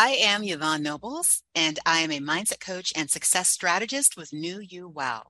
I 0.00 0.10
am 0.10 0.44
Yvonne 0.44 0.84
Nobles, 0.84 1.42
and 1.56 1.76
I 1.84 2.02
am 2.02 2.12
a 2.12 2.20
mindset 2.20 2.60
coach 2.60 2.92
and 2.94 3.10
success 3.10 3.48
strategist 3.48 4.16
with 4.16 4.32
New 4.32 4.60
You 4.60 4.86
Wow. 4.88 5.24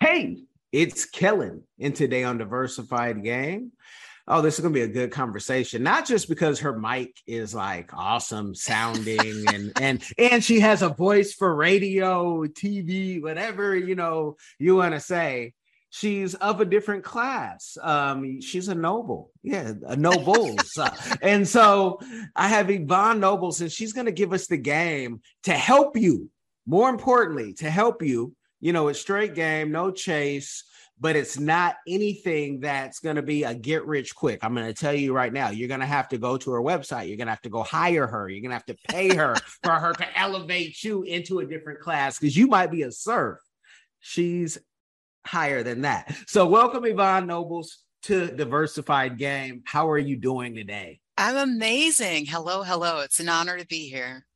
Hey, 0.00 0.38
it's 0.72 1.04
Kellen, 1.04 1.62
and 1.78 1.94
today 1.94 2.24
on 2.24 2.38
Diversified 2.38 3.22
Game. 3.22 3.70
Oh, 4.26 4.42
this 4.42 4.54
is 4.54 4.62
going 4.62 4.74
to 4.74 4.80
be 4.80 4.84
a 4.84 4.88
good 4.88 5.12
conversation. 5.12 5.84
Not 5.84 6.06
just 6.06 6.28
because 6.28 6.58
her 6.58 6.76
mic 6.76 7.16
is 7.24 7.54
like 7.54 7.94
awesome 7.94 8.56
sounding 8.56 9.48
and 9.54 9.72
and 9.76 10.02
and 10.18 10.42
she 10.42 10.58
has 10.58 10.82
a 10.82 10.88
voice 10.88 11.32
for 11.34 11.54
radio, 11.54 12.46
TV, 12.46 13.22
whatever, 13.22 13.76
you 13.76 13.94
know, 13.94 14.34
you 14.58 14.74
want 14.74 14.94
to 14.94 15.00
say, 15.00 15.52
she's 15.92 16.34
of 16.36 16.60
a 16.62 16.64
different 16.64 17.04
class. 17.04 17.76
Um, 17.80 18.40
she's 18.40 18.68
a 18.68 18.74
noble, 18.74 19.30
yeah, 19.42 19.74
a 19.86 19.94
nobles. 19.94 20.76
uh, 20.78 20.90
and 21.22 21.46
so 21.46 22.00
I 22.34 22.48
have 22.48 22.70
Yvonne 22.70 23.20
Nobles, 23.20 23.60
and 23.60 23.70
she's 23.70 23.92
going 23.92 24.06
to 24.06 24.12
give 24.12 24.32
us 24.32 24.46
the 24.46 24.56
game 24.56 25.20
to 25.44 25.52
help 25.52 25.96
you. 25.96 26.30
More 26.66 26.88
importantly, 26.88 27.52
to 27.54 27.70
help 27.70 28.02
you. 28.02 28.34
You 28.60 28.72
know, 28.72 28.88
it's 28.88 29.00
straight 29.00 29.34
game, 29.34 29.72
no 29.72 29.90
chase, 29.90 30.64
but 30.98 31.16
it's 31.16 31.38
not 31.38 31.76
anything 31.86 32.60
that's 32.60 33.00
going 33.00 33.16
to 33.16 33.22
be 33.22 33.42
a 33.42 33.54
get 33.54 33.84
rich 33.84 34.14
quick. 34.14 34.38
I'm 34.42 34.54
going 34.54 34.68
to 34.68 34.72
tell 34.72 34.94
you 34.94 35.12
right 35.12 35.32
now, 35.32 35.50
you're 35.50 35.68
going 35.68 35.80
to 35.80 35.86
have 35.86 36.08
to 36.10 36.18
go 36.18 36.36
to 36.38 36.52
her 36.52 36.62
website. 36.62 37.08
You're 37.08 37.16
going 37.16 37.26
to 37.26 37.32
have 37.32 37.42
to 37.42 37.50
go 37.50 37.64
hire 37.64 38.06
her. 38.06 38.28
You're 38.28 38.40
going 38.40 38.50
to 38.50 38.54
have 38.54 38.66
to 38.66 38.76
pay 38.88 39.14
her 39.14 39.34
for 39.64 39.72
her 39.72 39.92
to 39.94 40.18
elevate 40.18 40.82
you 40.84 41.02
into 41.02 41.40
a 41.40 41.44
different 41.44 41.80
class 41.80 42.18
because 42.18 42.36
you 42.36 42.46
might 42.46 42.70
be 42.70 42.82
a 42.82 42.92
serf. 42.92 43.40
She's 43.98 44.58
higher 45.26 45.62
than 45.62 45.82
that. 45.82 46.14
So, 46.26 46.46
welcome, 46.46 46.84
Yvonne 46.84 47.26
Nobles, 47.26 47.78
to 48.04 48.28
Diversified 48.28 49.18
Game. 49.18 49.62
How 49.64 49.90
are 49.90 49.98
you 49.98 50.16
doing 50.16 50.54
today? 50.54 51.00
I'm 51.18 51.36
amazing. 51.36 52.26
Hello, 52.26 52.62
hello. 52.62 53.00
It's 53.00 53.20
an 53.20 53.28
honor 53.28 53.58
to 53.58 53.66
be 53.66 53.88
here. 53.88 54.26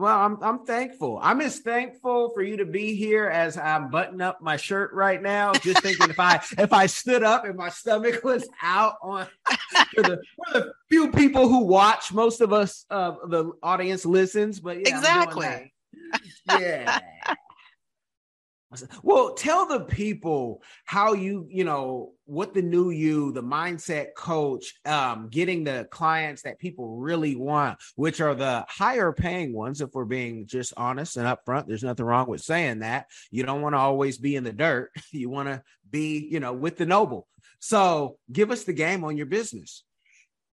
Well, 0.00 0.18
I'm 0.18 0.42
I'm 0.42 0.64
thankful. 0.64 1.18
I'm 1.20 1.42
as 1.42 1.58
thankful 1.58 2.30
for 2.30 2.42
you 2.42 2.56
to 2.56 2.64
be 2.64 2.94
here 2.94 3.26
as 3.26 3.58
I'm 3.58 3.90
buttoning 3.90 4.22
up 4.22 4.40
my 4.40 4.56
shirt 4.56 4.94
right 4.94 5.20
now. 5.20 5.52
Just 5.52 5.82
thinking 5.82 6.08
if 6.08 6.18
I 6.18 6.36
if 6.58 6.72
I 6.72 6.86
stood 6.86 7.22
up 7.22 7.44
and 7.44 7.54
my 7.54 7.68
stomach 7.68 8.24
was 8.24 8.48
out 8.62 8.94
on 9.02 9.26
for 9.94 10.02
the 10.02 10.22
for 10.36 10.52
the 10.54 10.72
few 10.88 11.10
people 11.10 11.48
who 11.48 11.64
watch, 11.64 12.14
most 12.14 12.40
of 12.40 12.50
us 12.50 12.86
uh, 12.88 13.12
the 13.28 13.52
audience 13.62 14.06
listens, 14.06 14.58
but 14.58 14.76
yeah, 14.78 14.96
exactly. 14.96 15.72
Yeah. 16.48 16.98
Well, 19.02 19.34
tell 19.34 19.66
the 19.66 19.80
people 19.80 20.62
how 20.84 21.14
you, 21.14 21.46
you 21.50 21.64
know, 21.64 22.12
what 22.26 22.54
the 22.54 22.62
new 22.62 22.90
you, 22.90 23.32
the 23.32 23.42
mindset 23.42 24.14
coach, 24.16 24.74
um, 24.84 25.28
getting 25.28 25.64
the 25.64 25.88
clients 25.90 26.42
that 26.42 26.60
people 26.60 26.96
really 26.96 27.34
want, 27.34 27.78
which 27.96 28.20
are 28.20 28.34
the 28.34 28.64
higher 28.68 29.12
paying 29.12 29.52
ones. 29.52 29.80
If 29.80 29.90
we're 29.92 30.04
being 30.04 30.46
just 30.46 30.72
honest 30.76 31.16
and 31.16 31.26
upfront, 31.26 31.66
there's 31.66 31.82
nothing 31.82 32.06
wrong 32.06 32.28
with 32.28 32.42
saying 32.42 32.80
that. 32.80 33.06
You 33.32 33.42
don't 33.42 33.62
want 33.62 33.74
to 33.74 33.78
always 33.78 34.18
be 34.18 34.36
in 34.36 34.44
the 34.44 34.52
dirt. 34.52 34.90
You 35.12 35.28
want 35.28 35.48
to 35.48 35.62
be, 35.90 36.28
you 36.30 36.38
know, 36.38 36.52
with 36.52 36.76
the 36.78 36.86
noble. 36.86 37.26
So 37.58 38.18
give 38.30 38.50
us 38.50 38.64
the 38.64 38.72
game 38.72 39.02
on 39.02 39.16
your 39.16 39.26
business. 39.26 39.82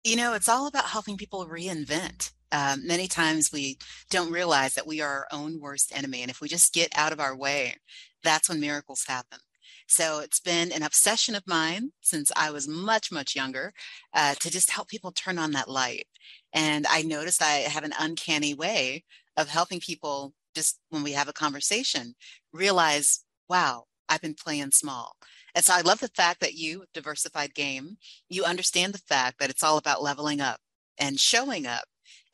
You 0.04 0.16
know, 0.16 0.34
it's 0.34 0.48
all 0.48 0.68
about 0.68 0.84
helping 0.84 1.16
people 1.16 1.46
reinvent. 1.46 2.30
Um, 2.54 2.86
many 2.86 3.08
times 3.08 3.50
we 3.52 3.78
don't 4.10 4.30
realize 4.30 4.74
that 4.74 4.86
we 4.86 5.00
are 5.00 5.08
our 5.08 5.26
own 5.32 5.60
worst 5.60 5.90
enemy. 5.92 6.22
And 6.22 6.30
if 6.30 6.40
we 6.40 6.46
just 6.46 6.72
get 6.72 6.96
out 6.96 7.12
of 7.12 7.18
our 7.18 7.36
way, 7.36 7.74
that's 8.22 8.48
when 8.48 8.60
miracles 8.60 9.04
happen. 9.08 9.40
So 9.88 10.20
it's 10.20 10.38
been 10.38 10.70
an 10.70 10.84
obsession 10.84 11.34
of 11.34 11.42
mine 11.48 11.90
since 12.00 12.30
I 12.36 12.52
was 12.52 12.68
much, 12.68 13.10
much 13.10 13.34
younger 13.34 13.72
uh, 14.14 14.34
to 14.36 14.50
just 14.50 14.70
help 14.70 14.88
people 14.88 15.10
turn 15.10 15.36
on 15.36 15.50
that 15.52 15.68
light. 15.68 16.06
And 16.52 16.86
I 16.88 17.02
noticed 17.02 17.42
I 17.42 17.66
have 17.66 17.82
an 17.82 17.92
uncanny 17.98 18.54
way 18.54 19.02
of 19.36 19.48
helping 19.48 19.80
people 19.80 20.32
just 20.54 20.78
when 20.90 21.02
we 21.02 21.10
have 21.12 21.28
a 21.28 21.32
conversation 21.32 22.14
realize, 22.52 23.24
wow, 23.48 23.86
I've 24.08 24.22
been 24.22 24.34
playing 24.34 24.70
small. 24.70 25.16
And 25.56 25.64
so 25.64 25.74
I 25.74 25.80
love 25.80 25.98
the 25.98 26.08
fact 26.08 26.38
that 26.40 26.54
you, 26.54 26.84
Diversified 26.94 27.52
Game, 27.54 27.96
you 28.28 28.44
understand 28.44 28.94
the 28.94 28.98
fact 28.98 29.40
that 29.40 29.50
it's 29.50 29.64
all 29.64 29.76
about 29.76 30.04
leveling 30.04 30.40
up 30.40 30.60
and 30.98 31.18
showing 31.18 31.66
up 31.66 31.84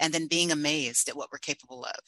and 0.00 0.12
then 0.12 0.26
being 0.26 0.50
amazed 0.50 1.08
at 1.08 1.16
what 1.16 1.28
we're 1.30 1.38
capable 1.38 1.84
of. 1.84 2.00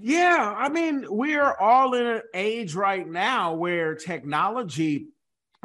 Yeah, 0.00 0.54
I 0.56 0.70
mean, 0.70 1.04
we're 1.08 1.52
all 1.52 1.92
in 1.94 2.06
an 2.06 2.22
age 2.34 2.74
right 2.74 3.06
now 3.06 3.54
where 3.54 3.94
technology 3.94 5.08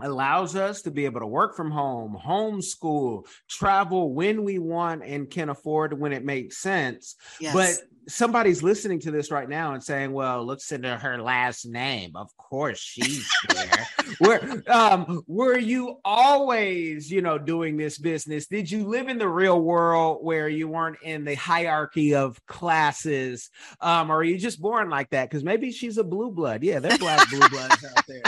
allows 0.01 0.55
us 0.55 0.81
to 0.83 0.91
be 0.91 1.05
able 1.05 1.21
to 1.21 1.27
work 1.27 1.55
from 1.55 1.71
home, 1.71 2.17
homeschool, 2.21 3.25
travel 3.49 4.13
when 4.13 4.43
we 4.43 4.59
want 4.59 5.03
and 5.03 5.29
can 5.29 5.49
afford 5.49 5.97
when 5.97 6.11
it 6.11 6.23
makes 6.23 6.57
sense. 6.57 7.15
Yes. 7.39 7.53
But 7.53 7.75
somebody's 8.07 8.63
listening 8.63 8.99
to 9.01 9.11
this 9.11 9.31
right 9.31 9.47
now 9.47 9.73
and 9.73 9.83
saying, 9.83 10.11
"Well, 10.11 10.45
looks 10.45 10.71
into 10.71 10.95
her 10.97 11.21
last 11.21 11.65
name. 11.65 12.15
Of 12.15 12.35
course, 12.37 12.79
she's 12.79 13.29
there." 13.49 13.87
were 14.19 14.63
um, 14.67 15.23
were 15.27 15.57
you 15.57 15.99
always, 16.05 17.11
you 17.11 17.21
know, 17.21 17.37
doing 17.37 17.77
this 17.77 17.97
business? 17.97 18.47
Did 18.47 18.71
you 18.71 18.87
live 18.87 19.07
in 19.07 19.17
the 19.17 19.27
real 19.27 19.59
world 19.59 20.19
where 20.23 20.47
you 20.47 20.67
weren't 20.67 20.97
in 21.01 21.25
the 21.25 21.35
hierarchy 21.35 22.15
of 22.15 22.43
classes, 22.45 23.49
um, 23.81 24.11
or 24.11 24.17
are 24.17 24.23
you 24.23 24.37
just 24.37 24.61
born 24.61 24.89
like 24.89 25.09
that? 25.11 25.29
Because 25.29 25.43
maybe 25.43 25.71
she's 25.71 25.97
a 25.97 26.03
blue 26.03 26.31
blood. 26.31 26.63
Yeah, 26.63 26.79
they're 26.79 26.97
black 26.97 27.29
blue 27.29 27.47
bloods 27.49 27.85
out 27.85 28.05
there. 28.07 28.23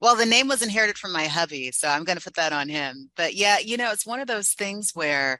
Well, 0.00 0.16
the 0.16 0.26
name 0.26 0.48
was 0.48 0.62
inherited 0.62 0.98
from 0.98 1.12
my 1.12 1.26
hubby, 1.26 1.70
so 1.72 1.88
I'm 1.88 2.04
going 2.04 2.18
to 2.18 2.24
put 2.24 2.34
that 2.34 2.52
on 2.52 2.68
him. 2.68 3.10
But 3.16 3.34
yeah, 3.34 3.58
you 3.58 3.76
know, 3.76 3.92
it's 3.92 4.06
one 4.06 4.20
of 4.20 4.28
those 4.28 4.50
things 4.50 4.90
where. 4.94 5.38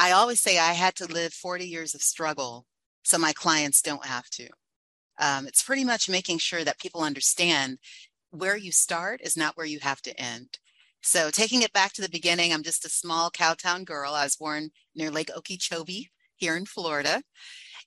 I 0.00 0.12
always 0.12 0.40
say 0.40 0.60
I 0.60 0.74
had 0.74 0.94
to 0.98 1.12
live 1.12 1.32
40 1.32 1.66
years 1.66 1.92
of 1.96 2.02
struggle 2.02 2.67
so 3.08 3.16
my 3.16 3.32
clients 3.32 3.80
don't 3.80 4.04
have 4.04 4.28
to. 4.28 4.48
Um, 5.18 5.46
it's 5.46 5.62
pretty 5.62 5.82
much 5.82 6.10
making 6.10 6.38
sure 6.38 6.62
that 6.62 6.78
people 6.78 7.00
understand 7.00 7.78
where 8.30 8.56
you 8.56 8.70
start 8.70 9.22
is 9.22 9.34
not 9.34 9.56
where 9.56 9.66
you 9.66 9.80
have 9.80 10.02
to 10.02 10.20
end. 10.20 10.58
So 11.00 11.30
taking 11.30 11.62
it 11.62 11.72
back 11.72 11.94
to 11.94 12.02
the 12.02 12.10
beginning, 12.10 12.52
I'm 12.52 12.62
just 12.62 12.84
a 12.84 12.90
small 12.90 13.30
cowtown 13.30 13.86
girl. 13.86 14.12
I 14.12 14.24
was 14.24 14.36
born 14.36 14.70
near 14.94 15.10
Lake 15.10 15.30
Okeechobee 15.34 16.10
here 16.36 16.54
in 16.54 16.66
Florida. 16.66 17.22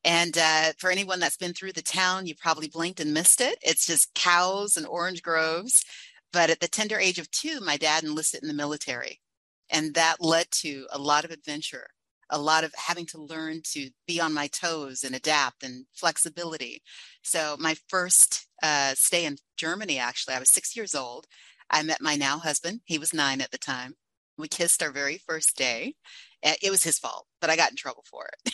And 0.03 0.35
uh, 0.39 0.73
for 0.79 0.89
anyone 0.89 1.19
that's 1.19 1.38
been 1.38 1.53
through 1.53 1.73
the 1.73 1.83
town, 1.83 2.25
you 2.25 2.33
probably 2.33 2.67
blinked 2.67 2.99
and 2.99 3.13
missed 3.13 3.41
it. 3.41 3.59
It's 3.61 3.85
just 3.85 4.15
cows 4.15 4.75
and 4.75 4.88
orange 4.88 5.21
groves. 5.21 5.85
But 6.33 6.49
at 6.49 6.61
the 6.61 6.67
tender 6.67 6.97
age 6.97 7.19
of 7.19 7.29
two, 7.29 7.59
my 7.59 7.77
dad 7.77 8.03
enlisted 8.03 8.41
in 8.41 8.47
the 8.47 8.55
military. 8.55 9.21
And 9.69 9.93
that 9.93 10.15
led 10.19 10.47
to 10.61 10.88
a 10.91 10.97
lot 10.97 11.25
of 11.25 11.31
adventure 11.31 11.89
a 12.31 12.40
lot 12.40 12.64
of 12.64 12.74
having 12.75 13.06
to 13.08 13.22
learn 13.22 13.62
to 13.74 13.90
be 14.08 14.19
on 14.19 14.34
my 14.34 14.47
toes 14.47 15.03
and 15.03 15.14
adapt 15.14 15.64
and 15.64 15.86
flexibility. 15.94 16.81
So 17.22 17.58
my 17.59 17.75
first 17.90 18.47
uh, 18.64 18.94
stay 18.96 19.25
in 19.25 19.38
Germany, 19.58 20.00
actually, 20.00 20.36
I 20.36 20.40
was 20.40 20.50
six 20.50 20.75
years 20.75 20.96
old. 20.96 21.28
I 21.69 21.84
met 21.84 22.02
my 22.02 22.16
now 22.16 22.40
husband. 22.40 22.81
He 22.86 22.97
was 22.97 23.14
nine 23.14 23.42
at 23.42 23.52
the 23.52 23.58
time. 23.58 23.96
We 24.38 24.47
kissed 24.47 24.81
our 24.81 24.92
very 24.92 25.18
first 25.18 25.56
day. 25.58 25.96
It 26.42 26.72
was 26.72 26.84
his 26.84 26.97
fault, 26.97 27.28
but 27.40 27.50
I 27.50 27.56
got 27.56 27.69
in 27.69 27.75
trouble 27.75 28.03
for 28.09 28.28
it. 28.28 28.53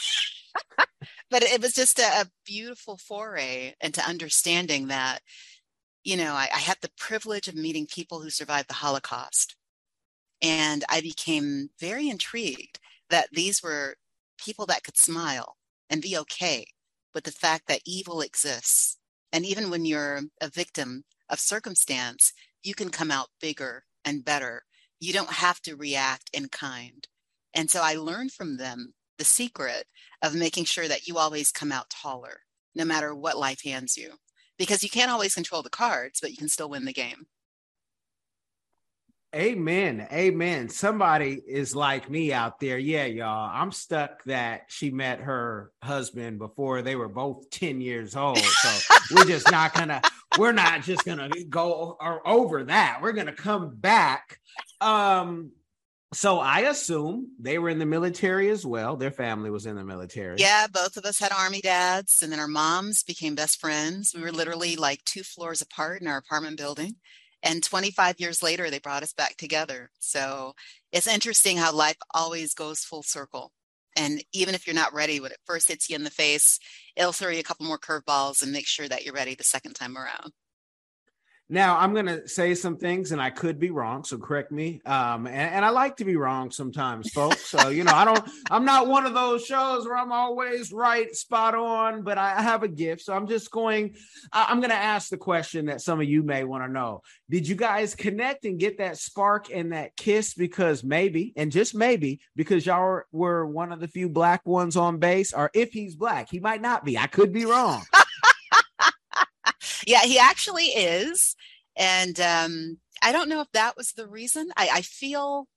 but 1.29 1.43
it 1.43 1.61
was 1.61 1.73
just 1.73 1.99
a, 1.99 2.21
a, 2.21 2.25
beautiful 2.45 2.97
foray 2.97 3.73
into 3.79 4.05
understanding 4.05 4.87
that, 4.87 5.19
you 6.03 6.17
know, 6.17 6.33
I, 6.33 6.49
I 6.53 6.59
had 6.59 6.77
the 6.81 6.91
privilege 6.97 7.47
of 7.47 7.55
meeting 7.55 7.85
people 7.85 8.21
who 8.21 8.29
survived 8.29 8.67
the 8.67 8.73
Holocaust. 8.73 9.55
And 10.41 10.83
I 10.89 10.99
became 10.99 11.69
very 11.79 12.09
intrigued 12.09 12.79
that 13.09 13.29
these 13.31 13.61
were 13.63 13.95
people 14.37 14.65
that 14.67 14.83
could 14.83 14.97
smile 14.97 15.57
and 15.89 16.01
be 16.01 16.17
okay 16.17 16.67
with 17.13 17.23
the 17.23 17.31
fact 17.31 17.67
that 17.67 17.81
evil 17.85 18.21
exists. 18.21 18.97
And 19.31 19.45
even 19.45 19.69
when 19.69 19.85
you're 19.85 20.21
a 20.41 20.49
victim 20.49 21.03
of 21.29 21.39
circumstance, 21.39 22.33
you 22.63 22.73
can 22.73 22.89
come 22.89 23.11
out 23.11 23.29
bigger 23.41 23.83
and 24.05 24.25
better. 24.25 24.63
You 24.99 25.13
don't 25.13 25.31
have 25.31 25.61
to 25.61 25.75
react 25.75 26.29
in 26.33 26.49
kind. 26.49 27.07
And 27.53 27.69
so 27.69 27.81
I 27.81 27.95
learned 27.95 28.31
from 28.31 28.57
them 28.57 28.93
the 29.17 29.25
secret 29.25 29.85
of 30.21 30.35
making 30.35 30.65
sure 30.65 30.87
that 30.87 31.07
you 31.07 31.17
always 31.17 31.51
come 31.51 31.71
out 31.71 31.89
taller, 31.89 32.41
no 32.75 32.85
matter 32.85 33.15
what 33.15 33.37
life 33.37 33.63
hands 33.63 33.97
you. 33.97 34.13
Because 34.57 34.83
you 34.83 34.89
can't 34.89 35.11
always 35.11 35.35
control 35.35 35.61
the 35.61 35.69
cards, 35.69 36.19
but 36.19 36.31
you 36.31 36.37
can 36.37 36.49
still 36.49 36.69
win 36.69 36.85
the 36.85 36.93
game. 36.93 37.27
Amen. 39.37 40.07
Amen. 40.11 40.67
Somebody 40.67 41.39
is 41.47 41.75
like 41.75 42.09
me 42.09 42.33
out 42.33 42.59
there. 42.59 42.79
Yeah, 42.79 43.05
y'all. 43.05 43.51
I'm 43.53 43.71
stuck 43.71 44.23
that 44.23 44.63
she 44.67 44.89
met 44.89 45.19
her 45.19 45.71
husband 45.83 46.39
before 46.39 46.81
they 46.81 46.95
were 46.95 47.07
both 47.07 47.47
10 47.51 47.79
years 47.79 48.15
old. 48.15 48.39
So 48.39 48.95
we're 49.13 49.25
just 49.25 49.51
not 49.51 49.75
gonna, 49.75 50.01
we're 50.39 50.53
not 50.53 50.81
just 50.81 51.05
gonna 51.05 51.29
go 51.49 51.97
over 52.25 52.63
that. 52.63 52.97
We're 53.03 53.11
gonna 53.11 53.31
come 53.31 53.75
back. 53.75 54.39
Um, 54.81 55.51
so 56.13 56.39
I 56.39 56.61
assume 56.61 57.27
they 57.39 57.59
were 57.59 57.69
in 57.69 57.77
the 57.77 57.85
military 57.85 58.49
as 58.49 58.65
well. 58.65 58.95
Their 58.95 59.11
family 59.11 59.51
was 59.51 59.67
in 59.67 59.75
the 59.75 59.83
military. 59.83 60.37
Yeah, 60.39 60.65
both 60.65 60.97
of 60.97 61.05
us 61.05 61.19
had 61.19 61.31
army 61.31 61.61
dads, 61.61 62.23
and 62.23 62.31
then 62.31 62.39
our 62.39 62.47
moms 62.47 63.03
became 63.03 63.35
best 63.35 63.59
friends. 63.59 64.13
We 64.15 64.21
were 64.23 64.31
literally 64.31 64.77
like 64.77 65.03
two 65.03 65.21
floors 65.21 65.61
apart 65.61 66.01
in 66.01 66.07
our 66.07 66.17
apartment 66.17 66.57
building 66.57 66.95
And 67.43 67.63
25 67.63 68.19
years 68.19 68.41
later, 68.41 68.69
they 68.69 68.79
brought 68.79 69.03
us 69.03 69.13
back 69.13 69.37
together. 69.37 69.91
So 69.99 70.53
it's 70.91 71.07
interesting 71.07 71.57
how 71.57 71.71
life 71.73 71.97
always 72.13 72.53
goes 72.53 72.83
full 72.83 73.03
circle. 73.03 73.51
And 73.95 74.23
even 74.33 74.53
if 74.53 74.67
you're 74.67 74.75
not 74.75 74.93
ready 74.93 75.19
when 75.19 75.31
it 75.31 75.39
first 75.45 75.69
hits 75.69 75.89
you 75.89 75.95
in 75.95 76.03
the 76.03 76.09
face, 76.09 76.59
it'll 76.95 77.11
throw 77.11 77.29
you 77.29 77.39
a 77.39 77.43
couple 77.43 77.65
more 77.65 77.79
curveballs 77.79 78.43
and 78.43 78.51
make 78.51 78.67
sure 78.67 78.87
that 78.87 79.03
you're 79.03 79.13
ready 79.13 79.35
the 79.35 79.43
second 79.43 79.73
time 79.73 79.97
around. 79.97 80.31
Now 81.49 81.77
I'm 81.77 81.93
going 81.93 82.07
to 82.07 82.27
say 82.27 82.55
some 82.55 82.75
things, 82.75 83.13
and 83.13 83.21
I 83.21 83.29
could 83.29 83.57
be 83.57 83.69
wrong, 83.69 84.03
so 84.03 84.17
correct 84.17 84.51
me. 84.51 84.81
Um, 84.85 85.27
and, 85.27 85.55
and, 85.55 85.65
I 85.65 85.69
like 85.69 85.95
to 85.97 86.05
be 86.05 86.17
wrong 86.17 86.51
sometimes, 86.51 87.09
folks. 87.11 87.45
So 87.45 87.69
you 87.69 87.85
know, 87.85 87.93
I 87.93 88.03
don't. 88.03 88.29
I'm 88.51 88.65
not 88.65 88.87
one 88.87 89.05
of 89.05 89.13
those 89.13 89.45
shows 89.45 89.85
where 89.85 89.95
I'm 89.95 90.11
always 90.11 90.73
right, 90.73 91.13
spot 91.15 91.55
on. 91.55 92.03
But 92.03 92.17
I 92.17 92.41
have 92.41 92.63
a 92.63 92.67
gift, 92.67 93.03
so 93.03 93.13
I'm 93.13 93.27
just 93.27 93.49
going. 93.49 93.95
I'm 94.33 94.59
going 94.59 94.71
to 94.71 94.75
ask 94.75 95.09
the 95.09 95.17
question 95.17 95.67
that 95.67 95.79
some 95.79 96.01
of 96.01 96.09
you 96.09 96.21
may 96.21 96.43
want 96.43 96.65
to 96.65 96.71
know: 96.71 97.01
Did 97.29 97.47
you 97.47 97.55
guys 97.55 97.95
connect 97.95 98.43
and 98.43 98.59
get 98.59 98.79
that 98.79 98.97
spark 98.97 99.49
and 99.49 99.71
that 99.71 99.95
kiss? 99.95 100.33
Because 100.33 100.83
maybe, 100.83 101.31
and 101.37 101.49
just 101.49 101.73
maybe, 101.73 102.19
because 102.35 102.65
y'all 102.65 103.03
were 103.13 103.45
one 103.45 103.71
of 103.71 103.79
the 103.79 103.87
few 103.87 104.09
black 104.09 104.45
ones 104.45 104.75
on 104.75 104.97
base, 104.97 105.31
or 105.31 105.49
if 105.53 105.71
he's 105.71 105.95
black, 105.95 106.27
he 106.29 106.41
might 106.41 106.61
not 106.61 106.83
be. 106.83 106.97
I 106.97 107.07
could 107.07 107.31
be 107.31 107.45
wrong. 107.45 107.83
Yeah, 109.87 110.01
he 110.01 110.19
actually 110.19 110.65
is. 110.65 111.35
And 111.77 112.19
um, 112.19 112.77
I 113.01 113.11
don't 113.11 113.29
know 113.29 113.41
if 113.41 113.51
that 113.53 113.77
was 113.77 113.93
the 113.93 114.07
reason. 114.07 114.49
I, 114.57 114.69
I 114.75 114.81
feel 114.81 115.47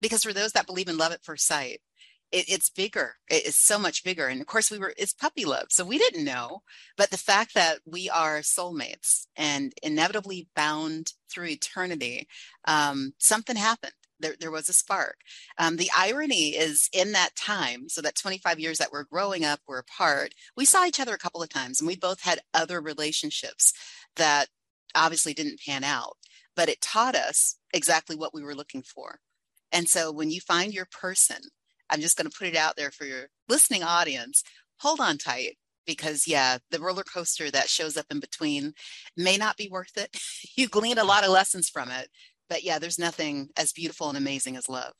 because 0.00 0.24
for 0.24 0.32
those 0.32 0.52
that 0.52 0.66
believe 0.66 0.88
in 0.88 0.96
love 0.96 1.12
at 1.12 1.22
first 1.22 1.46
sight, 1.46 1.80
it, 2.32 2.46
it's 2.48 2.70
bigger. 2.70 3.16
it's 3.28 3.64
so 3.64 3.78
much 3.78 4.02
bigger. 4.02 4.26
And 4.26 4.40
of 4.40 4.46
course, 4.46 4.70
we 4.70 4.78
were, 4.78 4.94
it's 4.96 5.12
puppy 5.12 5.44
love. 5.44 5.66
So 5.68 5.84
we 5.84 5.98
didn't 5.98 6.24
know. 6.24 6.62
But 6.96 7.10
the 7.10 7.18
fact 7.18 7.54
that 7.54 7.78
we 7.84 8.08
are 8.08 8.40
soulmates 8.40 9.26
and 9.36 9.72
inevitably 9.82 10.48
bound 10.56 11.12
through 11.30 11.48
eternity, 11.48 12.26
um, 12.66 13.12
something 13.18 13.56
happened. 13.56 13.92
There, 14.20 14.34
there 14.38 14.50
was 14.50 14.68
a 14.68 14.72
spark. 14.72 15.16
Um, 15.58 15.76
the 15.76 15.90
irony 15.96 16.50
is 16.50 16.88
in 16.92 17.12
that 17.12 17.36
time, 17.36 17.88
so 17.88 18.00
that 18.02 18.14
25 18.16 18.60
years 18.60 18.78
that 18.78 18.92
we're 18.92 19.04
growing 19.04 19.44
up, 19.44 19.60
we're 19.66 19.78
apart, 19.78 20.34
we 20.56 20.64
saw 20.64 20.84
each 20.84 21.00
other 21.00 21.14
a 21.14 21.18
couple 21.18 21.42
of 21.42 21.48
times 21.48 21.80
and 21.80 21.88
we 21.88 21.96
both 21.96 22.22
had 22.22 22.40
other 22.52 22.80
relationships 22.80 23.72
that 24.16 24.48
obviously 24.94 25.34
didn't 25.34 25.60
pan 25.60 25.84
out, 25.84 26.16
but 26.54 26.68
it 26.68 26.80
taught 26.80 27.16
us 27.16 27.56
exactly 27.72 28.16
what 28.16 28.32
we 28.32 28.42
were 28.42 28.54
looking 28.54 28.82
for. 28.82 29.18
And 29.72 29.88
so 29.88 30.12
when 30.12 30.30
you 30.30 30.40
find 30.40 30.72
your 30.72 30.86
person, 30.86 31.38
I'm 31.90 32.00
just 32.00 32.16
going 32.16 32.30
to 32.30 32.36
put 32.36 32.48
it 32.48 32.56
out 32.56 32.76
there 32.76 32.90
for 32.90 33.04
your 33.04 33.28
listening 33.48 33.82
audience, 33.82 34.42
hold 34.78 35.00
on 35.00 35.18
tight 35.18 35.56
because 35.86 36.26
yeah, 36.26 36.58
the 36.70 36.80
roller 36.80 37.04
coaster 37.04 37.50
that 37.50 37.68
shows 37.68 37.96
up 37.96 38.06
in 38.10 38.20
between 38.20 38.72
may 39.16 39.36
not 39.36 39.56
be 39.56 39.68
worth 39.70 39.96
it. 39.96 40.16
you 40.56 40.68
glean 40.68 40.98
a 40.98 41.04
lot 41.04 41.24
of 41.24 41.30
lessons 41.30 41.68
from 41.68 41.90
it, 41.90 42.08
but 42.54 42.62
yeah, 42.62 42.78
there's 42.78 43.00
nothing 43.00 43.48
as 43.56 43.72
beautiful 43.72 44.08
and 44.08 44.16
amazing 44.16 44.54
as 44.54 44.68
love. 44.68 44.92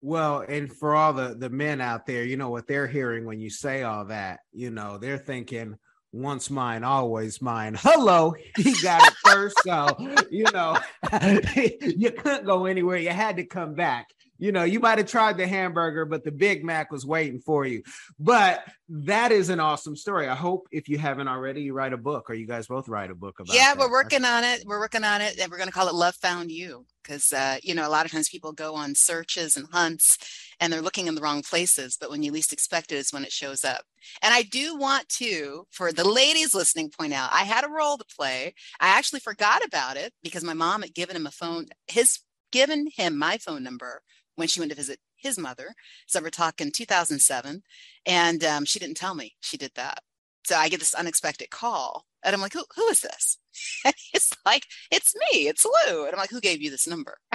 Well, 0.00 0.40
and 0.48 0.72
for 0.72 0.94
all 0.94 1.12
the 1.12 1.34
the 1.34 1.50
men 1.50 1.82
out 1.82 2.06
there, 2.06 2.24
you 2.24 2.38
know 2.38 2.48
what 2.48 2.66
they're 2.66 2.86
hearing 2.86 3.26
when 3.26 3.40
you 3.40 3.50
say 3.50 3.82
all 3.82 4.06
that, 4.06 4.40
you 4.50 4.70
know, 4.70 4.96
they're 4.96 5.18
thinking, 5.18 5.76
once 6.12 6.48
mine, 6.48 6.82
always 6.82 7.42
mine. 7.42 7.74
Hello, 7.78 8.34
he 8.56 8.74
got 8.82 9.06
it 9.06 9.12
first. 9.22 9.54
So, 9.66 9.86
you 10.30 10.46
know, 10.54 10.78
you 11.82 12.10
couldn't 12.12 12.46
go 12.46 12.64
anywhere. 12.64 12.96
You 12.96 13.10
had 13.10 13.36
to 13.36 13.44
come 13.44 13.74
back. 13.74 14.06
You 14.38 14.52
know, 14.52 14.64
you 14.64 14.80
might 14.80 14.98
have 14.98 15.06
tried 15.06 15.36
the 15.36 15.46
hamburger, 15.46 16.04
but 16.04 16.24
the 16.24 16.32
Big 16.32 16.64
Mac 16.64 16.90
was 16.90 17.06
waiting 17.06 17.40
for 17.40 17.64
you. 17.64 17.82
But 18.18 18.64
that 18.88 19.32
is 19.32 19.48
an 19.48 19.60
awesome 19.60 19.96
story. 19.96 20.28
I 20.28 20.34
hope 20.34 20.66
if 20.72 20.88
you 20.88 20.98
haven't 20.98 21.28
already, 21.28 21.62
you 21.62 21.72
write 21.72 21.92
a 21.92 21.96
book 21.96 22.28
or 22.28 22.34
you 22.34 22.46
guys 22.46 22.66
both 22.66 22.88
write 22.88 23.10
a 23.10 23.14
book 23.14 23.38
about 23.40 23.54
Yeah, 23.54 23.74
that. 23.74 23.78
we're 23.78 23.90
working 23.90 24.24
on 24.24 24.44
it. 24.44 24.64
We're 24.66 24.80
working 24.80 25.04
on 25.04 25.20
it. 25.20 25.38
And 25.38 25.50
we're 25.50 25.56
going 25.58 25.68
to 25.68 25.72
call 25.74 25.88
it 25.88 25.94
Love 25.94 26.16
Found 26.16 26.50
You 26.50 26.84
because, 27.02 27.32
uh, 27.32 27.58
you 27.62 27.74
know, 27.74 27.86
a 27.86 27.90
lot 27.90 28.06
of 28.06 28.12
times 28.12 28.28
people 28.28 28.52
go 28.52 28.74
on 28.74 28.94
searches 28.94 29.56
and 29.56 29.66
hunts 29.70 30.18
and 30.60 30.72
they're 30.72 30.82
looking 30.82 31.06
in 31.06 31.14
the 31.14 31.20
wrong 31.22 31.42
places. 31.42 31.96
But 32.00 32.10
when 32.10 32.22
you 32.22 32.32
least 32.32 32.52
expect 32.52 32.92
it 32.92 32.96
is 32.96 33.12
when 33.12 33.24
it 33.24 33.32
shows 33.32 33.64
up. 33.64 33.82
And 34.20 34.34
I 34.34 34.42
do 34.42 34.76
want 34.76 35.08
to, 35.10 35.66
for 35.70 35.92
the 35.92 36.06
ladies 36.06 36.54
listening, 36.54 36.90
point 36.90 37.12
out 37.12 37.30
I 37.32 37.44
had 37.44 37.64
a 37.64 37.70
role 37.70 37.96
to 37.98 38.04
play. 38.16 38.54
I 38.80 38.88
actually 38.88 39.20
forgot 39.20 39.64
about 39.64 39.96
it 39.96 40.12
because 40.22 40.44
my 40.44 40.54
mom 40.54 40.82
had 40.82 40.94
given 40.94 41.16
him 41.16 41.26
a 41.26 41.30
phone, 41.30 41.66
his 41.86 42.18
given 42.52 42.88
him 42.94 43.18
my 43.18 43.36
phone 43.38 43.64
number 43.64 44.02
when 44.36 44.48
she 44.48 44.60
went 44.60 44.70
to 44.70 44.76
visit 44.76 44.98
his 45.16 45.38
mother. 45.38 45.74
So 46.06 46.20
we're 46.20 46.30
talking 46.30 46.70
2007. 46.72 47.62
And 48.06 48.44
um, 48.44 48.64
she 48.64 48.78
didn't 48.78 48.96
tell 48.96 49.14
me 49.14 49.34
she 49.40 49.56
did 49.56 49.72
that. 49.74 50.00
So 50.46 50.56
I 50.56 50.68
get 50.68 50.80
this 50.80 50.94
unexpected 50.94 51.50
call 51.50 52.04
and 52.22 52.34
I'm 52.34 52.40
like, 52.40 52.52
who, 52.52 52.64
who 52.74 52.86
is 52.88 53.00
this? 53.00 53.38
And 53.84 53.94
it's 54.12 54.32
like, 54.44 54.66
it's 54.90 55.14
me, 55.14 55.46
it's 55.46 55.64
Lou. 55.64 56.04
And 56.04 56.12
I'm 56.12 56.18
like, 56.18 56.30
who 56.30 56.40
gave 56.40 56.60
you 56.60 56.70
this 56.70 56.88
number? 56.88 57.18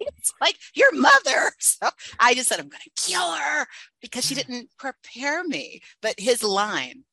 it's 0.00 0.32
like, 0.40 0.56
your 0.74 0.92
mother. 0.92 1.52
So 1.60 1.88
I 2.18 2.34
just 2.34 2.48
said, 2.48 2.58
I'm 2.58 2.68
going 2.68 2.80
to 2.82 3.10
kill 3.10 3.32
her 3.32 3.66
because 4.00 4.24
she 4.24 4.34
didn't 4.34 4.70
prepare 4.76 5.44
me. 5.44 5.80
But 6.00 6.18
his 6.18 6.42
line, 6.42 7.04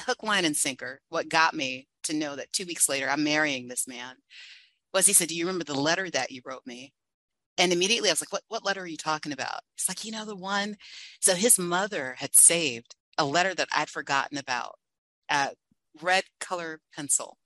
hook, 0.00 0.22
line, 0.22 0.44
and 0.44 0.56
sinker, 0.56 1.00
what 1.08 1.30
got 1.30 1.54
me 1.54 1.88
to 2.04 2.14
know 2.14 2.36
that 2.36 2.52
two 2.52 2.66
weeks 2.66 2.88
later, 2.88 3.08
I'm 3.08 3.24
marrying 3.24 3.68
this 3.68 3.88
man 3.88 4.16
was 4.96 5.06
he 5.06 5.12
said, 5.12 5.28
Do 5.28 5.36
you 5.36 5.46
remember 5.46 5.64
the 5.64 5.78
letter 5.78 6.08
that 6.10 6.30
you 6.30 6.40
wrote 6.44 6.66
me? 6.66 6.92
And 7.58 7.72
immediately 7.72 8.08
I 8.08 8.12
was 8.12 8.20
like, 8.20 8.32
what, 8.32 8.42
what 8.48 8.64
letter 8.64 8.82
are 8.82 8.86
you 8.86 8.96
talking 8.96 9.32
about? 9.32 9.60
It's 9.76 9.88
like, 9.88 10.04
you 10.04 10.12
know, 10.12 10.24
the 10.24 10.36
one. 10.36 10.76
So 11.20 11.34
his 11.34 11.58
mother 11.58 12.16
had 12.18 12.34
saved 12.34 12.94
a 13.18 13.24
letter 13.24 13.54
that 13.54 13.68
I'd 13.74 13.88
forgotten 13.88 14.36
about, 14.38 14.74
uh, 15.30 15.50
red 16.02 16.24
color 16.38 16.80
pencil. 16.94 17.38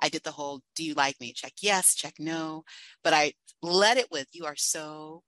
I 0.00 0.08
did 0.08 0.22
the 0.22 0.32
whole, 0.32 0.60
do 0.76 0.84
you 0.84 0.94
like 0.94 1.18
me? 1.20 1.32
Check 1.32 1.54
yes, 1.60 1.94
check 1.94 2.14
no. 2.18 2.64
But 3.02 3.14
I 3.14 3.32
led 3.62 3.96
it 3.96 4.10
with, 4.10 4.28
you 4.32 4.44
are 4.44 4.56
so 4.56 5.22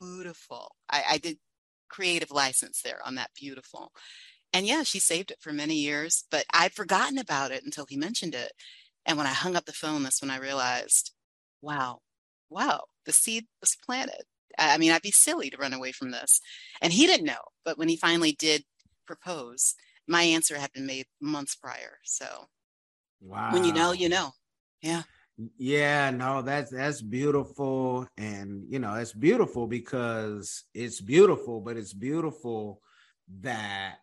beautiful. 0.00 0.74
I, 0.90 1.02
I 1.12 1.18
did 1.18 1.38
creative 1.88 2.30
license 2.30 2.82
there 2.82 3.00
on 3.04 3.14
that 3.16 3.30
beautiful. 3.34 3.92
And 4.52 4.66
yeah, 4.66 4.82
she 4.82 4.98
saved 4.98 5.30
it 5.30 5.38
for 5.40 5.52
many 5.52 5.76
years, 5.76 6.24
but 6.30 6.44
I'd 6.52 6.72
forgotten 6.72 7.18
about 7.18 7.52
it 7.52 7.64
until 7.64 7.86
he 7.88 7.96
mentioned 7.96 8.34
it. 8.34 8.52
And 9.06 9.16
when 9.16 9.26
I 9.26 9.32
hung 9.32 9.56
up 9.56 9.64
the 9.64 9.72
phone, 9.72 10.02
that's 10.02 10.20
when 10.20 10.30
I 10.30 10.38
realized, 10.38 11.12
wow, 11.62 12.00
wow, 12.50 12.82
the 13.06 13.12
seed 13.12 13.46
was 13.60 13.76
planted. 13.84 14.24
I 14.58 14.78
mean, 14.78 14.92
I'd 14.92 15.02
be 15.02 15.10
silly 15.10 15.48
to 15.50 15.56
run 15.56 15.72
away 15.72 15.92
from 15.92 16.10
this. 16.10 16.40
And 16.82 16.92
he 16.92 17.06
didn't 17.06 17.26
know. 17.26 17.40
But 17.64 17.78
when 17.78 17.88
he 17.88 17.96
finally 17.96 18.32
did 18.32 18.64
propose, 19.06 19.74
my 20.06 20.22
answer 20.22 20.58
had 20.58 20.72
been 20.72 20.86
made 20.86 21.06
months 21.20 21.54
prior. 21.54 21.98
So 22.04 22.26
wow. 23.20 23.52
when 23.52 23.64
you 23.64 23.72
know, 23.72 23.92
you 23.92 24.08
know. 24.08 24.32
Yeah. 24.82 25.02
Yeah, 25.56 26.10
no, 26.10 26.42
that's 26.42 26.70
that's 26.70 27.00
beautiful. 27.00 28.06
And 28.18 28.64
you 28.68 28.78
know, 28.78 28.94
it's 28.94 29.14
beautiful 29.14 29.66
because 29.66 30.64
it's 30.74 31.00
beautiful, 31.00 31.60
but 31.60 31.78
it's 31.78 31.94
beautiful 31.94 32.82
that 33.40 34.00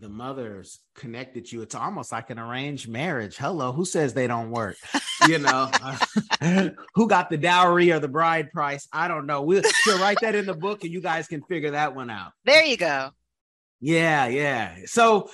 the 0.00 0.08
mothers 0.08 0.80
connected 0.94 1.52
you. 1.52 1.60
It's 1.60 1.74
almost 1.74 2.10
like 2.10 2.30
an 2.30 2.38
arranged 2.38 2.88
marriage. 2.88 3.36
Hello, 3.36 3.70
who 3.70 3.84
says 3.84 4.14
they 4.14 4.26
don't 4.26 4.50
work? 4.50 4.76
You 5.28 5.38
know, 5.38 5.70
who 6.94 7.06
got 7.06 7.28
the 7.28 7.36
dowry 7.36 7.92
or 7.92 7.98
the 7.98 8.08
bride 8.08 8.50
price? 8.50 8.88
I 8.92 9.08
don't 9.08 9.26
know. 9.26 9.42
We'll, 9.42 9.62
we'll 9.86 10.00
write 10.00 10.18
that 10.22 10.34
in 10.34 10.46
the 10.46 10.54
book 10.54 10.84
and 10.84 10.92
you 10.92 11.02
guys 11.02 11.28
can 11.28 11.42
figure 11.42 11.72
that 11.72 11.94
one 11.94 12.08
out. 12.08 12.32
There 12.44 12.64
you 12.64 12.78
go. 12.78 13.10
Yeah, 13.80 14.26
yeah. 14.26 14.76
So 14.86 15.28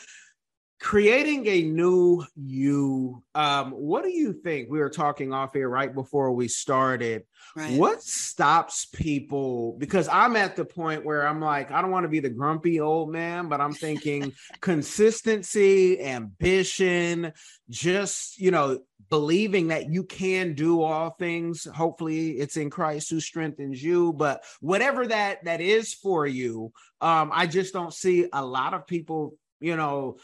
creating 0.79 1.47
a 1.47 1.63
new 1.63 2.23
you 2.37 3.23
um 3.35 3.71
what 3.73 4.05
do 4.05 4.11
you 4.11 4.33
think? 4.33 4.69
We 4.71 4.79
were 4.79 4.91
talking 4.91 5.33
off 5.33 5.55
here 5.55 5.69
right 5.69 5.93
before 5.93 6.33
we 6.33 6.49
started. 6.49 7.25
Right. 7.55 7.79
what 7.79 8.03
stops 8.03 8.85
people? 8.85 9.77
Because 9.79 10.09
i'm 10.09 10.37
at 10.37 10.57
the 10.57 10.65
point 10.65 11.05
where 11.05 11.27
i'm 11.27 11.41
like 11.41 11.71
i 11.71 11.81
don't 11.81 11.91
want 11.91 12.05
to 12.05 12.09
be 12.09 12.21
the 12.21 12.29
grumpy 12.29 12.81
old 12.81 13.11
man 13.11 13.49
but 13.49 13.61
i'm 13.61 13.73
thinking 13.73 14.33
consistency 14.61 16.01
ambition 16.01 17.33
just 17.71 18.39
you 18.39 18.51
know 18.51 18.81
believing 19.09 19.69
that 19.69 19.89
you 19.91 20.03
can 20.03 20.55
do 20.55 20.83
all 20.83 21.11
things. 21.11 21.65
Hopefully 21.65 22.33
it's 22.33 22.57
in 22.57 22.71
christ 22.71 23.09
who 23.09 23.21
strengthens 23.21 23.83
you 23.83 24.13
but 24.13 24.45
whatever 24.61 25.07
that 25.07 25.45
that 25.45 25.61
is 25.61 25.95
for 25.95 26.27
you 26.27 26.73
um 27.01 27.31
i 27.33 27.47
just 27.47 27.73
don't 27.73 27.95
see 27.95 28.27
a 28.33 28.45
lot 28.45 28.75
of 28.75 28.87
people 28.87 29.37
you 29.61 29.77
know 29.77 30.17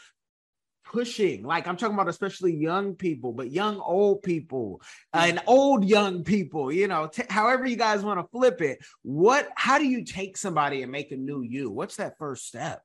pushing. 0.93 1.43
Like 1.43 1.67
i'm 1.67 1.75
talking 1.75 1.95
about 1.95 2.07
especially 2.07 2.55
young 2.55 2.95
people 2.95 3.33
but 3.33 3.51
young 3.51 3.79
old 3.79 4.21
people 4.21 4.81
uh, 5.13 5.25
and 5.27 5.41
old 5.47 5.83
young 5.83 6.23
people 6.23 6.71
you 6.71 6.87
know 6.87 7.07
t- 7.07 7.23
however 7.29 7.65
you 7.65 7.75
guys 7.75 8.03
want 8.03 8.19
to 8.19 8.27
flip 8.31 8.61
it 8.61 8.79
what 9.01 9.49
how 9.55 9.79
do 9.79 9.85
you 9.85 10.05
take 10.05 10.37
somebody 10.37 10.83
and 10.83 10.91
make 10.91 11.11
a 11.11 11.17
new 11.17 11.41
you? 11.41 11.71
What's 11.71 11.95
that 11.97 12.17
first 12.19 12.47
step? 12.47 12.83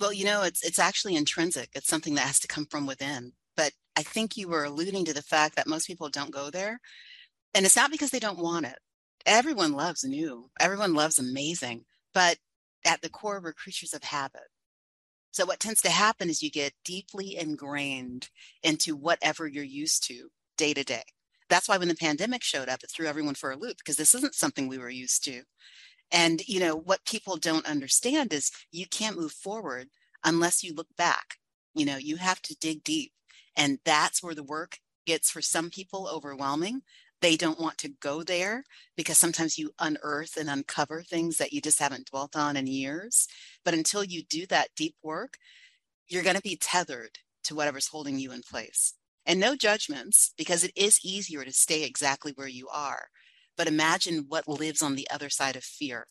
Well 0.00 0.12
you 0.12 0.24
know 0.24 0.42
it's 0.42 0.64
it's 0.64 0.78
actually 0.78 1.14
intrinsic. 1.14 1.68
It's 1.74 1.88
something 1.88 2.14
that 2.14 2.26
has 2.26 2.40
to 2.40 2.48
come 2.48 2.66
from 2.66 2.86
within. 2.86 3.32
But 3.54 3.72
i 3.96 4.02
think 4.02 4.36
you 4.36 4.48
were 4.48 4.64
alluding 4.64 5.04
to 5.04 5.14
the 5.14 5.22
fact 5.22 5.56
that 5.56 5.66
most 5.66 5.86
people 5.86 6.08
don't 6.08 6.32
go 6.32 6.50
there. 6.50 6.80
And 7.54 7.66
it's 7.66 7.76
not 7.76 7.90
because 7.90 8.10
they 8.10 8.18
don't 8.18 8.38
want 8.38 8.66
it. 8.66 8.78
Everyone 9.26 9.72
loves 9.72 10.04
new. 10.04 10.50
Everyone 10.58 10.94
loves 10.94 11.18
amazing. 11.18 11.84
But 12.14 12.38
at 12.86 13.02
the 13.02 13.10
core 13.10 13.40
we're 13.42 13.52
creatures 13.52 13.92
of 13.92 14.02
habit 14.02 14.48
so, 15.36 15.44
what 15.44 15.60
tends 15.60 15.82
to 15.82 15.90
happen 15.90 16.30
is 16.30 16.42
you 16.42 16.50
get 16.50 16.72
deeply 16.82 17.36
ingrained 17.36 18.30
into 18.62 18.96
whatever 18.96 19.46
you're 19.46 19.64
used 19.64 20.02
to 20.04 20.30
day 20.56 20.72
to 20.72 20.82
day. 20.82 21.02
That's 21.50 21.68
why 21.68 21.76
when 21.76 21.88
the 21.88 21.94
pandemic 21.94 22.42
showed 22.42 22.70
up, 22.70 22.82
it 22.82 22.90
threw 22.90 23.06
everyone 23.06 23.34
for 23.34 23.50
a 23.50 23.56
loop 23.58 23.76
because 23.76 23.98
this 23.98 24.14
isn't 24.14 24.34
something 24.34 24.66
we 24.66 24.78
were 24.78 24.88
used 24.88 25.22
to. 25.24 25.42
And 26.10 26.40
you 26.48 26.58
know 26.58 26.74
what 26.74 27.04
people 27.04 27.36
don't 27.36 27.68
understand 27.68 28.32
is 28.32 28.50
you 28.72 28.86
can't 28.86 29.18
move 29.18 29.30
forward 29.30 29.88
unless 30.24 30.64
you 30.64 30.72
look 30.72 30.88
back. 30.96 31.34
You 31.74 31.84
know, 31.84 31.98
you 31.98 32.16
have 32.16 32.40
to 32.40 32.56
dig 32.58 32.82
deep. 32.82 33.12
And 33.54 33.78
that's 33.84 34.22
where 34.22 34.34
the 34.34 34.42
work 34.42 34.78
gets 35.04 35.30
for 35.30 35.42
some 35.42 35.68
people 35.68 36.08
overwhelming. 36.10 36.80
They 37.20 37.36
don't 37.36 37.60
want 37.60 37.78
to 37.78 37.88
go 38.00 38.22
there 38.22 38.64
because 38.96 39.18
sometimes 39.18 39.58
you 39.58 39.72
unearth 39.78 40.36
and 40.36 40.50
uncover 40.50 41.02
things 41.02 41.38
that 41.38 41.52
you 41.52 41.60
just 41.60 41.78
haven't 41.78 42.10
dwelt 42.10 42.36
on 42.36 42.56
in 42.56 42.66
years. 42.66 43.26
But 43.64 43.74
until 43.74 44.04
you 44.04 44.22
do 44.22 44.46
that 44.46 44.74
deep 44.76 44.94
work, 45.02 45.38
you're 46.08 46.22
going 46.22 46.36
to 46.36 46.42
be 46.42 46.56
tethered 46.56 47.18
to 47.44 47.54
whatever's 47.54 47.88
holding 47.88 48.18
you 48.18 48.32
in 48.32 48.42
place. 48.42 48.94
And 49.24 49.40
no 49.40 49.56
judgments 49.56 50.32
because 50.36 50.62
it 50.62 50.72
is 50.76 51.00
easier 51.04 51.44
to 51.44 51.52
stay 51.52 51.84
exactly 51.84 52.32
where 52.34 52.48
you 52.48 52.68
are. 52.68 53.08
But 53.56 53.66
imagine 53.66 54.26
what 54.28 54.46
lives 54.46 54.82
on 54.82 54.94
the 54.94 55.08
other 55.10 55.30
side 55.30 55.56
of 55.56 55.64
fear. 55.64 56.06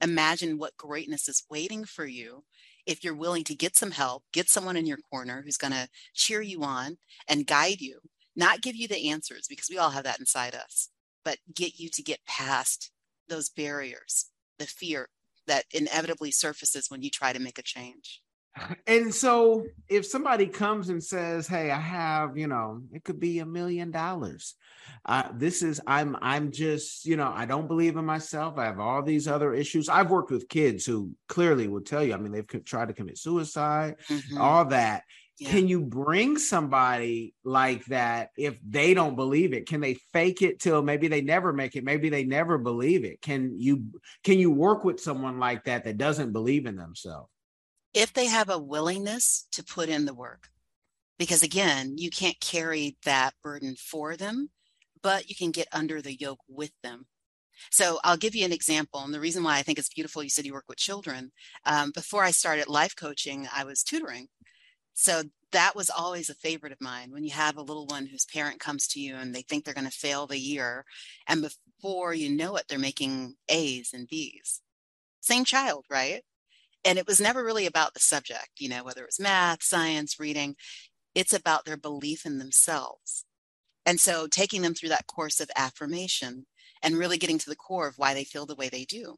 Imagine 0.00 0.58
what 0.58 0.76
greatness 0.76 1.28
is 1.28 1.44
waiting 1.48 1.84
for 1.84 2.06
you 2.06 2.44
if 2.86 3.04
you're 3.04 3.14
willing 3.14 3.44
to 3.44 3.54
get 3.54 3.76
some 3.76 3.92
help, 3.92 4.24
get 4.32 4.48
someone 4.48 4.76
in 4.76 4.86
your 4.86 4.98
corner 5.10 5.42
who's 5.44 5.56
going 5.56 5.72
to 5.72 5.88
cheer 6.14 6.40
you 6.40 6.62
on 6.62 6.96
and 7.28 7.46
guide 7.46 7.80
you, 7.80 8.00
not 8.36 8.62
give 8.62 8.76
you 8.76 8.88
the 8.88 9.10
answers 9.10 9.46
because 9.48 9.68
we 9.70 9.78
all 9.78 9.90
have 9.90 10.04
that 10.04 10.20
inside 10.20 10.54
us, 10.54 10.88
but 11.24 11.38
get 11.54 11.78
you 11.78 11.88
to 11.90 12.02
get 12.02 12.24
past 12.26 12.90
those 13.28 13.48
barriers, 13.48 14.26
the 14.58 14.66
fear 14.66 15.08
that 15.46 15.64
inevitably 15.72 16.30
surfaces 16.30 16.90
when 16.90 17.02
you 17.02 17.10
try 17.10 17.32
to 17.32 17.40
make 17.40 17.58
a 17.58 17.62
change. 17.62 18.20
And 18.86 19.14
so 19.14 19.64
if 19.88 20.04
somebody 20.04 20.46
comes 20.46 20.88
and 20.88 21.02
says, 21.02 21.46
"Hey, 21.46 21.70
I 21.70 21.78
have, 21.78 22.36
you 22.36 22.48
know, 22.48 22.82
it 22.92 23.04
could 23.04 23.20
be 23.20 23.38
a 23.38 23.46
million 23.46 23.92
dollars. 23.92 24.56
Uh, 25.04 25.28
this 25.34 25.62
is 25.62 25.80
I'm 25.86 26.16
I'm 26.20 26.50
just, 26.50 27.06
you 27.06 27.16
know, 27.16 27.32
I 27.34 27.46
don't 27.46 27.68
believe 27.68 27.96
in 27.96 28.04
myself. 28.04 28.58
I 28.58 28.64
have 28.64 28.80
all 28.80 29.02
these 29.02 29.28
other 29.28 29.54
issues. 29.54 29.88
I've 29.88 30.10
worked 30.10 30.30
with 30.30 30.48
kids 30.48 30.84
who 30.84 31.12
clearly 31.28 31.68
will 31.68 31.80
tell 31.80 32.02
you, 32.02 32.12
I 32.12 32.16
mean, 32.16 32.32
they've 32.32 32.64
tried 32.64 32.88
to 32.88 32.94
commit 32.94 33.18
suicide, 33.18 33.96
mm-hmm. 34.08 34.38
all 34.38 34.64
that. 34.66 35.04
Yeah. 35.40 35.50
Can 35.50 35.68
you 35.68 35.80
bring 35.80 36.36
somebody 36.38 37.34
like 37.44 37.86
that 37.86 38.30
if 38.36 38.60
they 38.62 38.94
don't 38.94 39.16
believe 39.16 39.54
it? 39.54 39.66
Can 39.66 39.80
they 39.80 39.94
fake 40.12 40.42
it 40.42 40.60
till 40.60 40.82
maybe 40.82 41.08
they 41.08 41.22
never 41.22 41.52
make 41.52 41.76
it? 41.76 41.82
Maybe 41.82 42.10
they 42.10 42.24
never 42.24 42.58
believe 42.58 43.04
it. 43.04 43.22
Can 43.22 43.58
you 43.58 43.86
can 44.22 44.38
you 44.38 44.50
work 44.50 44.84
with 44.84 45.00
someone 45.00 45.38
like 45.38 45.64
that 45.64 45.84
that 45.84 45.96
doesn't 45.96 46.32
believe 46.32 46.66
in 46.66 46.76
themselves? 46.76 47.30
if 47.94 48.12
they 48.12 48.26
have 48.26 48.48
a 48.48 48.58
willingness 48.58 49.46
to 49.52 49.64
put 49.64 49.88
in 49.88 50.04
the 50.04 50.14
work. 50.14 50.48
Because 51.18 51.42
again, 51.42 51.98
you 51.98 52.10
can't 52.10 52.40
carry 52.40 52.96
that 53.04 53.34
burden 53.42 53.76
for 53.76 54.16
them, 54.16 54.50
but 55.02 55.28
you 55.28 55.34
can 55.34 55.50
get 55.50 55.68
under 55.72 56.00
the 56.00 56.16
yoke 56.16 56.40
with 56.48 56.72
them. 56.82 57.06
So 57.70 57.98
I'll 58.04 58.16
give 58.16 58.34
you 58.34 58.46
an 58.46 58.52
example. 58.52 59.00
And 59.00 59.12
the 59.12 59.20
reason 59.20 59.42
why 59.42 59.58
I 59.58 59.62
think 59.62 59.78
it's 59.78 59.92
beautiful, 59.92 60.22
you 60.22 60.30
said 60.30 60.46
you 60.46 60.54
work 60.54 60.64
with 60.66 60.78
children. 60.78 61.30
Um, 61.66 61.92
before 61.94 62.24
I 62.24 62.30
started 62.30 62.68
life 62.68 62.96
coaching, 62.96 63.46
I 63.54 63.64
was 63.64 63.82
tutoring. 63.82 64.28
So 65.00 65.22
that 65.52 65.74
was 65.74 65.90
always 65.90 66.28
a 66.30 66.34
favorite 66.34 66.72
of 66.72 66.80
mine. 66.80 67.10
When 67.10 67.24
you 67.24 67.30
have 67.30 67.56
a 67.56 67.62
little 67.62 67.86
one 67.86 68.06
whose 68.06 68.26
parent 68.26 68.60
comes 68.60 68.86
to 68.88 69.00
you 69.00 69.16
and 69.16 69.34
they 69.34 69.42
think 69.42 69.64
they're 69.64 69.74
going 69.74 69.90
to 69.90 69.90
fail 69.90 70.26
the 70.26 70.38
year, 70.38 70.84
and 71.26 71.42
before 71.42 72.14
you 72.14 72.30
know 72.30 72.56
it, 72.56 72.64
they're 72.68 72.78
making 72.78 73.34
A's 73.48 73.92
and 73.92 74.06
B's. 74.06 74.60
Same 75.20 75.44
child, 75.44 75.86
right? 75.90 76.22
and 76.84 76.98
it 76.98 77.06
was 77.06 77.20
never 77.20 77.44
really 77.44 77.66
about 77.66 77.94
the 77.94 78.00
subject, 78.00 78.50
you 78.58 78.68
know, 78.68 78.84
whether 78.84 79.02
it 79.02 79.08
was 79.08 79.20
math, 79.20 79.62
science, 79.62 80.18
reading. 80.18 80.56
It's 81.14 81.32
about 81.32 81.64
their 81.64 81.76
belief 81.76 82.24
in 82.24 82.38
themselves. 82.38 83.24
And 83.84 84.00
so 84.00 84.26
taking 84.26 84.62
them 84.62 84.74
through 84.74 84.90
that 84.90 85.06
course 85.06 85.40
of 85.40 85.50
affirmation 85.56 86.46
and 86.82 86.96
really 86.96 87.18
getting 87.18 87.38
to 87.38 87.50
the 87.50 87.56
core 87.56 87.88
of 87.88 87.98
why 87.98 88.14
they 88.14 88.24
feel 88.24 88.46
the 88.46 88.54
way 88.54 88.68
they 88.68 88.84
do. 88.84 89.16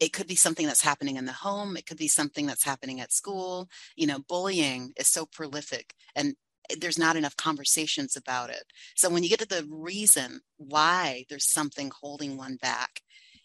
It 0.00 0.12
could 0.12 0.26
be 0.26 0.36
something 0.36 0.66
that's 0.66 0.82
happening 0.82 1.16
in 1.16 1.24
the 1.24 1.32
home, 1.32 1.76
it 1.76 1.86
could 1.86 1.98
be 1.98 2.08
something 2.08 2.46
that's 2.46 2.64
happening 2.64 3.00
at 3.00 3.12
school. 3.12 3.68
You 3.96 4.06
know, 4.06 4.18
bullying 4.28 4.92
is 4.96 5.08
so 5.08 5.26
prolific 5.26 5.94
and 6.14 6.34
eh, 6.70 6.76
there's 6.80 6.98
not 6.98 7.16
enough 7.16 7.36
conversations 7.36 8.16
about 8.16 8.50
it. 8.50 8.64
So 8.96 9.08
when 9.08 9.22
you 9.22 9.28
get 9.28 9.40
to 9.40 9.48
the 9.48 9.66
reason 9.70 10.40
why 10.56 11.24
there's 11.28 11.50
something 11.50 11.90
holding 12.00 12.36
one 12.36 12.56
back, 12.56 13.00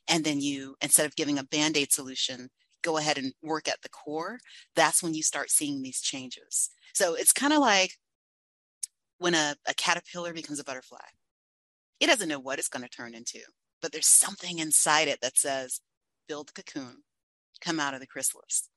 and 0.08 0.24
then 0.24 0.42
you, 0.42 0.76
instead 0.82 1.06
of 1.06 1.16
giving 1.16 1.38
a 1.38 1.44
band 1.44 1.78
aid 1.78 1.92
solution, 1.92 2.50
go 2.82 2.98
ahead 2.98 3.18
and 3.18 3.34
work 3.44 3.68
at 3.68 3.82
the 3.84 3.90
core, 3.90 4.40
that's 4.76 5.04
when 5.04 5.14
you 5.14 5.22
start 5.22 5.52
seeing 5.52 5.82
these 5.82 6.02
changes. 6.02 6.72
So 6.94 7.14
it's 7.14 7.32
kind 7.32 7.54
of 7.54 7.60
like 7.60 7.92
when 9.20 9.36
a, 9.36 9.56
a 9.68 9.74
caterpillar 9.76 10.34
becomes 10.34 10.60
a 10.60 10.64
butterfly. 10.64 10.98
It 12.00 12.08
doesn't 12.08 12.30
know 12.30 12.40
what 12.40 12.60
it's 12.60 12.70
going 12.70 12.84
to 12.84 12.90
turn 12.90 13.14
into, 13.14 13.40
but 13.82 13.92
there's 13.92 14.08
something 14.08 14.60
inside 14.60 15.08
it 15.08 15.20
that 15.22 15.38
says, 15.38 15.82
build 16.30 16.48
the 16.48 16.64
cocoon, 16.64 17.04
come 17.60 17.80
out 17.80 17.94
of 17.94 18.00
the 18.00 18.08
chrysalis. 18.08 18.70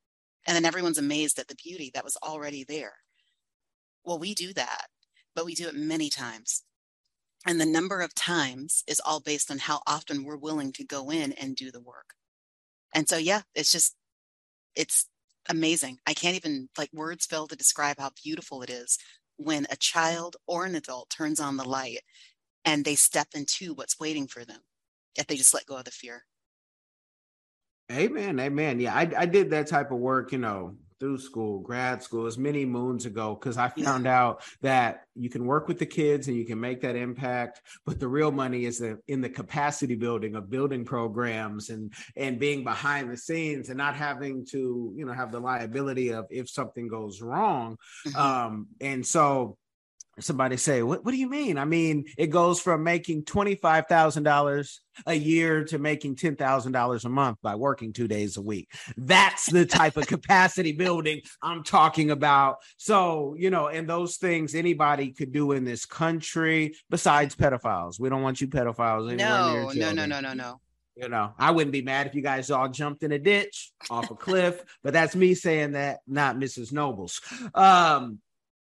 And 0.47 0.57
then 0.57 0.65
everyone's 0.65 0.99
amazed 0.99 1.39
at 1.39 1.47
the 1.47 1.55
beauty 1.55 1.93
that 1.95 2.03
was 2.03 2.17
already 2.17 2.65
there. 2.65 2.95
Well, 4.05 4.19
we 4.19 4.35
do 4.35 4.53
that, 4.55 4.87
but 5.37 5.45
we 5.45 5.55
do 5.55 5.69
it 5.69 5.77
many 5.77 6.09
times. 6.09 6.65
And 7.47 7.61
the 7.61 7.67
number 7.67 8.01
of 8.01 8.15
times 8.15 8.83
is 8.89 9.01
all 9.05 9.21
based 9.21 9.51
on 9.51 9.59
how 9.59 9.81
often 9.87 10.25
we're 10.25 10.37
willing 10.37 10.73
to 10.73 10.85
go 10.85 11.11
in 11.11 11.33
and 11.33 11.55
do 11.55 11.71
the 11.71 11.81
work. 11.81 12.15
And 12.95 13.09
so, 13.09 13.17
yeah, 13.17 13.43
it's 13.55 13.71
just, 13.71 13.95
it's 14.75 15.09
amazing. 15.49 15.99
I 16.07 16.15
can't 16.15 16.37
even, 16.37 16.69
like, 16.79 16.91
words 16.93 17.27
fail 17.27 17.47
to 17.49 17.57
describe 17.57 17.99
how 17.99 18.11
beautiful 18.23 18.63
it 18.63 18.71
is 18.71 18.99
when 19.37 19.67
a 19.71 19.77
child 19.77 20.37
or 20.47 20.65
an 20.65 20.75
adult 20.75 21.11
turns 21.11 21.41
on 21.41 21.57
the 21.57 21.69
light 21.69 22.01
and 22.65 22.85
they 22.85 22.95
step 22.95 23.29
into 23.35 23.75
what's 23.75 23.99
waiting 23.99 24.27
for 24.27 24.45
them 24.45 24.61
if 25.17 25.27
they 25.27 25.37
just 25.37 25.55
let 25.55 25.67
go 25.67 25.77
of 25.77 25.85
the 25.85 25.91
fear. 25.91 26.25
Amen. 27.93 28.41
Amen. 28.41 28.81
Yeah, 28.81 28.95
I, 28.95 29.11
I 29.17 29.27
did 29.27 29.51
that 29.51 29.67
type 29.67 29.91
of 29.91 29.99
work, 29.99 30.33
you 30.33 30.39
know, 30.39 30.77
through 31.03 31.19
school, 31.19 31.59
grad 31.59 32.01
school, 32.01 32.27
as 32.27 32.39
many 32.39 32.65
moons 32.65 33.07
ago, 33.07 33.35
because 33.35 33.59
I 33.59 33.69
found 33.71 34.05
yeah. 34.05 34.21
out 34.21 34.43
that 34.61 35.03
you 35.17 35.29
can 35.29 35.47
work 35.47 35.67
with 35.67 35.81
the 35.81 35.87
kids 35.87 36.29
and 36.29 36.37
you 36.37 36.45
can 36.45 36.61
make 36.61 36.81
that 36.83 36.95
impact, 36.95 37.61
but 37.85 37.99
the 37.99 38.07
real 38.07 38.31
money 38.31 38.67
is 38.67 38.79
the, 38.79 39.01
in 39.09 39.21
the 39.21 39.29
capacity 39.29 39.97
building 39.97 40.37
of 40.37 40.49
building 40.49 40.85
programs 40.85 41.71
and 41.71 41.93
and 42.17 42.39
being 42.39 42.63
behind 42.63 43.11
the 43.11 43.17
scenes 43.17 43.69
and 43.69 43.79
not 43.79 43.97
having 43.97 44.47
to, 44.53 44.93
you 44.97 45.05
know, 45.05 45.13
have 45.13 45.33
the 45.33 45.41
liability 45.41 46.11
of 46.11 46.27
if 46.31 46.49
something 46.49 46.87
goes 46.87 47.21
wrong. 47.21 47.77
Mm-hmm. 48.07 48.21
Um, 48.21 48.69
and 48.81 49.05
so 49.05 49.59
somebody 50.21 50.57
say, 50.57 50.83
what, 50.83 51.05
what 51.05 51.13
do 51.13 51.17
you 51.17 51.29
mean? 51.29 51.59
I 51.59 51.65
mean, 51.65 52.05
it 52.19 52.29
goes 52.29 52.61
from 52.61 52.85
making 52.85 53.25
$25,000 53.25 54.79
a 55.07 55.15
year 55.15 55.65
to 55.65 55.79
making 55.79 56.17
$10,000 56.17 57.05
a 57.05 57.09
month 57.09 57.39
by 57.43 57.55
working 57.55 57.93
two 57.93 58.09
days 58.09 58.37
a 58.37 58.43
week. 58.43 58.69
That's 58.97 59.47
the 59.47 59.65
type 59.65 59.97
of 59.97 60.07
capacity 60.07 60.73
building 60.73 61.23
I'm 61.43 61.65
talking 61.65 62.11
about. 62.11 62.57
So, 62.77 63.35
you 63.39 63.51
know, 63.51 63.69
and 63.69 63.89
those 63.89 64.17
things 64.17 64.55
anybody 64.55 65.13
could 65.13 65.33
do 65.33 65.53
in 65.53 65.65
this 65.65 65.87
country 65.87 66.75
besides 66.91 67.35
pedophiles. 67.35 67.99
We 67.99 68.11
don't 68.11 68.23
want 68.23 68.41
you 68.41 68.49
pedophiles 68.49 69.11
anywhere 69.11 69.73
no, 69.73 69.73
No, 69.75 69.93
no, 69.93 70.07
no, 70.07 70.21
no, 70.21 70.35
no. 70.35 70.61
You 70.95 71.09
know, 71.09 71.33
I 71.39 71.53
wouldn't 71.53 71.73
be 71.73 71.81
mad 71.81 72.07
if 72.07 72.15
you 72.15 72.21
guys 72.21 72.51
all 72.51 72.69
jumped 72.69 73.03
in 73.03 73.13
a 73.13 73.19
ditch 73.19 73.73
off 73.89 74.11
a 74.11 74.15
cliff, 74.15 74.63
but 74.83 74.93
that's 74.93 75.17
me 75.17 75.33
saying 75.33 75.73
that, 75.73 76.01
not 76.07 76.37
Mrs. 76.37 76.71
Nobles. 76.71 77.23
Um, 77.55 78.19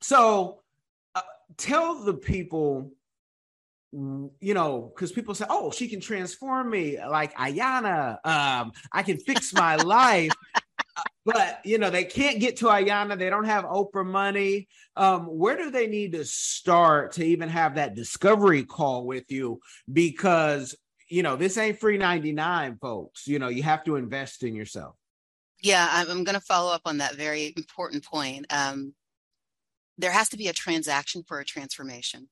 so 0.02 0.63
tell 1.58 2.04
the 2.04 2.14
people 2.14 2.92
you 3.94 4.54
know, 4.56 4.92
because 4.94 5.12
people 5.12 5.36
say, 5.36 5.46
"Oh, 5.50 5.70
she 5.72 5.88
can 5.88 6.00
transform 6.00 6.70
me 6.70 6.98
like 6.98 7.34
Iyanla. 7.36 8.26
Um, 8.26 8.72
I 8.92 9.04
can 9.04 9.18
fix 9.18 9.54
my 9.54 9.76
life." 9.84 10.32
But 11.26 11.60
you 11.64 11.78
know, 11.78 11.90
they 11.90 12.04
can't 12.04 12.40
get 12.40 12.58
to 12.58 12.66
Iyanla. 12.66 13.20
They 13.20 13.30
don't 13.30 13.46
have 13.46 13.66
Oprah 13.66 14.06
money. 14.06 14.68
Um, 14.96 15.26
where 15.26 15.58
do 15.58 15.70
they 15.70 15.88
need 15.88 16.14
to 16.14 16.26
start 16.26 17.14
to 17.14 17.26
even 17.26 17.50
have 17.50 17.76
that 17.76 17.96
discovery 17.96 18.64
call 18.64 19.06
with 19.06 19.30
you? 19.30 19.60
Because 19.92 20.76
you 21.08 21.22
know, 21.22 21.36
this 21.36 21.58
ain't 21.58 21.80
free 21.80 21.98
ninety 21.98 22.32
nine, 22.32 22.78
folks. 22.82 23.28
You 23.28 23.38
know, 23.38 23.50
you 23.50 23.62
have 23.62 23.84
to 23.84 23.96
invest 23.96 24.42
in 24.44 24.56
yourself. 24.56 24.96
Yeah, 25.62 25.88
I'm 25.90 26.26
going 26.26 26.36
to 26.36 26.42
follow 26.42 26.74
up 26.74 26.82
on 26.86 26.98
that 26.98 27.16
very 27.16 27.54
important 27.56 28.04
point. 28.04 28.46
Um, 28.50 28.94
there 29.98 30.12
has 30.12 30.30
to 30.30 30.38
be 30.38 30.48
a 30.48 30.54
transaction 30.54 31.24
for 31.28 31.40
a 31.40 31.46
transformation. 31.46 32.30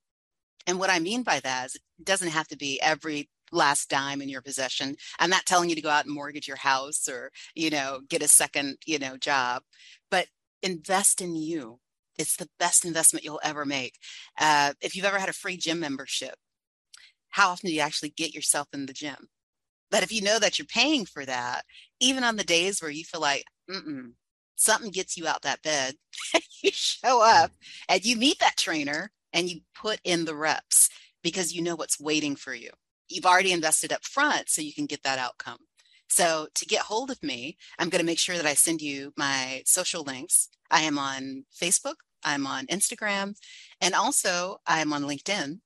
And 0.67 0.79
what 0.79 0.89
I 0.89 0.99
mean 0.99 1.23
by 1.23 1.39
that 1.39 1.67
is 1.67 1.75
it 1.75 1.81
doesn't 2.03 2.29
have 2.29 2.47
to 2.49 2.57
be 2.57 2.79
every 2.81 3.29
last 3.51 3.89
dime 3.89 4.21
in 4.21 4.29
your 4.29 4.41
possession. 4.41 4.95
I'm 5.19 5.29
not 5.29 5.45
telling 5.45 5.69
you 5.69 5.75
to 5.75 5.81
go 5.81 5.89
out 5.89 6.05
and 6.05 6.13
mortgage 6.13 6.47
your 6.47 6.57
house 6.57 7.07
or, 7.09 7.31
you 7.55 7.69
know, 7.69 8.01
get 8.07 8.21
a 8.21 8.27
second, 8.27 8.77
you 8.85 8.99
know, 8.99 9.17
job, 9.17 9.63
but 10.09 10.27
invest 10.63 11.21
in 11.21 11.35
you. 11.35 11.79
It's 12.17 12.35
the 12.35 12.49
best 12.59 12.85
investment 12.85 13.25
you'll 13.25 13.41
ever 13.43 13.65
make. 13.65 13.95
Uh, 14.39 14.73
if 14.81 14.95
you've 14.95 15.05
ever 15.05 15.19
had 15.19 15.29
a 15.29 15.33
free 15.33 15.57
gym 15.57 15.79
membership, 15.79 16.35
how 17.29 17.49
often 17.49 17.69
do 17.69 17.73
you 17.73 17.81
actually 17.81 18.09
get 18.09 18.33
yourself 18.33 18.67
in 18.73 18.85
the 18.85 18.93
gym? 18.93 19.29
But 19.89 20.03
if 20.03 20.11
you 20.11 20.21
know 20.21 20.39
that 20.39 20.59
you're 20.59 20.65
paying 20.65 21.05
for 21.05 21.25
that, 21.25 21.63
even 21.99 22.23
on 22.23 22.35
the 22.35 22.43
days 22.43 22.81
where 22.81 22.91
you 22.91 23.03
feel 23.03 23.21
like, 23.21 23.45
mm 23.69 24.11
something 24.61 24.91
gets 24.91 25.17
you 25.17 25.27
out 25.27 25.41
that 25.41 25.61
bed 25.63 25.95
you 26.61 26.69
show 26.71 27.21
up 27.23 27.51
mm. 27.51 27.55
and 27.89 28.05
you 28.05 28.15
meet 28.15 28.39
that 28.39 28.57
trainer 28.57 29.11
and 29.33 29.49
you 29.49 29.61
put 29.75 29.99
in 30.03 30.25
the 30.25 30.35
reps 30.35 30.89
because 31.23 31.53
you 31.53 31.61
know 31.61 31.75
what's 31.75 31.99
waiting 31.99 32.35
for 32.35 32.53
you. 32.53 32.69
You've 33.07 33.25
already 33.25 33.51
invested 33.51 33.91
up 33.91 34.03
front 34.03 34.49
so 34.49 34.61
you 34.61 34.73
can 34.73 34.85
get 34.85 35.03
that 35.03 35.19
outcome. 35.19 35.57
So 36.09 36.47
to 36.55 36.65
get 36.65 36.81
hold 36.81 37.09
of 37.09 37.23
me, 37.23 37.57
I'm 37.79 37.89
going 37.89 38.01
to 38.01 38.05
make 38.05 38.19
sure 38.19 38.35
that 38.35 38.45
I 38.45 38.53
send 38.53 38.81
you 38.81 39.13
my 39.17 39.63
social 39.65 40.03
links. 40.03 40.49
I 40.69 40.81
am 40.81 40.97
on 40.97 41.45
Facebook, 41.61 41.95
I'm 42.23 42.45
on 42.45 42.67
Instagram, 42.67 43.35
and 43.79 43.93
also 43.93 44.57
I'm 44.67 44.93
on 44.93 45.03
LinkedIn. 45.03 45.59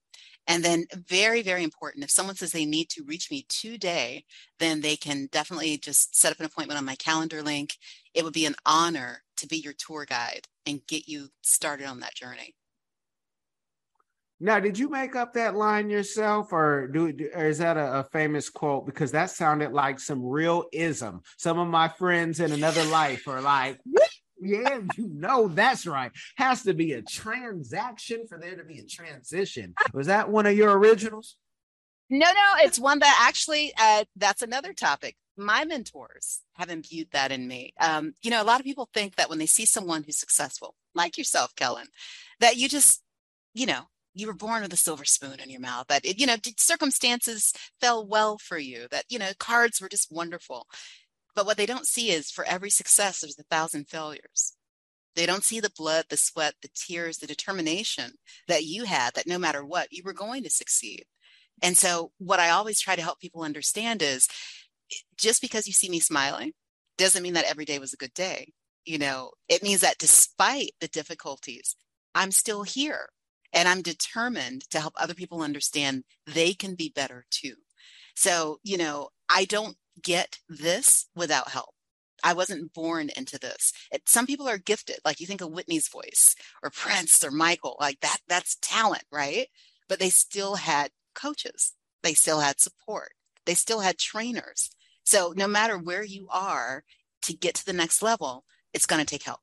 And 0.47 0.63
then, 0.63 0.85
very, 0.93 1.41
very 1.41 1.63
important, 1.63 2.03
if 2.03 2.11
someone 2.11 2.35
says 2.35 2.51
they 2.51 2.65
need 2.65 2.89
to 2.89 3.03
reach 3.03 3.31
me 3.31 3.45
today, 3.49 4.25
then 4.59 4.81
they 4.81 4.95
can 4.95 5.27
definitely 5.31 5.77
just 5.77 6.15
set 6.15 6.31
up 6.31 6.39
an 6.39 6.45
appointment 6.45 6.77
on 6.77 6.85
my 6.85 6.95
calendar 6.95 7.41
link. 7.41 7.77
It 8.13 8.23
would 8.23 8.33
be 8.33 8.45
an 8.45 8.55
honor 8.65 9.23
to 9.37 9.47
be 9.47 9.57
your 9.57 9.73
tour 9.73 10.05
guide 10.05 10.47
and 10.65 10.85
get 10.87 11.07
you 11.07 11.29
started 11.41 11.87
on 11.87 11.99
that 12.01 12.15
journey. 12.15 12.55
Now, 14.39 14.59
did 14.59 14.77
you 14.77 14.89
make 14.89 15.15
up 15.15 15.33
that 15.33 15.55
line 15.55 15.89
yourself, 15.89 16.51
or 16.51 16.87
do 16.87 17.05
or 17.33 17.45
is 17.45 17.59
that 17.59 17.77
a, 17.77 17.99
a, 17.99 18.03
famous 18.03 18.49
quote? 18.49 18.85
Because 18.85 19.11
that 19.13 19.29
sounded 19.29 19.71
like 19.71 19.97
some 19.97 20.25
real 20.25 20.65
ism. 20.73 21.21
Some 21.37 21.57
of 21.57 21.69
my 21.69 21.87
friends 21.87 22.41
in 22.41 22.51
another 22.51 22.83
life 22.83 23.29
are 23.29 23.41
like, 23.41 23.79
yeah, 24.39 24.81
you 24.97 25.09
know 25.13 25.47
that's 25.47 25.85
right. 25.85 26.11
Has 26.37 26.63
to 26.63 26.73
be 26.73 26.93
a 26.93 27.01
transaction 27.01 28.27
for 28.27 28.37
there 28.37 28.55
to 28.55 28.63
be 28.63 28.79
a 28.79 28.85
transition. 28.85 29.73
Was 29.93 30.07
that 30.07 30.29
one 30.29 30.45
of 30.45 30.57
your 30.57 30.77
originals? 30.77 31.37
No, 32.09 32.27
no, 32.27 32.53
it's 32.59 32.79
one 32.79 32.99
that 32.99 33.19
actually 33.27 33.73
uh, 33.79 34.05
that's 34.15 34.41
another 34.41 34.73
topic. 34.73 35.15
My 35.37 35.65
mentors 35.65 36.41
have 36.53 36.69
imbued 36.69 37.09
that 37.11 37.31
in 37.31 37.47
me. 37.47 37.73
Um, 37.79 38.13
you 38.21 38.29
know, 38.29 38.41
a 38.41 38.45
lot 38.45 38.59
of 38.59 38.65
people 38.65 38.89
think 38.93 39.15
that 39.15 39.29
when 39.29 39.39
they 39.39 39.45
see 39.45 39.65
someone 39.65 40.03
who's 40.03 40.17
successful, 40.17 40.75
like 40.93 41.17
yourself, 41.17 41.55
Kellen, 41.55 41.87
that 42.39 42.55
you 42.57 42.69
just, 42.69 43.01
you 43.53 43.65
know, 43.65 43.81
you 44.13 44.27
were 44.27 44.33
born 44.33 44.61
with 44.61 44.71
a 44.73 44.77
silver 44.77 45.03
spoon 45.03 45.39
in 45.43 45.49
your 45.49 45.59
mouth 45.59 45.87
that 45.87 46.05
it, 46.05 46.19
you 46.19 46.25
know 46.25 46.37
circumstances 46.57 47.53
fell 47.81 48.07
well 48.07 48.37
for 48.37 48.57
you 48.57 48.87
that 48.89 49.03
you 49.09 49.19
know 49.19 49.31
cards 49.37 49.81
were 49.81 49.89
just 49.89 50.11
wonderful 50.11 50.67
but 51.35 51.45
what 51.45 51.57
they 51.57 51.65
don't 51.65 51.87
see 51.87 52.09
is 52.09 52.31
for 52.31 52.45
every 52.45 52.69
success, 52.69 53.19
there's 53.19 53.37
a 53.37 53.43
thousand 53.43 53.89
failures. 53.89 54.55
They 55.15 55.25
don't 55.25 55.43
see 55.43 55.59
the 55.59 55.71
blood, 55.75 56.05
the 56.09 56.17
sweat, 56.17 56.55
the 56.61 56.69
tears, 56.73 57.17
the 57.17 57.27
determination 57.27 58.13
that 58.47 58.65
you 58.65 58.83
had 58.85 59.13
that 59.15 59.27
no 59.27 59.37
matter 59.37 59.65
what, 59.65 59.87
you 59.91 60.03
were 60.03 60.13
going 60.13 60.43
to 60.43 60.49
succeed. 60.49 61.05
And 61.61 61.77
so, 61.77 62.11
what 62.17 62.39
I 62.39 62.49
always 62.49 62.81
try 62.81 62.95
to 62.95 63.01
help 63.01 63.19
people 63.19 63.43
understand 63.43 64.01
is 64.01 64.27
just 65.17 65.41
because 65.41 65.67
you 65.67 65.73
see 65.73 65.89
me 65.89 65.99
smiling 65.99 66.51
doesn't 66.97 67.23
mean 67.23 67.33
that 67.33 67.49
every 67.49 67.65
day 67.65 67.79
was 67.79 67.93
a 67.93 67.97
good 67.97 68.13
day. 68.13 68.51
You 68.85 68.97
know, 68.97 69.31
it 69.49 69.63
means 69.63 69.81
that 69.81 69.97
despite 69.97 70.71
the 70.79 70.87
difficulties, 70.87 71.75
I'm 72.13 72.31
still 72.31 72.63
here 72.63 73.09
and 73.53 73.67
I'm 73.67 73.81
determined 73.81 74.69
to 74.69 74.79
help 74.79 74.93
other 74.97 75.13
people 75.13 75.41
understand 75.41 76.03
they 76.27 76.53
can 76.53 76.75
be 76.75 76.91
better 76.93 77.25
too. 77.31 77.55
So, 78.15 78.59
you 78.63 78.77
know, 78.77 79.09
I 79.29 79.45
don't 79.45 79.77
get 80.01 80.39
this 80.49 81.07
without 81.15 81.49
help. 81.49 81.69
I 82.23 82.33
wasn't 82.33 82.73
born 82.73 83.09
into 83.15 83.37
this. 83.37 83.71
It, 83.91 84.07
some 84.09 84.25
people 84.25 84.47
are 84.47 84.57
gifted, 84.57 84.97
like 85.05 85.19
you 85.19 85.27
think 85.27 85.41
of 85.41 85.51
Whitney's 85.51 85.87
voice 85.87 86.35
or 86.63 86.69
Prince 86.69 87.23
or 87.23 87.31
Michael, 87.31 87.77
like 87.79 87.99
that, 88.01 88.17
that's 88.27 88.57
talent, 88.61 89.03
right? 89.11 89.47
But 89.87 89.99
they 89.99 90.09
still 90.09 90.55
had 90.55 90.91
coaches, 91.13 91.73
they 92.01 92.13
still 92.13 92.39
had 92.39 92.59
support, 92.59 93.11
they 93.45 93.53
still 93.53 93.81
had 93.81 93.97
trainers. 93.97 94.71
So 95.03 95.33
no 95.35 95.47
matter 95.47 95.77
where 95.77 96.03
you 96.03 96.27
are 96.31 96.83
to 97.23 97.33
get 97.33 97.55
to 97.55 97.65
the 97.65 97.73
next 97.73 98.01
level, 98.01 98.43
it's 98.73 98.87
going 98.87 98.99
to 98.99 99.05
take 99.05 99.23
help. 99.23 99.41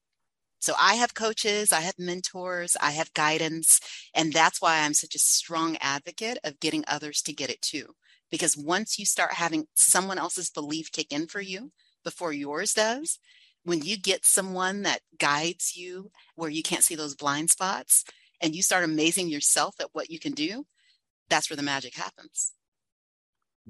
So 0.59 0.75
I 0.80 0.94
have 0.94 1.14
coaches, 1.14 1.73
I 1.73 1.80
have 1.80 1.99
mentors, 1.99 2.76
I 2.80 2.92
have 2.92 3.12
guidance. 3.14 3.80
And 4.14 4.32
that's 4.32 4.62
why 4.62 4.80
I'm 4.80 4.94
such 4.94 5.16
a 5.16 5.21
strong 5.21 5.76
advocate 5.80 6.38
of 6.44 6.61
getting 6.61 6.85
others 6.87 7.21
to 7.23 7.32
get 7.32 7.50
it 7.50 7.61
too. 7.62 7.94
Because 8.33 8.57
once 8.57 8.99
you 8.99 9.07
start 9.07 9.35
having 9.35 9.69
someone 9.75 10.19
else's 10.19 10.51
belief 10.51 10.91
kick 10.91 11.12
in 11.12 11.29
for 11.29 11.41
you 11.41 11.71
before 12.03 12.33
yours 12.33 12.73
does, 12.73 13.21
when 13.62 13.83
you 13.83 13.97
get 13.97 14.25
someone 14.25 14.83
that 14.83 15.03
guides 15.18 15.77
you 15.77 16.11
where 16.35 16.51
you 16.51 16.62
can't 16.62 16.83
see 16.83 16.97
those 16.97 17.14
blind 17.14 17.51
spots 17.51 18.05
and 18.40 18.57
you 18.57 18.62
start 18.62 18.85
amazing 18.85 19.29
yourself 19.29 19.77
at 19.79 19.90
what 19.92 20.11
you 20.11 20.18
can 20.18 20.33
do, 20.33 20.64
that's 21.29 21.51
where 21.51 21.57
the 21.59 21.62
magic 21.62 21.95
happens. 21.95 22.53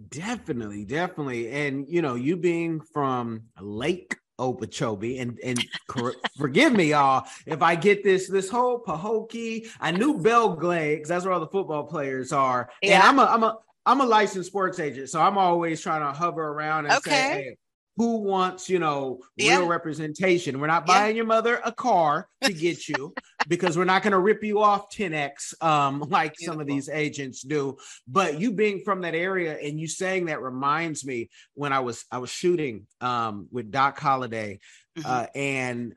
Definitely, 0.09 0.85
definitely. 0.87 1.51
And 1.51 1.87
you 1.89 2.01
know, 2.01 2.15
you 2.15 2.37
being 2.37 2.81
from 2.81 3.43
Lake 3.61 4.17
Okeechobee, 4.39 5.19
and 5.19 5.39
and 5.45 5.63
forgive 6.39 6.73
me, 6.73 6.91
y'all, 6.91 7.27
if 7.47 7.61
I 7.63 7.75
get 7.75 8.03
this 8.03 8.29
this 8.29 8.49
whole 8.49 8.83
Pahokee. 8.83 9.69
I 9.81 9.91
knew 9.91 10.19
Belle 10.19 10.57
Glade 10.57 10.97
because 10.97 11.09
that's 11.11 11.25
where 11.27 11.35
all 11.35 11.41
the 11.41 11.47
football 11.47 11.85
players 11.85 12.33
are, 12.33 12.71
yeah. 12.81 12.95
and 12.95 13.03
I'm 13.03 13.19
a 13.19 13.31
I'm 13.31 13.43
a 13.43 13.59
I'm 13.85 14.01
a 14.01 14.07
licensed 14.07 14.49
sports 14.49 14.79
agent, 14.79 15.11
so 15.11 15.21
I'm 15.21 15.39
always 15.39 15.81
trying 15.81 16.01
to 16.03 16.17
hover 16.17 16.43
around 16.43 16.87
and 16.87 16.95
okay. 16.95 17.11
say, 17.11 17.17
hey, 17.17 17.57
who 17.97 18.19
wants, 18.19 18.71
you 18.71 18.79
know, 18.79 19.21
yeah. 19.37 19.59
real 19.59 19.69
representation? 19.69 20.61
We're 20.61 20.67
not 20.67 20.87
buying 20.87 21.15
yeah. 21.15 21.19
your 21.19 21.27
mother 21.27 21.61
a 21.65 21.73
car 21.73 22.27
to 22.43 22.53
get 22.53 22.89
you 22.89 23.13
because 23.49 23.77
we're 23.77 23.85
not 23.85 24.03
going 24.03 24.13
to 24.13 24.19
rip 24.19 24.43
you 24.43 24.61
off 24.61 24.91
10x 24.95 25.63
um, 25.63 26.01
like 26.09 26.35
Beautiful. 26.37 26.55
some 26.55 26.61
of 26.61 26.67
these 26.67 26.89
agents 26.89 27.43
do. 27.43 27.77
But 28.09 28.41
you 28.41 28.53
being 28.53 28.83
from 28.85 29.03
that 29.03 29.15
area 29.15 29.59
and 29.59 29.79
you 29.79 29.89
saying 29.89 30.27
that 30.27 30.41
reminds 30.41 31.05
me 31.05 31.29
when 31.55 31.73
I 31.73 31.81
was 31.81 32.05
I 32.11 32.19
was 32.19 32.31
shooting 32.31 32.87
um, 33.01 33.49
with 33.51 33.71
Doc 33.71 33.99
Holliday, 33.99 34.61
mm-hmm. 34.97 35.11
uh, 35.11 35.27
and 35.35 35.95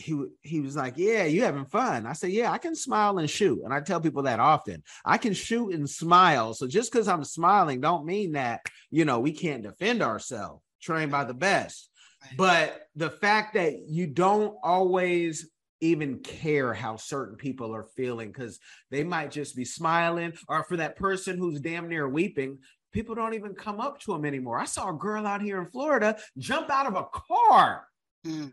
he 0.00 0.24
he 0.42 0.60
was 0.60 0.76
like, 0.76 0.94
"Yeah, 0.96 1.24
you 1.24 1.42
having 1.42 1.66
fun?" 1.66 2.06
I 2.06 2.14
said, 2.14 2.30
"Yeah, 2.30 2.50
I 2.50 2.58
can 2.58 2.74
smile 2.74 3.18
and 3.18 3.28
shoot." 3.28 3.60
And 3.64 3.72
I 3.72 3.80
tell 3.80 4.00
people 4.00 4.22
that 4.22 4.40
often. 4.40 4.82
I 5.04 5.18
can 5.18 5.34
shoot 5.34 5.74
and 5.74 5.88
smile. 5.88 6.54
So 6.54 6.66
just 6.66 6.90
because 6.90 7.08
I'm 7.08 7.24
smiling, 7.24 7.80
don't 7.80 8.06
mean 8.06 8.32
that 8.32 8.60
you 8.90 9.04
know 9.04 9.20
we 9.20 9.32
can't 9.32 9.62
defend 9.62 10.02
ourselves. 10.02 10.62
Trained 10.80 11.12
by 11.12 11.24
the 11.24 11.34
best, 11.34 11.90
but 12.38 12.86
the 12.96 13.10
fact 13.10 13.54
that 13.54 13.74
you 13.86 14.06
don't 14.06 14.56
always 14.62 15.50
even 15.82 16.20
care 16.20 16.72
how 16.72 16.96
certain 16.96 17.36
people 17.36 17.74
are 17.74 17.84
feeling 17.96 18.28
because 18.28 18.58
they 18.90 19.04
might 19.04 19.30
just 19.30 19.54
be 19.54 19.64
smiling, 19.64 20.32
or 20.48 20.64
for 20.64 20.78
that 20.78 20.96
person 20.96 21.36
who's 21.36 21.60
damn 21.60 21.88
near 21.88 22.08
weeping, 22.08 22.58
people 22.92 23.14
don't 23.14 23.34
even 23.34 23.54
come 23.54 23.80
up 23.80 24.00
to 24.00 24.12
them 24.12 24.24
anymore. 24.24 24.58
I 24.58 24.64
saw 24.64 24.88
a 24.88 24.94
girl 24.94 25.26
out 25.26 25.42
here 25.42 25.60
in 25.60 25.68
Florida 25.68 26.16
jump 26.38 26.70
out 26.70 26.86
of 26.86 26.96
a 26.96 27.04
car. 27.04 27.86
Mm 28.26 28.52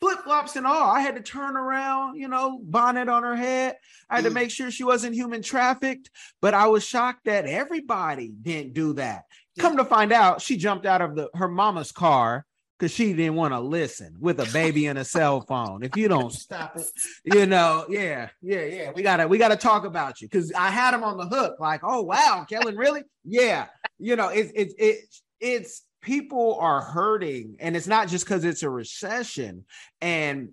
flip 0.00 0.20
flops 0.24 0.56
and 0.56 0.66
all. 0.66 0.90
I 0.90 1.00
had 1.00 1.16
to 1.16 1.22
turn 1.22 1.56
around, 1.56 2.16
you 2.16 2.28
know, 2.28 2.58
bonnet 2.62 3.08
on 3.08 3.22
her 3.22 3.36
head. 3.36 3.76
I 4.08 4.16
had 4.16 4.24
mm. 4.24 4.28
to 4.28 4.34
make 4.34 4.50
sure 4.50 4.70
she 4.70 4.84
wasn't 4.84 5.14
human 5.14 5.42
trafficked. 5.42 6.10
But 6.40 6.54
I 6.54 6.66
was 6.68 6.84
shocked 6.84 7.24
that 7.26 7.46
everybody 7.46 8.32
didn't 8.42 8.74
do 8.74 8.94
that. 8.94 9.24
Yeah. 9.56 9.62
Come 9.62 9.76
to 9.76 9.84
find 9.84 10.12
out, 10.12 10.40
she 10.40 10.56
jumped 10.56 10.86
out 10.86 11.02
of 11.02 11.14
the 11.16 11.28
her 11.34 11.48
mama's 11.48 11.92
car 11.92 12.46
because 12.80 12.92
she 12.92 13.12
didn't 13.12 13.34
want 13.34 13.52
to 13.52 13.60
listen 13.60 14.16
with 14.18 14.40
a 14.40 14.50
baby 14.54 14.86
and 14.86 14.98
a 14.98 15.04
cell 15.04 15.42
phone. 15.42 15.82
If 15.82 15.96
you 15.96 16.08
don't 16.08 16.32
stop 16.32 16.76
it, 16.76 16.86
you 17.24 17.44
know, 17.44 17.84
yeah, 17.90 18.30
yeah, 18.40 18.64
yeah. 18.64 18.92
We 18.94 19.02
gotta 19.02 19.28
we 19.28 19.36
gotta 19.36 19.56
talk 19.56 19.84
about 19.84 20.20
you 20.20 20.28
because 20.28 20.50
I 20.52 20.70
had 20.70 20.94
him 20.94 21.04
on 21.04 21.18
the 21.18 21.26
hook. 21.26 21.60
Like, 21.60 21.82
oh 21.84 22.02
wow, 22.02 22.46
Kellen, 22.48 22.76
really? 22.76 23.02
Yeah, 23.24 23.66
you 23.98 24.16
know, 24.16 24.28
it's 24.28 24.50
it's 24.54 24.74
it's 24.78 25.22
it's 25.40 25.82
people 26.02 26.56
are 26.60 26.80
hurting 26.80 27.56
and 27.60 27.76
it's 27.76 27.86
not 27.86 28.08
just 28.08 28.24
because 28.24 28.44
it's 28.44 28.62
a 28.62 28.70
recession 28.70 29.64
and 30.00 30.50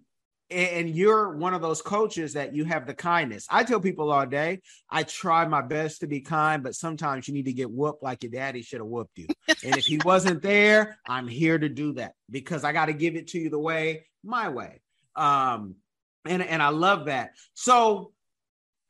and 0.50 0.90
you're 0.90 1.36
one 1.36 1.54
of 1.54 1.62
those 1.62 1.82
coaches 1.82 2.34
that 2.34 2.56
you 2.56 2.64
have 2.64 2.88
the 2.88 2.94
kindness. 2.94 3.46
I 3.50 3.66
tell 3.66 3.82
people 3.82 4.12
all 4.12 4.26
day, 4.26 4.62
I 4.90 5.04
try 5.04 5.46
my 5.46 5.62
best 5.62 6.00
to 6.00 6.08
be 6.08 6.22
kind, 6.22 6.64
but 6.64 6.74
sometimes 6.74 7.28
you 7.28 7.34
need 7.34 7.46
to 7.46 7.54
get 7.54 7.70
whooped 7.70 8.02
like 8.02 8.24
your 8.24 8.32
daddy 8.32 8.62
should 8.62 8.80
have 8.80 8.88
whooped 8.88 9.18
you. 9.18 9.28
and 9.48 9.76
if 9.76 9.86
he 9.86 10.00
wasn't 10.06 10.42
there, 10.42 11.00
I'm 11.06 11.28
here 11.28 11.58
to 11.58 11.68
do 11.68 11.94
that 11.94 12.14
because 12.32 12.64
I 12.64 12.72
got 12.72 12.86
to 12.86 12.94
give 12.94 13.16
it 13.16 13.28
to 13.30 13.40
you 13.40 13.50
the 13.50 13.60
way, 13.60 14.06
my 14.24 14.48
way. 14.48 14.80
Um, 15.18 15.76
and 16.26 16.42
and 16.42 16.62
I 16.62 16.70
love 16.70 17.06
that. 17.06 17.32
So 17.54 18.12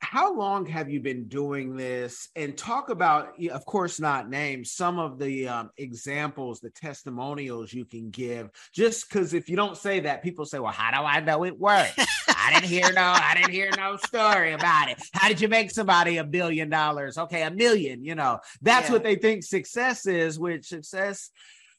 how 0.00 0.34
long 0.34 0.64
have 0.66 0.88
you 0.88 1.00
been 1.00 1.26
doing 1.26 1.76
this? 1.76 2.28
And 2.36 2.56
talk 2.56 2.88
about 2.88 3.34
of 3.50 3.64
course 3.64 3.98
not 3.98 4.30
name 4.30 4.64
some 4.64 4.98
of 4.98 5.18
the 5.18 5.48
um, 5.48 5.70
examples 5.76 6.60
the 6.60 6.70
testimonials 6.70 7.72
you 7.72 7.84
can 7.84 8.10
give 8.10 8.50
just 8.72 9.08
because 9.08 9.34
if 9.34 9.48
you 9.48 9.56
don't 9.56 9.76
say 9.76 10.00
that 10.00 10.22
people 10.22 10.44
say 10.44 10.58
well 10.58 10.72
how 10.72 10.90
do 10.90 11.06
i 11.06 11.20
know 11.20 11.44
it 11.44 11.58
works? 11.58 11.92
I 12.28 12.52
didn't 12.54 12.70
hear 12.70 12.92
no 12.92 13.02
i 13.02 13.34
didn't 13.34 13.52
hear 13.52 13.70
no 13.76 13.96
story 13.96 14.52
about 14.52 14.88
it. 14.88 15.02
How 15.12 15.28
did 15.28 15.40
you 15.40 15.48
make 15.48 15.70
somebody 15.70 16.18
a 16.18 16.24
billion 16.24 16.68
dollars? 16.70 17.18
Okay 17.18 17.42
a 17.42 17.50
million 17.50 18.04
you 18.04 18.14
know. 18.14 18.40
That's 18.62 18.88
yeah. 18.88 18.92
what 18.92 19.02
they 19.02 19.16
think 19.16 19.42
success 19.42 20.06
is 20.06 20.38
which 20.38 20.68
success 20.68 21.30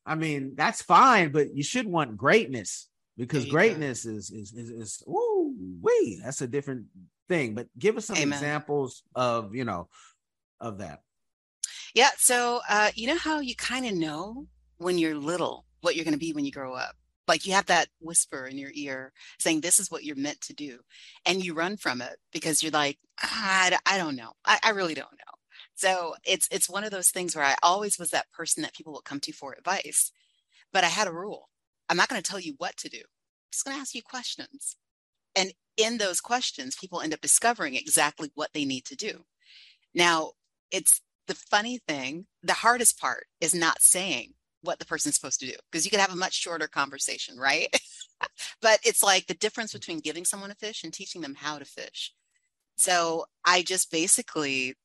i 0.05 0.15
mean 0.15 0.53
that's 0.55 0.81
fine 0.81 1.31
but 1.31 1.55
you 1.55 1.63
should 1.63 1.87
want 1.87 2.17
greatness 2.17 2.87
because 3.17 3.45
greatness 3.45 4.05
is, 4.05 4.31
is 4.31 4.53
is 4.53 4.69
is 4.69 5.03
ooh 5.07 5.53
wait 5.81 6.19
that's 6.23 6.41
a 6.41 6.47
different 6.47 6.85
thing, 7.29 7.55
but 7.55 7.67
give 7.77 7.95
us 7.95 8.07
some 8.07 8.17
Amen. 8.17 8.37
examples 8.37 9.03
of, 9.15 9.55
you 9.55 9.63
know, 9.63 9.87
of 10.59 10.79
that. 10.79 10.99
Yeah. 11.93 12.09
So, 12.17 12.59
uh, 12.69 12.89
you 12.95 13.07
know 13.07 13.17
how 13.17 13.39
you 13.39 13.55
kind 13.55 13.85
of 13.85 13.93
know 13.93 14.47
when 14.77 14.97
you're 14.97 15.15
little 15.15 15.65
what 15.81 15.95
you're 15.95 16.05
going 16.05 16.13
to 16.13 16.19
be 16.19 16.33
when 16.33 16.45
you 16.45 16.51
grow 16.51 16.73
up? 16.73 16.95
Like 17.27 17.45
you 17.45 17.53
have 17.53 17.67
that 17.67 17.89
whisper 18.01 18.47
in 18.47 18.57
your 18.57 18.71
ear 18.73 19.13
saying, 19.37 19.61
this 19.61 19.79
is 19.79 19.91
what 19.91 20.03
you're 20.03 20.15
meant 20.15 20.41
to 20.41 20.53
do. 20.53 20.79
And 21.25 21.43
you 21.43 21.53
run 21.53 21.77
from 21.77 22.01
it 22.01 22.17
because 22.33 22.63
you're 22.63 22.71
like, 22.71 22.97
I, 23.21 23.77
I 23.85 23.97
don't 23.97 24.15
know. 24.15 24.31
I, 24.45 24.59
I 24.63 24.71
really 24.71 24.95
don't 24.95 25.11
know. 25.11 25.29
So 25.75 26.15
it's 26.25 26.47
it's 26.51 26.69
one 26.69 26.83
of 26.83 26.91
those 26.91 27.09
things 27.09 27.35
where 27.35 27.45
I 27.45 27.55
always 27.63 27.97
was 27.97 28.09
that 28.09 28.31
person 28.33 28.63
that 28.63 28.73
people 28.73 28.93
would 28.93 29.05
come 29.05 29.19
to 29.21 29.31
for 29.31 29.53
advice. 29.53 30.11
But 30.73 30.83
I 30.83 30.87
had 30.87 31.07
a 31.07 31.13
rule. 31.13 31.49
I'm 31.87 31.97
not 31.97 32.09
going 32.09 32.21
to 32.21 32.29
tell 32.29 32.39
you 32.39 32.55
what 32.57 32.75
to 32.77 32.89
do. 32.89 32.97
I'm 32.97 33.51
just 33.51 33.63
going 33.63 33.77
to 33.77 33.81
ask 33.81 33.95
you 33.95 34.01
questions. 34.01 34.75
And 35.35 35.53
in 35.79 35.97
those 35.97 36.21
questions, 36.21 36.75
people 36.75 37.01
end 37.01 37.13
up 37.13 37.21
discovering 37.21 37.75
exactly 37.75 38.31
what 38.35 38.51
they 38.53 38.65
need 38.65 38.85
to 38.85 38.95
do. 38.95 39.23
Now, 39.93 40.31
it's 40.71 41.01
the 41.27 41.35
funny 41.35 41.79
thing, 41.87 42.25
the 42.43 42.53
hardest 42.53 42.99
part 42.99 43.25
is 43.39 43.55
not 43.55 43.81
saying 43.81 44.33
what 44.61 44.79
the 44.79 44.85
person's 44.85 45.15
supposed 45.15 45.39
to 45.39 45.45
do 45.45 45.53
because 45.71 45.85
you 45.85 45.91
could 45.91 45.99
have 45.99 46.11
a 46.11 46.17
much 46.17 46.33
shorter 46.33 46.67
conversation, 46.67 47.37
right? 47.37 47.67
but 48.61 48.79
it's 48.83 49.03
like 49.03 49.27
the 49.27 49.33
difference 49.35 49.71
mm. 49.71 49.79
between 49.79 49.99
giving 49.99 50.25
someone 50.25 50.51
a 50.51 50.55
fish 50.55 50.83
and 50.83 50.93
teaching 50.93 51.21
them 51.21 51.35
how 51.35 51.57
to 51.57 51.65
fish. 51.65 52.13
So 52.75 53.25
I 53.45 53.61
just 53.61 53.91
basically 53.91 54.75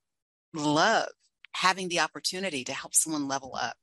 love 0.52 1.09
having 1.52 1.88
the 1.88 2.00
opportunity 2.00 2.64
to 2.64 2.72
help 2.72 2.94
someone 2.94 3.28
level 3.28 3.57
up, 3.61 3.76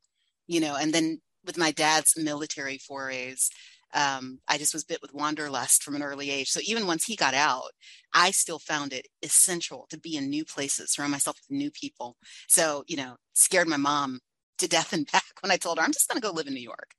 you 0.47 0.59
know, 0.59 0.75
and 0.75 0.93
then 0.93 1.21
with 1.45 1.57
my 1.57 1.71
dad's 1.71 2.13
military 2.17 2.77
forays, 2.77 3.49
um, 3.93 4.39
I 4.47 4.57
just 4.57 4.73
was 4.73 4.83
bit 4.83 5.01
with 5.01 5.13
wanderlust 5.13 5.83
from 5.83 5.95
an 5.95 6.03
early 6.03 6.29
age. 6.29 6.49
So 6.49 6.59
even 6.63 6.87
once 6.87 7.05
he 7.05 7.15
got 7.15 7.33
out, 7.33 7.71
I 8.13 8.31
still 8.31 8.59
found 8.59 8.93
it 8.93 9.07
essential 9.23 9.87
to 9.89 9.99
be 9.99 10.15
in 10.17 10.29
new 10.29 10.45
places, 10.45 10.91
surround 10.91 11.11
myself 11.11 11.37
with 11.37 11.57
new 11.57 11.71
people. 11.71 12.17
So, 12.47 12.83
you 12.87 12.97
know, 12.97 13.15
scared 13.33 13.67
my 13.67 13.77
mom 13.77 14.19
to 14.59 14.67
death 14.67 14.93
and 14.93 15.09
back 15.11 15.23
when 15.41 15.51
I 15.51 15.57
told 15.57 15.77
her 15.77 15.83
I'm 15.83 15.93
just 15.93 16.07
going 16.07 16.21
to 16.21 16.27
go 16.27 16.33
live 16.33 16.47
in 16.47 16.53
New 16.53 16.61
York. 16.61 16.95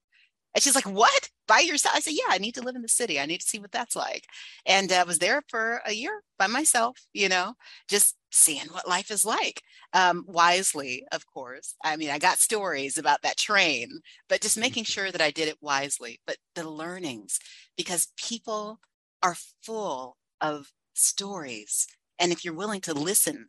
And 0.55 0.63
she's 0.63 0.75
like, 0.75 0.87
"What? 0.87 1.31
By 1.49 1.61
yourself?" 1.61 1.97
I 1.97 2.01
said, 2.01 2.15
"Yeah, 2.15 2.29
I 2.29 2.39
need 2.39 2.55
to 2.57 2.63
live 2.63 2.77
in 2.77 2.83
the 2.83 2.89
city. 2.89 3.19
I 3.21 3.27
need 3.27 3.41
to 3.41 3.47
see 3.47 3.59
what 3.59 3.73
that's 3.73 3.97
like." 3.97 4.27
And 4.67 4.93
I 4.93 4.99
uh, 5.01 5.07
was 5.07 5.19
there 5.19 5.43
for 5.49 5.83
a 5.87 5.93
year 5.93 6.23
by 6.39 6.47
myself. 6.47 6.99
You 7.13 7.29
know, 7.29 7.55
just 7.89 8.17
seeing 8.31 8.67
what 8.69 8.89
life 8.89 9.11
is 9.11 9.25
like. 9.25 9.63
Um, 9.93 10.25
wisely, 10.27 11.05
of 11.13 11.27
course. 11.27 11.75
I 11.85 11.97
mean, 11.97 12.11
I 12.11 12.19
got 12.19 12.39
stories 12.39 12.99
about 12.99 13.23
that 13.23 13.37
train, 13.37 14.01
but 14.29 14.41
just 14.41 14.59
making 14.59 14.85
sure 14.85 15.11
that 15.11 15.21
I 15.21 15.31
did 15.31 15.49
it 15.49 15.59
wisely. 15.61 16.21
But 16.27 16.37
the 16.55 16.69
learnings, 16.69 17.39
because 17.77 18.13
people 18.17 18.81
are 19.23 19.37
full 19.63 20.17
of 20.41 20.73
stories, 20.95 21.87
and 22.19 22.33
if 22.33 22.45
you're 22.45 22.55
willing 22.55 22.81
to 22.83 22.95
listen, 22.95 23.49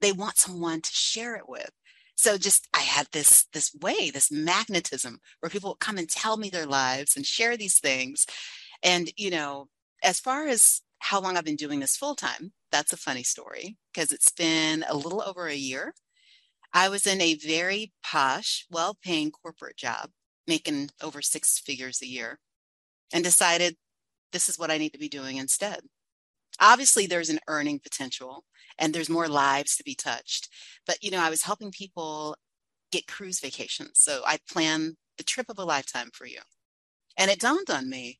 they 0.00 0.12
want 0.12 0.38
someone 0.38 0.80
to 0.80 0.90
share 0.92 1.36
it 1.36 1.48
with 1.48 1.70
so 2.20 2.36
just 2.36 2.68
i 2.74 2.80
had 2.80 3.06
this 3.12 3.46
this 3.54 3.74
way 3.80 4.10
this 4.10 4.30
magnetism 4.30 5.18
where 5.40 5.48
people 5.48 5.70
would 5.70 5.80
come 5.80 5.96
and 5.96 6.08
tell 6.08 6.36
me 6.36 6.50
their 6.50 6.66
lives 6.66 7.16
and 7.16 7.24
share 7.24 7.56
these 7.56 7.78
things. 7.78 8.26
And 8.82 9.10
you 9.16 9.30
know 9.30 9.68
as 10.02 10.20
far 10.20 10.46
as 10.46 10.82
how 10.98 11.20
long 11.20 11.36
i've 11.36 11.44
been 11.44 11.56
doing 11.56 11.80
this 11.80 11.96
full 11.96 12.14
time 12.14 12.52
that's 12.70 12.92
a 12.92 12.98
funny 12.98 13.22
story 13.22 13.76
because 13.92 14.12
it's 14.12 14.30
been 14.32 14.84
a 14.88 14.96
little 14.96 15.22
over 15.22 15.46
a 15.46 15.54
year. 15.54 15.94
I 16.72 16.88
was 16.88 17.06
in 17.06 17.20
a 17.20 17.34
very 17.34 17.92
posh 18.04 18.66
well 18.70 18.96
paying 19.02 19.30
corporate 19.30 19.76
job 19.76 20.10
making 20.46 20.90
over 21.02 21.22
six 21.22 21.58
figures 21.58 22.00
a 22.02 22.06
year 22.06 22.38
and 23.12 23.24
decided 23.24 23.76
this 24.32 24.48
is 24.48 24.58
what 24.58 24.70
i 24.70 24.78
need 24.78 24.92
to 24.92 24.98
be 24.98 25.08
doing 25.08 25.36
instead 25.38 25.80
obviously 26.60 27.06
there's 27.06 27.30
an 27.30 27.40
earning 27.48 27.80
potential 27.80 28.44
and 28.78 28.94
there's 28.94 29.10
more 29.10 29.28
lives 29.28 29.76
to 29.76 29.84
be 29.84 29.94
touched. 29.94 30.48
But, 30.86 31.02
you 31.02 31.10
know, 31.10 31.20
I 31.20 31.30
was 31.30 31.42
helping 31.42 31.70
people 31.70 32.36
get 32.92 33.06
cruise 33.06 33.40
vacations. 33.40 33.92
So 33.94 34.22
I 34.26 34.38
plan 34.50 34.96
the 35.18 35.24
trip 35.24 35.46
of 35.48 35.58
a 35.58 35.64
lifetime 35.64 36.10
for 36.12 36.26
you. 36.26 36.40
And 37.16 37.30
it 37.30 37.40
dawned 37.40 37.70
on 37.70 37.88
me 37.88 38.18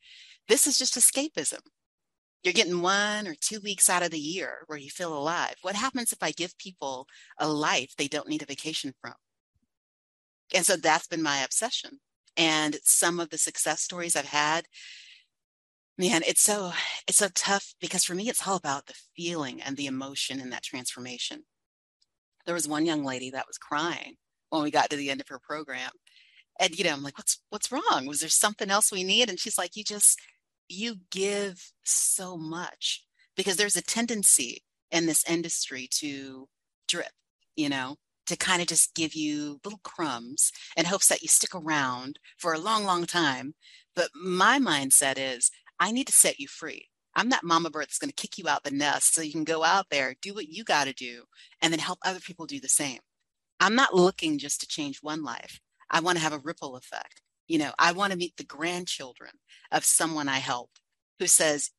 this 0.48 0.66
is 0.66 0.76
just 0.76 0.96
escapism. 0.96 1.60
You're 2.42 2.54
getting 2.54 2.82
one 2.82 3.28
or 3.28 3.34
two 3.40 3.60
weeks 3.60 3.88
out 3.88 4.02
of 4.02 4.10
the 4.10 4.18
year 4.18 4.64
where 4.66 4.78
you 4.78 4.90
feel 4.90 5.16
alive. 5.16 5.54
What 5.62 5.76
happens 5.76 6.12
if 6.12 6.22
I 6.22 6.32
give 6.32 6.58
people 6.58 7.06
a 7.38 7.48
life 7.48 7.94
they 7.96 8.08
don't 8.08 8.28
need 8.28 8.42
a 8.42 8.46
vacation 8.46 8.92
from? 9.00 9.14
And 10.54 10.66
so 10.66 10.76
that's 10.76 11.06
been 11.06 11.22
my 11.22 11.38
obsession. 11.38 12.00
And 12.36 12.78
some 12.82 13.20
of 13.20 13.30
the 13.30 13.38
success 13.38 13.82
stories 13.82 14.16
I've 14.16 14.24
had 14.24 14.64
man 16.00 16.22
it's 16.26 16.40
so 16.40 16.72
it's 17.06 17.18
so 17.18 17.28
tough 17.34 17.74
because 17.78 18.04
for 18.04 18.14
me 18.14 18.28
it's 18.28 18.48
all 18.48 18.56
about 18.56 18.86
the 18.86 18.94
feeling 19.14 19.60
and 19.60 19.76
the 19.76 19.86
emotion 19.86 20.40
and 20.40 20.50
that 20.50 20.62
transformation. 20.62 21.44
There 22.46 22.54
was 22.54 22.66
one 22.66 22.86
young 22.86 23.04
lady 23.04 23.30
that 23.30 23.46
was 23.46 23.58
crying 23.58 24.16
when 24.48 24.62
we 24.62 24.70
got 24.70 24.88
to 24.90 24.96
the 24.96 25.10
end 25.10 25.20
of 25.20 25.28
her 25.28 25.38
program. 25.38 25.90
And 26.58 26.76
you 26.76 26.84
know 26.84 26.92
i'm 26.94 27.02
like 27.02 27.18
what's 27.18 27.42
what's 27.50 27.70
wrong? 27.70 28.06
Was 28.06 28.20
there 28.20 28.30
something 28.30 28.70
else 28.70 28.90
we 28.90 29.04
need? 29.04 29.28
And 29.28 29.38
she's 29.38 29.58
like 29.58 29.76
you 29.76 29.84
just 29.84 30.18
you 30.68 30.96
give 31.10 31.70
so 31.84 32.36
much. 32.38 33.04
Because 33.36 33.56
there's 33.56 33.76
a 33.76 33.82
tendency 33.82 34.62
in 34.90 35.06
this 35.06 35.28
industry 35.28 35.86
to 35.98 36.48
drip 36.88 37.12
you 37.56 37.68
know 37.68 37.96
to 38.26 38.36
kind 38.36 38.62
of 38.62 38.68
just 38.68 38.94
give 38.94 39.14
you 39.14 39.60
little 39.64 39.80
crumbs 39.82 40.50
in 40.76 40.86
hopes 40.86 41.08
that 41.08 41.20
you 41.20 41.28
stick 41.28 41.54
around 41.54 42.18
for 42.38 42.54
a 42.54 42.58
long 42.58 42.84
long 42.84 43.04
time. 43.04 43.54
But 43.94 44.08
my 44.14 44.58
mindset 44.58 45.16
is 45.18 45.50
I 45.80 45.92
need 45.92 46.06
to 46.08 46.12
set 46.12 46.38
you 46.38 46.46
free. 46.46 46.88
I'm 47.16 47.30
that 47.30 47.42
mama 47.42 47.70
bird 47.70 47.84
that's 47.84 47.98
going 47.98 48.10
to 48.10 48.14
kick 48.14 48.38
you 48.38 48.48
out 48.48 48.62
the 48.62 48.70
nest 48.70 49.14
so 49.14 49.22
you 49.22 49.32
can 49.32 49.44
go 49.44 49.64
out 49.64 49.86
there, 49.90 50.14
do 50.22 50.34
what 50.34 50.48
you 50.48 50.62
got 50.62 50.84
to 50.84 50.92
do, 50.92 51.24
and 51.60 51.72
then 51.72 51.80
help 51.80 51.98
other 52.04 52.20
people 52.20 52.46
do 52.46 52.60
the 52.60 52.68
same. 52.68 53.00
I'm 53.58 53.74
not 53.74 53.94
looking 53.94 54.38
just 54.38 54.60
to 54.60 54.68
change 54.68 54.98
one 55.02 55.24
life. 55.24 55.58
I 55.90 56.00
want 56.00 56.18
to 56.18 56.22
have 56.22 56.32
a 56.32 56.38
ripple 56.38 56.76
effect. 56.76 57.22
You 57.48 57.58
know, 57.58 57.72
I 57.78 57.92
want 57.92 58.12
to 58.12 58.18
meet 58.18 58.36
the 58.36 58.44
grandchildren 58.44 59.32
of 59.72 59.84
someone 59.84 60.28
I 60.28 60.38
helped 60.38 60.80
who 61.18 61.26
says, 61.26 61.70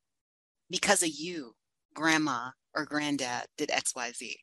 because 0.69 1.01
of 1.01 1.09
you, 1.09 1.53
grandma 1.93 2.49
or 2.75 2.85
granddad 2.85 3.45
did 3.57 3.69
XYZ. 3.69 4.35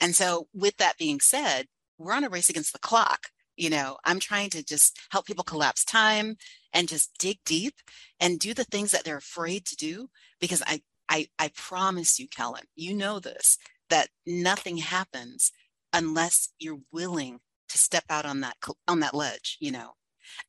And 0.00 0.14
so, 0.14 0.48
with 0.52 0.76
that 0.76 0.98
being 0.98 1.20
said, 1.20 1.66
we're 1.98 2.12
on 2.12 2.24
a 2.24 2.28
race 2.28 2.50
against 2.50 2.72
the 2.72 2.78
clock 2.78 3.28
you 3.56 3.70
know 3.70 3.96
i'm 4.04 4.18
trying 4.20 4.50
to 4.50 4.64
just 4.64 4.98
help 5.10 5.26
people 5.26 5.44
collapse 5.44 5.84
time 5.84 6.36
and 6.72 6.88
just 6.88 7.10
dig 7.18 7.38
deep 7.44 7.74
and 8.20 8.38
do 8.38 8.54
the 8.54 8.64
things 8.64 8.90
that 8.90 9.04
they're 9.04 9.16
afraid 9.16 9.64
to 9.64 9.76
do 9.76 10.08
because 10.40 10.62
i 10.66 10.80
i 11.08 11.26
i 11.38 11.50
promise 11.56 12.18
you 12.18 12.28
kellen 12.28 12.64
you 12.74 12.94
know 12.94 13.18
this 13.18 13.58
that 13.90 14.08
nothing 14.26 14.78
happens 14.78 15.52
unless 15.92 16.48
you're 16.58 16.80
willing 16.92 17.40
to 17.68 17.78
step 17.78 18.04
out 18.10 18.26
on 18.26 18.40
that 18.40 18.56
on 18.88 19.00
that 19.00 19.14
ledge 19.14 19.56
you 19.60 19.70
know? 19.70 19.92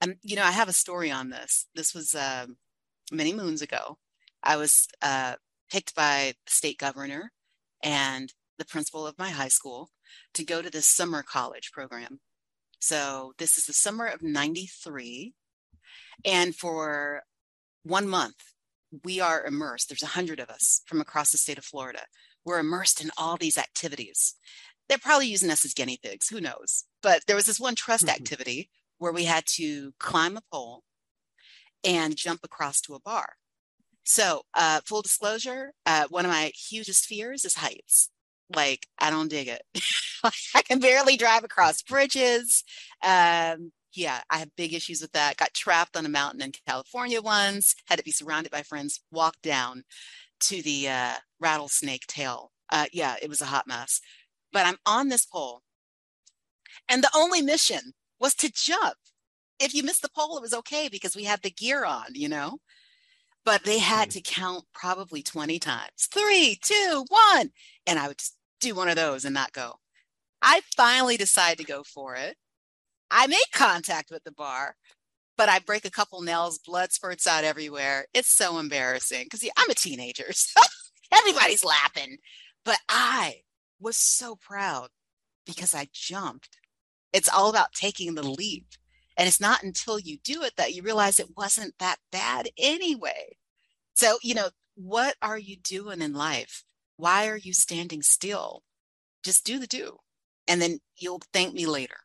And 0.02 0.16
you 0.22 0.36
know 0.36 0.44
i 0.44 0.52
have 0.52 0.70
a 0.70 0.74
story 0.74 1.12
on 1.12 1.30
this. 1.30 1.68
This 1.76 1.94
was 1.94 2.16
uh, 2.16 2.48
many 3.12 3.34
moons 3.34 3.62
ago. 3.62 3.98
I 4.44 4.58
was 4.58 4.88
uh, 5.02 5.36
picked 5.72 5.96
by 5.96 6.34
the 6.46 6.52
state 6.52 6.78
governor 6.78 7.32
and 7.84 8.34
the 8.58 8.66
principal 8.66 9.06
of 9.06 9.18
my 9.18 9.30
high 9.30 9.50
school 9.50 9.90
to 10.34 10.46
go 10.46 10.62
to 10.62 10.70
this 10.70 10.88
summer 10.88 11.24
college 11.24 11.72
program 11.72 12.20
so 12.86 13.34
this 13.40 13.58
is 13.58 13.66
the 13.66 13.74
summer 13.74 14.06
of 14.06 14.22
93. 14.22 15.34
And 16.24 16.56
for 16.56 17.24
one 17.82 18.08
month, 18.08 18.36
we 19.04 19.20
are 19.20 19.44
immersed. 19.44 19.90
There's 19.90 20.04
a 20.04 20.18
hundred 20.18 20.40
of 20.40 20.52
us 20.52 20.82
from 20.86 21.02
across 21.02 21.32
the 21.32 21.40
state 21.40 21.58
of 21.58 21.66
Florida. 21.66 22.04
We're 22.46 22.60
immersed 22.60 23.04
in 23.04 23.10
all 23.18 23.38
these 23.38 23.58
activities. 23.58 24.36
They're 24.88 25.00
probably 25.00 25.26
using 25.28 25.50
us 25.50 25.66
as 25.66 25.74
guinea 25.74 25.98
pigs, 26.02 26.30
who 26.30 26.40
knows? 26.40 26.86
But 27.02 27.24
there 27.26 27.36
was 27.36 27.48
this 27.48 27.60
one 27.60 27.74
trust 27.74 28.06
mm-hmm. 28.06 28.22
activity 28.22 28.70
where 29.00 29.12
we 29.12 29.24
had 29.24 29.46
to 29.56 29.94
climb 30.00 30.38
a 30.38 30.44
pole 30.52 30.84
and 31.84 32.16
jump 32.16 32.42
across 32.44 32.82
to 32.82 32.94
a 32.94 33.00
bar. 33.00 33.34
So, 34.04 34.44
uh, 34.54 34.82
full 34.86 35.02
disclosure, 35.02 35.74
uh, 35.88 36.06
one 36.10 36.26
of 36.26 36.32
my 36.32 36.52
hugest 36.56 37.06
fears 37.06 37.46
is 37.46 37.56
heights 37.56 38.12
like 38.54 38.88
I 39.00 39.10
don't 39.10 39.30
dig 39.30 39.48
it. 39.48 39.62
I 40.56 40.62
can 40.62 40.80
barely 40.80 41.18
drive 41.18 41.44
across 41.44 41.82
bridges. 41.82 42.64
Um, 43.04 43.72
yeah, 43.94 44.22
I 44.30 44.40
have 44.40 44.56
big 44.56 44.74
issues 44.74 45.02
with 45.02 45.14
that. 45.14 45.38
Got 45.38 45.54
trapped 45.54 45.96
on 45.96 46.06
a 46.06 46.10
mountain 46.10 46.42
in 46.42 46.52
California 46.68 47.22
once, 47.22 47.76
had 47.86 47.98
to 47.98 48.04
be 48.04 48.12
surrounded 48.12 48.52
by 48.52 48.62
friends, 48.62 49.02
walk 49.12 49.36
down 49.42 49.84
to 50.42 50.62
the 50.62 50.90
uh, 50.90 51.14
rattlesnake 51.40 52.06
tail. 52.08 52.52
Uh, 52.72 52.86
yeah, 52.92 53.16
it 53.22 53.30
was 53.30 53.42
a 53.42 53.46
hot 53.46 53.68
mess. 53.68 54.02
But 54.52 54.66
I'm 54.66 54.78
on 54.86 55.10
this 55.10 55.26
pole, 55.26 55.62
and 56.90 57.04
the 57.04 57.12
only 57.16 57.42
mission 57.42 57.94
was 58.20 58.36
to 58.36 58.52
jump. 58.52 58.96
If 59.60 59.74
you 59.74 59.84
missed 59.84 60.02
the 60.02 60.10
pole, 60.10 60.38
it 60.38 60.42
was 60.42 60.54
okay 60.54 60.90
because 60.90 61.16
we 61.16 61.24
had 61.24 61.42
the 61.42 61.50
gear 61.50 61.86
on, 61.86 62.08
you 62.14 62.30
know? 62.30 62.60
But 63.46 63.64
they 63.64 63.80
had 63.80 64.10
to 64.12 64.22
count 64.22 64.66
probably 64.74 65.22
20 65.22 65.60
times. 65.60 66.08
Three, 66.12 66.58
two, 66.62 67.06
one. 67.08 67.52
And 67.86 68.00
I 68.00 68.08
would 68.08 68.18
just 68.18 68.35
do 68.60 68.76
one 68.76 68.90
of 68.90 68.96
those 68.96 69.26
and 69.26 69.34
not 69.34 69.54
go. 69.54 69.74
I 70.42 70.62
finally 70.76 71.18
decide 71.18 71.58
to 71.58 71.64
go 71.64 71.84
for 71.84 72.16
it. 72.16 72.38
I 73.12 73.28
make 73.28 73.52
contact 73.52 74.12
with 74.12 74.24
the 74.24 74.32
bar, 74.32 74.76
but 75.38 75.50
I 75.50 75.60
break 75.60 75.86
a 75.86 75.92
couple 75.92 76.22
nails, 76.22 76.60
blood 76.60 76.92
spurts 76.92 77.28
out 77.28 77.44
everywhere. 77.44 78.06
It's 78.14 78.30
so 78.30 78.58
embarrassing 78.60 79.24
because 79.26 79.48
I'm 79.58 79.70
a 79.70 79.76
teenager. 79.76 80.26
So 81.12 81.20
everybody's 81.20 81.64
laughing. 81.64 82.18
But 82.66 82.80
I 82.90 83.42
was 83.80 83.96
so 83.96 84.36
proud 84.36 84.90
because 85.46 85.76
I 85.76 85.88
jumped. 85.94 86.58
It's 87.14 87.30
all 87.30 87.50
about 87.50 87.74
taking 87.74 88.16
the 88.16 88.24
leap. 88.24 88.66
And 89.18 89.28
it's 89.28 89.40
not 89.40 89.64
until 89.64 90.00
you 90.00 90.18
do 90.24 90.42
it 90.44 90.54
that 90.58 90.74
you 90.74 90.82
realize 90.82 91.20
it 91.20 91.38
wasn't 91.38 91.76
that 91.80 91.98
bad 92.12 92.50
anyway. 92.58 93.38
So, 93.94 94.18
you 94.22 94.36
know, 94.36 94.50
what 94.76 95.16
are 95.22 95.38
you 95.38 95.56
doing 95.58 96.02
in 96.02 96.14
life? 96.14 96.64
Why 96.98 97.28
are 97.28 97.38
you 97.38 97.54
standing 97.54 98.02
still? 98.02 98.64
Just 99.24 99.46
do 99.46 99.60
the 99.60 99.68
do, 99.68 99.98
and 100.48 100.62
then 100.62 100.80
you'll 100.98 101.22
thank 101.34 101.54
me 101.54 101.66
later. 101.66 101.98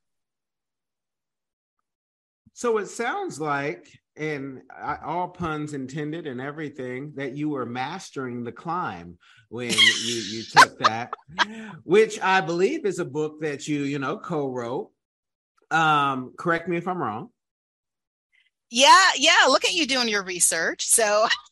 So 2.54 2.78
it 2.78 2.88
sounds 2.88 3.40
like, 3.40 3.88
and 4.16 4.62
all 5.04 5.28
puns 5.28 5.72
intended 5.72 6.26
and 6.26 6.40
everything, 6.40 7.12
that 7.16 7.32
you 7.32 7.48
were 7.48 7.66
mastering 7.66 8.44
the 8.44 8.52
climb 8.52 9.18
when 9.48 9.70
you 9.70 10.14
you 10.30 10.42
took 10.50 10.78
that, 10.80 11.12
which 11.84 12.20
I 12.20 12.40
believe 12.40 12.84
is 12.84 12.98
a 12.98 13.04
book 13.04 13.40
that 13.40 13.68
you 13.68 13.82
you 13.82 13.98
know 13.98 14.18
co-wrote. 14.18 14.90
Um, 15.70 16.34
correct 16.36 16.68
me 16.68 16.76
if 16.76 16.88
I'm 16.88 16.98
wrong. 16.98 17.30
Yeah, 18.70 19.10
yeah. 19.16 19.46
Look 19.48 19.64
at 19.64 19.74
you 19.74 19.86
doing 19.86 20.08
your 20.08 20.22
research. 20.22 20.86
So 20.86 21.26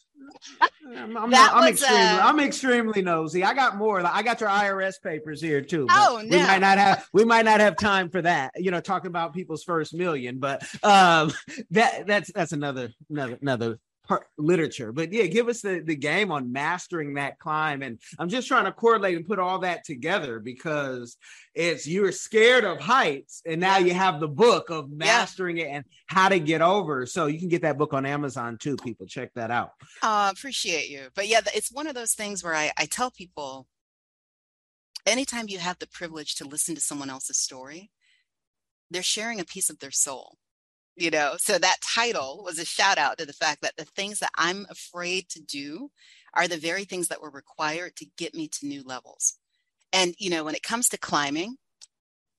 I'm, 0.97 1.17
I'm, 1.17 1.31
not, 1.31 1.55
I'm 1.55 1.69
extremely, 1.69 2.01
uh, 2.01 2.27
I'm 2.27 2.41
extremely 2.41 3.03
nosy. 3.03 3.45
I 3.45 3.55
got 3.55 3.77
more. 3.77 4.05
I 4.07 4.23
got 4.23 4.41
your 4.41 4.49
IRS 4.49 4.95
papers 5.03 5.41
here 5.41 5.61
too. 5.61 5.87
Oh 5.91 6.23
no. 6.25 6.37
We 6.37 6.43
might 6.43 6.61
not 6.61 6.79
have 6.79 7.07
we 7.13 7.25
might 7.25 7.45
not 7.45 7.61
have 7.61 7.77
time 7.77 8.09
for 8.09 8.23
that. 8.23 8.53
You 8.57 8.71
know, 8.71 8.81
talking 8.81 9.09
about 9.09 9.35
people's 9.35 9.65
first 9.65 9.95
million, 9.95 10.39
but 10.39 10.63
um, 10.83 11.33
that 11.71 12.07
that's 12.07 12.33
that's 12.33 12.53
another 12.53 12.91
another 13.11 13.39
another 13.41 13.79
part 14.09 14.27
literature. 14.38 14.90
But 14.90 15.12
yeah, 15.12 15.27
give 15.27 15.49
us 15.49 15.61
the, 15.61 15.81
the 15.85 15.94
game 15.94 16.33
on 16.33 16.51
mastering 16.51 17.14
that 17.14 17.38
climb. 17.38 17.83
And 17.83 18.01
I'm 18.18 18.29
just 18.29 18.49
trying 18.49 18.64
to 18.64 18.73
correlate 18.73 19.16
and 19.16 19.27
put 19.27 19.38
all 19.38 19.61
that 19.61 19.85
together 19.85 20.40
because 20.40 21.16
it's 21.55 21.87
you're 21.87 22.11
scared 22.11 22.64
of 22.64 22.81
heights, 22.81 23.42
and 23.47 23.61
now 23.61 23.77
you 23.77 23.92
have 23.92 24.18
the 24.18 24.29
book 24.29 24.71
of 24.71 24.90
mastering 24.90 25.59
yeah. 25.59 25.64
it 25.64 25.68
and 25.68 25.85
how 26.07 26.29
to 26.29 26.40
get 26.40 26.62
over. 26.62 27.07
So 27.07 27.27
you 27.27 27.38
can 27.38 27.49
get 27.49 27.62
that 27.62 27.79
book 27.79 27.92
on 27.92 28.07
Amazon 28.07 28.57
too. 28.59 28.77
People 28.77 29.07
check 29.07 29.31
that 29.35 29.51
out. 29.51 29.73
Uh, 30.03 30.31
appreciate 30.33 30.88
you. 30.88 31.09
But 31.14 31.29
yeah, 31.29 31.40
it's 31.55 31.71
one 31.71 31.87
of 31.87 31.94
those 31.94 32.14
things 32.14 32.42
where 32.42 32.55
I, 32.55 32.73
I 32.79 32.87
tell 32.87 33.11
people 33.11 33.66
anytime 35.07 35.49
you 35.49 35.59
have 35.59 35.79
the 35.79 35.87
privilege 35.87 36.37
to 36.37 36.49
listen 36.49 36.75
to 36.75 36.81
someone 36.81 37.11
else's 37.11 37.38
story, 37.38 37.90
they're 38.90 39.03
sharing 39.03 39.38
a 39.40 39.44
piece 39.44 39.68
of 39.68 39.79
their 39.81 39.90
soul 39.90 40.38
you 40.99 41.11
know 41.11 41.35
so 41.39 41.59
that 41.59 41.77
title 41.83 42.43
was 42.45 42.59
a 42.59 42.65
shout 42.65 42.99
out 42.99 43.19
to 43.19 43.25
the 43.25 43.33
fact 43.33 43.63
that 43.63 43.77
the 43.77 43.85
things 43.85 44.19
that 44.19 44.31
i'm 44.37 44.67
afraid 44.71 45.29
to 45.29 45.41
do 45.41 45.91
are 46.35 46.49
the 46.49 46.57
very 46.57 46.85
things 46.85 47.09
that 47.09 47.23
were 47.23 47.31
required 47.31 47.97
to 47.97 48.07
get 48.17 48.35
me 48.35 48.49
to 48.49 48.67
new 48.67 48.83
levels. 48.83 49.39
And 49.93 50.15
you 50.19 50.31
know 50.31 50.45
when 50.45 50.55
it 50.55 50.63
comes 50.63 50.89
to 50.91 50.99
climbing 50.99 51.57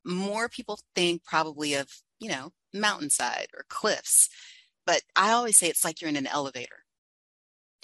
more 0.05 0.47
people 0.49 0.79
think 0.95 1.23
probably 1.23 1.73
of 1.73 1.89
you 2.19 2.29
know 2.29 2.51
mountainside 2.73 3.47
or 3.55 3.65
cliffs 3.67 4.29
but 4.85 5.01
i 5.15 5.31
always 5.31 5.57
say 5.57 5.67
it's 5.67 5.83
like 5.83 6.01
you're 6.01 6.09
in 6.09 6.15
an 6.15 6.27
elevator. 6.27 6.85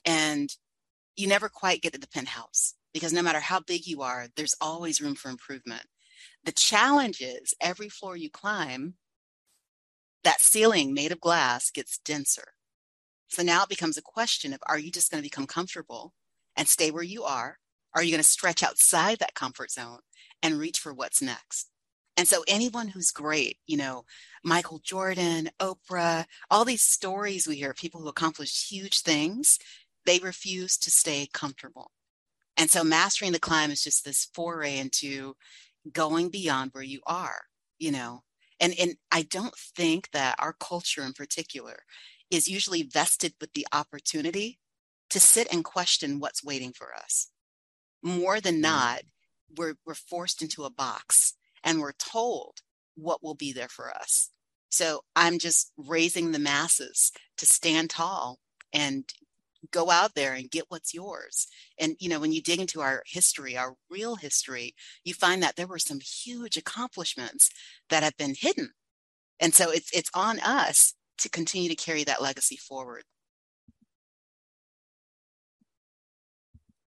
And 0.05 0.49
you 1.15 1.27
never 1.27 1.49
quite 1.49 1.81
get 1.81 1.93
to 1.93 1.99
the 1.99 2.07
penthouse 2.07 2.75
because 2.93 3.11
no 3.11 3.23
matter 3.23 3.39
how 3.39 3.59
big 3.59 3.87
you 3.87 4.01
are 4.01 4.27
there's 4.35 4.55
always 4.61 5.01
room 5.01 5.15
for 5.15 5.29
improvement. 5.29 5.83
The 6.43 6.51
challenge 6.51 7.21
is 7.21 7.53
every 7.59 7.89
floor 7.89 8.15
you 8.15 8.29
climb 8.29 8.95
that 10.25 10.41
ceiling 10.41 10.93
made 10.93 11.11
of 11.11 11.21
glass 11.21 11.71
gets 11.71 11.99
denser. 11.99 12.53
So 13.29 13.43
now 13.43 13.63
it 13.63 13.69
becomes 13.69 13.97
a 13.97 14.01
question 14.01 14.53
of 14.53 14.59
are 14.67 14.79
you 14.79 14.91
just 14.91 15.09
going 15.09 15.21
to 15.21 15.25
become 15.25 15.47
comfortable 15.47 16.13
and 16.57 16.67
stay 16.67 16.91
where 16.91 17.03
you 17.03 17.23
are? 17.23 17.59
Are 17.93 18.03
you 18.03 18.11
going 18.11 18.21
to 18.21 18.27
stretch 18.27 18.63
outside 18.63 19.19
that 19.19 19.35
comfort 19.35 19.71
zone 19.71 19.99
and 20.43 20.59
reach 20.59 20.79
for 20.79 20.93
what's 20.93 21.21
next? 21.21 21.69
And 22.17 22.27
so 22.27 22.43
anyone 22.47 22.87
who's 22.89 23.11
great, 23.11 23.57
you 23.67 23.77
know, 23.77 24.05
Michael 24.43 24.79
Jordan, 24.79 25.49
Oprah, 25.59 26.25
all 26.49 26.65
these 26.65 26.81
stories 26.81 27.47
we 27.47 27.57
hear, 27.57 27.71
of 27.71 27.77
people 27.77 28.01
who 28.01 28.07
accomplished 28.07 28.71
huge 28.71 29.01
things, 29.01 29.59
they 30.05 30.19
refuse 30.19 30.77
to 30.77 30.91
stay 30.91 31.27
comfortable. 31.33 31.91
And 32.57 32.69
so 32.69 32.83
mastering 32.83 33.31
the 33.31 33.39
climb 33.39 33.69
is 33.69 33.83
just 33.83 34.05
this 34.05 34.29
foray 34.33 34.77
into 34.77 35.35
going 35.91 36.29
beyond 36.29 36.71
where 36.73 36.83
you 36.83 37.01
are, 37.05 37.41
you 37.79 37.91
know, 37.91 38.23
and 38.59 38.73
and 38.79 38.95
i 39.11 39.21
don't 39.21 39.55
think 39.55 40.09
that 40.11 40.35
our 40.39 40.53
culture 40.53 41.03
in 41.03 41.13
particular 41.13 41.79
is 42.31 42.47
usually 42.47 42.83
vested 42.83 43.33
with 43.39 43.53
the 43.53 43.67
opportunity 43.71 44.59
to 45.09 45.19
sit 45.19 45.47
and 45.51 45.63
question 45.63 46.19
what's 46.19 46.43
waiting 46.43 46.73
for 46.73 46.93
us 46.95 47.29
more 48.03 48.39
than 48.39 48.55
mm-hmm. 48.55 48.61
not 48.61 49.01
we're 49.57 49.75
we're 49.85 49.93
forced 49.93 50.41
into 50.41 50.63
a 50.63 50.69
box 50.69 51.33
and 51.63 51.79
we're 51.79 51.93
told 51.93 52.59
what 52.95 53.23
will 53.23 53.35
be 53.35 53.51
there 53.51 53.69
for 53.69 53.93
us 53.93 54.31
so 54.69 55.01
i'm 55.15 55.39
just 55.39 55.71
raising 55.77 56.31
the 56.31 56.39
masses 56.39 57.11
to 57.37 57.45
stand 57.45 57.89
tall 57.89 58.39
and 58.73 59.13
go 59.71 59.89
out 59.91 60.15
there 60.15 60.33
and 60.33 60.51
get 60.51 60.65
what's 60.69 60.93
yours. 60.93 61.47
And, 61.79 61.95
you 61.99 62.09
know, 62.09 62.19
when 62.19 62.31
you 62.31 62.41
dig 62.41 62.59
into 62.59 62.81
our 62.81 63.03
history, 63.05 63.57
our 63.57 63.75
real 63.89 64.15
history, 64.15 64.75
you 65.03 65.13
find 65.13 65.41
that 65.43 65.55
there 65.55 65.67
were 65.67 65.79
some 65.79 65.99
huge 65.99 66.57
accomplishments 66.57 67.49
that 67.89 68.03
have 68.03 68.17
been 68.17 68.35
hidden. 68.37 68.71
And 69.39 69.53
so 69.53 69.71
it's, 69.71 69.91
it's 69.91 70.11
on 70.13 70.39
us 70.39 70.93
to 71.19 71.29
continue 71.29 71.69
to 71.69 71.75
carry 71.75 72.03
that 72.03 72.21
legacy 72.21 72.57
forward. 72.57 73.03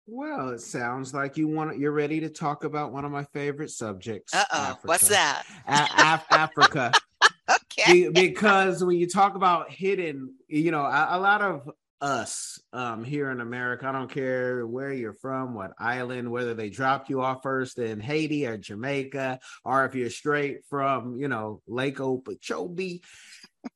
Well, 0.07 0.49
it 0.49 0.59
sounds 0.59 1.13
like 1.13 1.37
you 1.37 1.47
want 1.47 1.79
you're 1.79 1.93
ready 1.93 2.19
to 2.19 2.29
talk 2.29 2.65
about 2.65 2.91
one 2.91 3.05
of 3.05 3.11
my 3.11 3.23
favorite 3.33 3.69
subjects. 3.69 4.33
Uh 4.33 4.43
oh, 4.51 4.77
what's 4.83 5.07
that? 5.07 5.43
A- 5.65 5.87
Af- 5.97 6.25
Africa. 6.31 6.91
okay. 7.49 8.09
Be- 8.09 8.09
because 8.09 8.83
when 8.83 8.97
you 8.97 9.07
talk 9.07 9.35
about 9.35 9.71
hidden, 9.71 10.35
you 10.49 10.71
know, 10.71 10.81
a, 10.81 11.07
a 11.11 11.19
lot 11.19 11.41
of 11.41 11.69
us 12.01 12.59
um, 12.73 13.03
here 13.03 13.29
in 13.29 13.41
America. 13.41 13.87
I 13.87 13.91
don't 13.91 14.11
care 14.11 14.65
where 14.65 14.91
you're 14.91 15.13
from, 15.13 15.53
what 15.53 15.73
island, 15.79 16.31
whether 16.31 16.53
they 16.53 16.69
dropped 16.69 17.09
you 17.09 17.21
off 17.21 17.43
first 17.43 17.77
in 17.77 17.99
Haiti 17.99 18.47
or 18.47 18.57
Jamaica, 18.57 19.39
or 19.63 19.85
if 19.85 19.95
you're 19.95 20.09
straight 20.09 20.65
from, 20.69 21.17
you 21.17 21.27
know, 21.27 21.61
Lake 21.67 21.99
Okeechobee. 21.99 23.03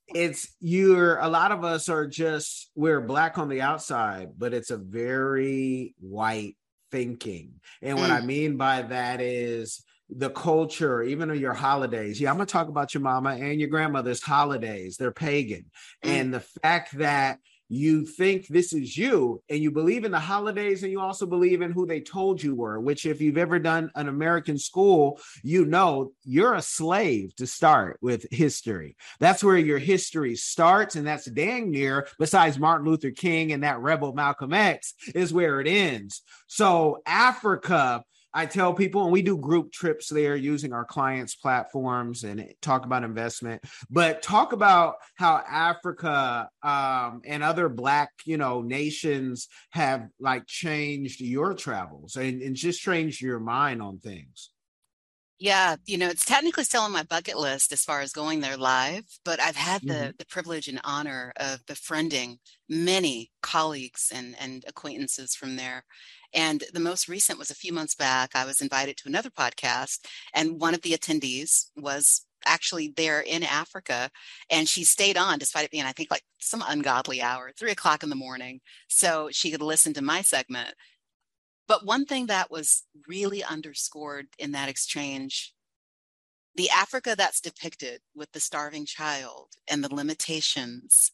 It's 0.08 0.56
you're 0.60 1.18
a 1.20 1.28
lot 1.28 1.52
of 1.52 1.64
us 1.64 1.90
are 1.90 2.08
just 2.08 2.72
we're 2.74 3.02
black 3.02 3.38
on 3.38 3.50
the 3.50 3.62
outside, 3.62 4.30
but 4.36 4.54
it's 4.54 4.72
a 4.72 4.78
very 4.78 5.94
white 6.00 6.56
thinking. 6.92 7.54
And 7.84 8.00
what 8.00 8.10
I 8.10 8.22
mm. 8.22 8.26
mean 8.26 8.58
by 8.58 8.82
that 8.82 9.22
is 9.22 9.84
the 10.10 10.30
culture, 10.30 11.04
even 11.04 11.36
your 11.38 11.54
holidays. 11.54 12.20
Yeah, 12.20 12.32
I'm 12.32 12.38
gonna 12.38 12.48
talk 12.48 12.68
about 12.68 12.96
your 12.96 13.02
mama 13.02 13.32
and 13.32 13.60
your 13.60 13.70
grandmother's 13.70 14.24
holidays. 14.24 14.98
They're 14.98 15.12
pagan. 15.12 15.66
Mm. 16.04 16.10
And 16.10 16.34
the 16.34 16.40
fact 16.40 16.98
that 16.98 17.40
you 17.70 18.06
think 18.06 18.48
this 18.48 18.74
is 18.74 18.98
you 18.98 19.42
and 19.50 19.60
you 19.60 19.72
believe 19.72 20.06
in 20.06 20.12
the 20.12 20.20
holidays 20.20 20.84
and 20.84 20.92
you 20.92 21.00
also 21.00 21.26
believe 21.26 21.62
in 21.62 21.72
who 21.72 21.86
they 21.86 22.02
told 22.02 22.42
you 22.42 22.56
were 22.56 22.80
which 22.80 23.06
if 23.06 23.22
you've 23.22 23.38
ever 23.38 23.60
done 23.60 23.90
an 23.96 24.08
american 24.08 24.58
school 24.58 25.20
you 25.44 25.66
know 25.66 26.12
you're 26.24 26.54
a 26.54 26.62
slave 26.62 27.36
to 27.36 27.48
start 27.48 27.98
with 28.02 28.26
history. 28.32 28.96
That's 29.20 29.44
where 29.44 29.58
your 29.58 29.80
history 29.80 30.36
starts 30.36 30.96
and 30.96 31.08
that's 31.08 31.26
dang 31.26 31.72
near 31.72 32.08
besides 32.20 32.60
martin 32.60 32.88
luther 32.88 33.12
king 33.12 33.52
and 33.52 33.64
that 33.64 33.80
rebel 33.80 34.14
malcolm 34.14 34.54
x 34.54 34.94
is 35.14 35.34
where 35.34 35.60
it 35.62 35.68
ends. 35.68 36.22
So 36.48 37.02
africa 37.06 38.04
I 38.36 38.46
tell 38.46 38.74
people, 38.74 39.04
and 39.04 39.14
we 39.14 39.22
do 39.22 39.38
group 39.38 39.72
trips 39.72 40.10
there 40.10 40.36
using 40.36 40.74
our 40.74 40.84
clients' 40.84 41.36
platforms 41.36 42.26
and 42.26 42.54
talk 42.62 42.86
about 42.86 43.06
investment, 43.06 43.64
but 43.90 44.22
talk 44.22 44.52
about 44.52 44.96
how 45.16 45.42
Africa 45.50 46.50
um, 46.62 47.22
and 47.26 47.42
other 47.42 47.70
Black, 47.70 48.12
you 48.26 48.36
know, 48.36 48.62
nations 48.62 49.48
have 49.72 50.10
like 50.20 50.46
changed 50.48 51.22
your 51.22 51.54
travels 51.54 52.18
and, 52.18 52.42
and 52.42 52.58
just 52.58 52.82
changed 52.82 53.22
your 53.22 53.40
mind 53.40 53.82
on 53.82 54.00
things. 54.00 54.50
Yeah, 55.38 55.76
you 55.86 55.98
know, 55.98 56.08
it's 56.08 56.24
technically 56.24 56.64
still 56.64 56.84
on 56.84 56.94
my 56.94 57.04
bucket 57.04 57.38
list 57.38 57.74
as 57.74 57.84
far 57.84 58.00
as 58.00 58.14
going 58.14 58.40
there 58.40 58.56
live, 58.56 59.04
but 59.26 59.42
I've 59.42 59.58
had 59.58 59.82
the 59.82 59.94
mm-hmm. 59.94 60.10
the 60.18 60.26
privilege 60.26 60.70
and 60.70 60.80
honor 60.86 61.34
of 61.36 61.66
befriending 61.66 62.40
many 62.70 63.32
colleagues 63.42 64.12
and 64.16 64.36
and 64.40 64.64
acquaintances 64.66 65.36
from 65.36 65.58
there. 65.58 65.84
And 66.34 66.64
the 66.74 66.80
most 66.80 67.10
recent 67.10 67.38
was 67.38 67.50
a 67.50 67.56
few 67.56 67.74
months 67.74 67.96
back. 67.96 68.32
I 68.34 68.46
was 68.46 68.62
invited 68.62 68.96
to 68.98 69.10
another 69.10 69.30
podcast, 69.30 70.06
and 70.34 70.60
one 70.60 70.74
of 70.74 70.82
the 70.84 70.94
attendees 70.94 71.70
was 71.76 72.26
actually 72.46 72.94
there 72.96 73.20
in 73.20 73.44
Africa, 73.44 74.10
and 74.50 74.70
she 74.70 74.86
stayed 74.86 75.18
on 75.18 75.38
despite 75.40 75.66
it 75.66 75.72
being, 75.72 75.84
I 75.84 75.92
think, 75.92 76.12
like 76.12 76.24
some 76.40 76.64
ungodly 76.66 77.22
hour, 77.22 77.52
three 77.58 77.72
o'clock 77.72 78.04
in 78.04 78.10
the 78.10 78.16
morning, 78.16 78.62
so 78.88 79.30
she 79.32 79.52
could 79.52 79.62
listen 79.62 79.94
to 79.96 80.02
my 80.02 80.22
segment 80.22 80.76
but 81.68 81.86
one 81.86 82.06
thing 82.06 82.28
that 82.28 82.52
was 82.52 82.84
really 83.08 83.44
underscored 83.44 84.28
in 84.38 84.52
that 84.52 84.70
exchange 84.70 85.54
the 86.56 86.70
Africa 86.70 87.16
that's 87.18 87.42
depicted 87.42 88.00
with 88.16 88.32
the 88.32 88.40
starving 88.40 88.86
child 88.86 89.50
and 89.68 89.84
the 89.84 89.94
limitations, 89.94 91.12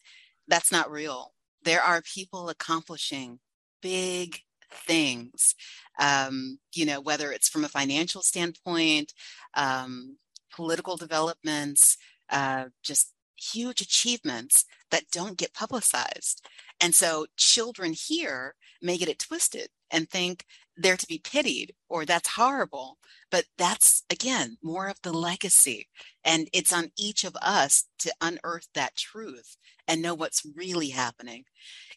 that's 0.47 0.71
not 0.71 0.91
real. 0.91 1.33
There 1.63 1.81
are 1.81 2.01
people 2.01 2.49
accomplishing 2.49 3.39
big 3.81 4.39
things, 4.71 5.55
um, 5.99 6.59
you 6.73 6.85
know, 6.85 7.01
whether 7.01 7.31
it's 7.31 7.49
from 7.49 7.65
a 7.65 7.69
financial 7.69 8.21
standpoint, 8.21 9.13
um, 9.55 10.17
political 10.53 10.95
developments, 10.95 11.97
uh, 12.29 12.65
just 12.83 13.13
huge 13.35 13.81
achievements 13.81 14.65
that 14.91 15.09
don't 15.11 15.37
get 15.37 15.53
publicized. 15.53 16.45
And 16.79 16.93
so 16.93 17.25
children 17.35 17.93
here 17.93 18.55
may 18.81 18.97
get 18.97 19.09
it 19.09 19.19
twisted 19.19 19.69
and 19.91 20.09
think 20.09 20.45
they're 20.77 20.97
to 20.97 21.07
be 21.07 21.19
pitied 21.19 21.73
or 21.89 22.05
that's 22.05 22.29
horrible. 22.29 22.97
But 23.29 23.45
that's, 23.57 24.03
again, 24.09 24.57
more 24.61 24.87
of 24.87 25.01
the 25.03 25.13
legacy. 25.13 25.87
And 26.23 26.49
it's 26.53 26.73
on 26.73 26.91
each 26.97 27.23
of 27.23 27.35
us 27.41 27.85
to 27.99 28.13
unearth 28.19 28.67
that 28.73 28.95
truth 28.95 29.57
and 29.87 30.01
know 30.01 30.13
what's 30.13 30.45
really 30.55 30.89
happening. 30.89 31.45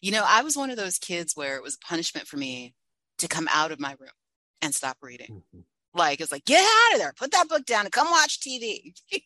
You 0.01 0.11
know, 0.11 0.23
I 0.25 0.43
was 0.43 0.55
one 0.55 0.69
of 0.69 0.77
those 0.77 0.97
kids 0.97 1.33
where 1.35 1.57
it 1.57 1.63
was 1.63 1.75
a 1.75 1.85
punishment 1.85 2.27
for 2.27 2.37
me 2.37 2.73
to 3.17 3.27
come 3.27 3.47
out 3.51 3.71
of 3.71 3.79
my 3.79 3.95
room 3.99 4.09
and 4.61 4.73
stop 4.73 4.97
reading. 5.01 5.43
Mm-hmm. 5.55 5.59
Like 5.93 6.19
it's 6.19 6.31
like, 6.31 6.45
get 6.45 6.63
out 6.63 6.95
of 6.95 6.99
there, 6.99 7.13
put 7.17 7.31
that 7.31 7.47
book 7.47 7.65
down 7.65 7.85
and 7.85 7.91
come 7.91 8.09
watch 8.09 8.39
TV. 8.39 8.93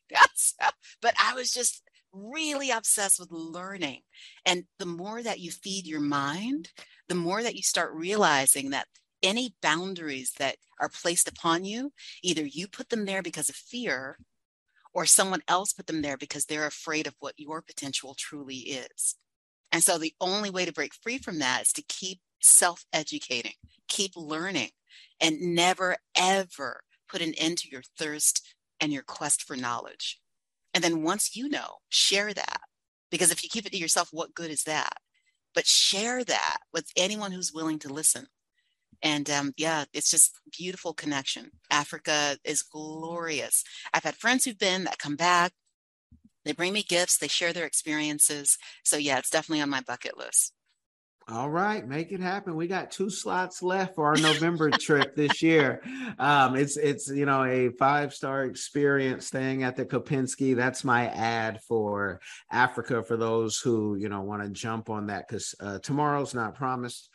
but 1.02 1.14
I 1.20 1.34
was 1.34 1.52
just 1.52 1.84
really 2.14 2.72
obsessed 2.72 3.20
with 3.20 3.32
learning. 3.32 4.02
And 4.46 4.66
the 4.78 4.86
more 4.86 5.22
that 5.24 5.40
you 5.40 5.52
feed 5.52 5.86
your 5.86 6.02
mind, 6.02 6.70
the 7.08 7.16
more 7.16 7.44
that 7.44 7.56
you 7.56 7.62
start 7.62 7.94
realizing 7.94 8.70
that 8.72 8.88
any 9.22 9.54
boundaries 9.62 10.34
that 10.40 10.56
are 10.80 10.90
placed 10.90 11.28
upon 11.28 11.66
you, 11.66 11.92
either 12.24 12.46
you 12.46 12.68
put 12.68 12.90
them 12.90 13.06
there 13.06 13.22
because 13.22 13.50
of 13.50 13.56
fear 13.56 14.18
or 14.94 15.06
someone 15.06 15.42
else 15.48 15.74
put 15.74 15.88
them 15.88 16.02
there 16.02 16.18
because 16.18 16.46
they're 16.46 16.66
afraid 16.66 17.08
of 17.08 17.16
what 17.20 17.34
your 17.38 17.62
potential 17.62 18.16
truly 18.18 18.58
is. 18.58 19.16
And 19.72 19.84
so 19.84 19.98
the 19.98 20.14
only 20.20 20.50
way 20.50 20.66
to 20.66 20.74
break 20.74 20.94
free 20.94 21.18
from 21.18 21.40
that 21.40 21.64
is 21.64 21.74
to 21.74 21.84
keep 21.84 22.20
self 22.42 22.86
educating, 22.92 23.54
keep 23.88 24.14
learning, 24.16 24.70
and 25.20 25.40
never, 25.40 25.98
ever 26.16 26.82
put 27.08 27.22
an 27.22 27.34
end 27.36 27.60
to 27.60 27.70
your 27.70 27.84
thirst 27.98 28.56
and 28.80 28.92
your 28.92 29.04
quest 29.04 29.44
for 29.44 29.56
knowledge. 29.56 30.20
And 30.74 30.84
then 30.84 31.04
once 31.04 31.36
you 31.36 31.50
know, 31.50 31.78
share 31.90 32.34
that. 32.34 32.62
Because 33.12 33.32
if 33.32 33.44
you 33.44 33.50
keep 33.50 33.66
it 33.66 33.72
to 33.72 33.78
yourself, 33.78 34.10
what 34.12 34.36
good 34.36 34.52
is 34.52 34.64
that? 34.64 34.94
But 35.56 35.66
share 35.66 36.24
that 36.24 36.58
with 36.72 36.92
anyone 36.96 37.32
who's 37.32 37.54
willing 37.54 37.80
to 37.80 37.94
listen. 37.94 38.28
And 39.02 39.30
um, 39.30 39.54
yeah, 39.58 39.86
it's 39.94 40.12
just 40.12 40.38
beautiful 40.56 40.94
connection. 40.94 41.52
Africa 41.72 42.38
is 42.44 42.62
glorious. 42.62 43.64
I've 43.94 44.04
had 44.04 44.16
friends 44.16 44.46
who've 44.46 44.58
been 44.58 44.84
that 44.84 45.00
come 45.00 45.16
back. 45.16 45.54
They 46.46 46.52
bring 46.52 46.74
me 46.74 46.84
gifts. 46.84 47.18
They 47.18 47.28
share 47.28 47.54
their 47.54 47.66
experiences. 47.66 48.58
So 48.84 48.98
yeah, 48.98 49.18
it's 49.18 49.30
definitely 49.30 49.62
on 49.62 49.70
my 49.70 49.82
bucket 49.82 50.18
list. 50.18 50.54
All 51.32 51.50
right, 51.50 51.88
make 51.88 52.12
it 52.12 52.22
happen. 52.22 52.56
We 52.56 52.66
got 52.66 52.90
two 52.90 53.12
slots 53.12 53.62
left 53.62 53.94
for 53.94 54.08
our 54.08 54.18
November 54.18 54.72
trip 54.80 55.16
this 55.16 55.44
year. 55.44 55.84
Um, 56.18 56.56
it's 56.56 56.76
it's 56.76 57.08
you 57.08 57.28
know 57.28 57.44
a 57.44 57.70
five 57.78 58.16
star 58.16 58.46
experience 58.46 59.30
thing 59.30 59.62
at 59.62 59.76
the 59.76 59.86
Kempinski. 59.86 60.56
That's 60.56 60.84
my 60.84 61.08
ad 61.10 61.62
for 61.62 62.20
Africa 62.52 63.04
for 63.04 63.16
those 63.16 63.60
who 63.60 63.96
you 63.96 64.10
know 64.10 64.22
want 64.22 64.42
to 64.42 64.50
jump 64.50 64.90
on 64.90 65.08
that 65.08 65.28
because 65.28 65.54
uh, 65.60 65.78
tomorrow's 65.80 66.34
not 66.34 66.56
promised. 66.56 67.10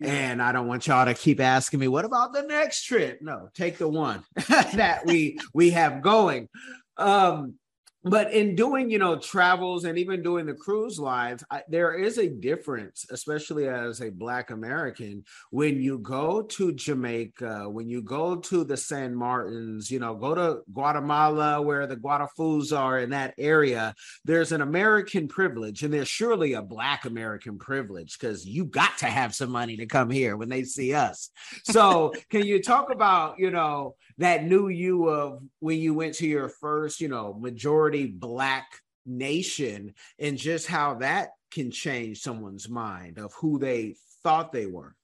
And 0.00 0.40
I 0.40 0.52
don't 0.52 0.66
want 0.66 0.86
y'all 0.86 1.04
to 1.04 1.12
keep 1.12 1.40
asking 1.40 1.80
me, 1.80 1.88
what 1.88 2.06
about 2.06 2.32
the 2.32 2.40
next 2.40 2.84
trip? 2.84 3.18
No, 3.20 3.50
take 3.54 3.76
the 3.76 3.88
one 3.88 4.24
that 4.48 5.02
we 5.04 5.38
we 5.52 5.70
have 5.70 6.00
going. 6.00 6.48
Um, 6.96 7.56
but 8.04 8.32
in 8.32 8.54
doing 8.54 8.90
you 8.90 8.98
know 8.98 9.18
travels 9.18 9.84
and 9.84 9.98
even 9.98 10.22
doing 10.22 10.46
the 10.46 10.54
cruise 10.54 10.98
lines 10.98 11.44
I, 11.50 11.62
there 11.68 11.94
is 11.94 12.18
a 12.18 12.28
difference 12.28 13.06
especially 13.10 13.68
as 13.68 14.00
a 14.00 14.10
black 14.10 14.50
american 14.50 15.24
when 15.50 15.80
you 15.80 15.98
go 15.98 16.42
to 16.42 16.72
jamaica 16.72 17.68
when 17.68 17.88
you 17.88 18.02
go 18.02 18.36
to 18.36 18.64
the 18.64 18.76
san 18.76 19.14
martins 19.14 19.90
you 19.90 19.98
know 19.98 20.14
go 20.14 20.34
to 20.34 20.60
guatemala 20.72 21.60
where 21.60 21.86
the 21.86 21.96
guatafus 21.96 22.76
are 22.76 23.00
in 23.00 23.10
that 23.10 23.34
area 23.38 23.94
there's 24.24 24.52
an 24.52 24.60
american 24.60 25.28
privilege 25.28 25.82
and 25.82 25.92
there's 25.92 26.08
surely 26.08 26.54
a 26.54 26.62
black 26.62 27.04
american 27.04 27.58
privilege 27.58 28.18
because 28.18 28.46
you 28.46 28.64
got 28.64 28.96
to 28.98 29.06
have 29.06 29.34
some 29.34 29.50
money 29.50 29.76
to 29.76 29.86
come 29.86 30.10
here 30.10 30.36
when 30.36 30.48
they 30.48 30.64
see 30.64 30.94
us. 30.94 31.30
So 31.64 32.12
can 32.30 32.46
you 32.46 32.62
talk 32.62 32.90
about 32.90 33.38
you 33.38 33.50
know 33.50 33.96
that 34.18 34.44
new 34.44 34.68
you 34.68 35.08
of 35.08 35.42
when 35.60 35.78
you 35.78 35.94
went 35.94 36.14
to 36.14 36.26
your 36.26 36.48
first 36.48 37.00
you 37.00 37.08
know 37.08 37.34
majority 37.34 38.06
black 38.06 38.66
nation 39.06 39.94
and 40.18 40.38
just 40.38 40.66
how 40.66 40.94
that 40.94 41.30
can 41.50 41.70
change 41.70 42.20
someone's 42.20 42.68
mind 42.68 43.18
of 43.18 43.32
who 43.34 43.58
they 43.58 43.96
thought 44.22 44.52
they 44.52 44.66
were. 44.66 44.94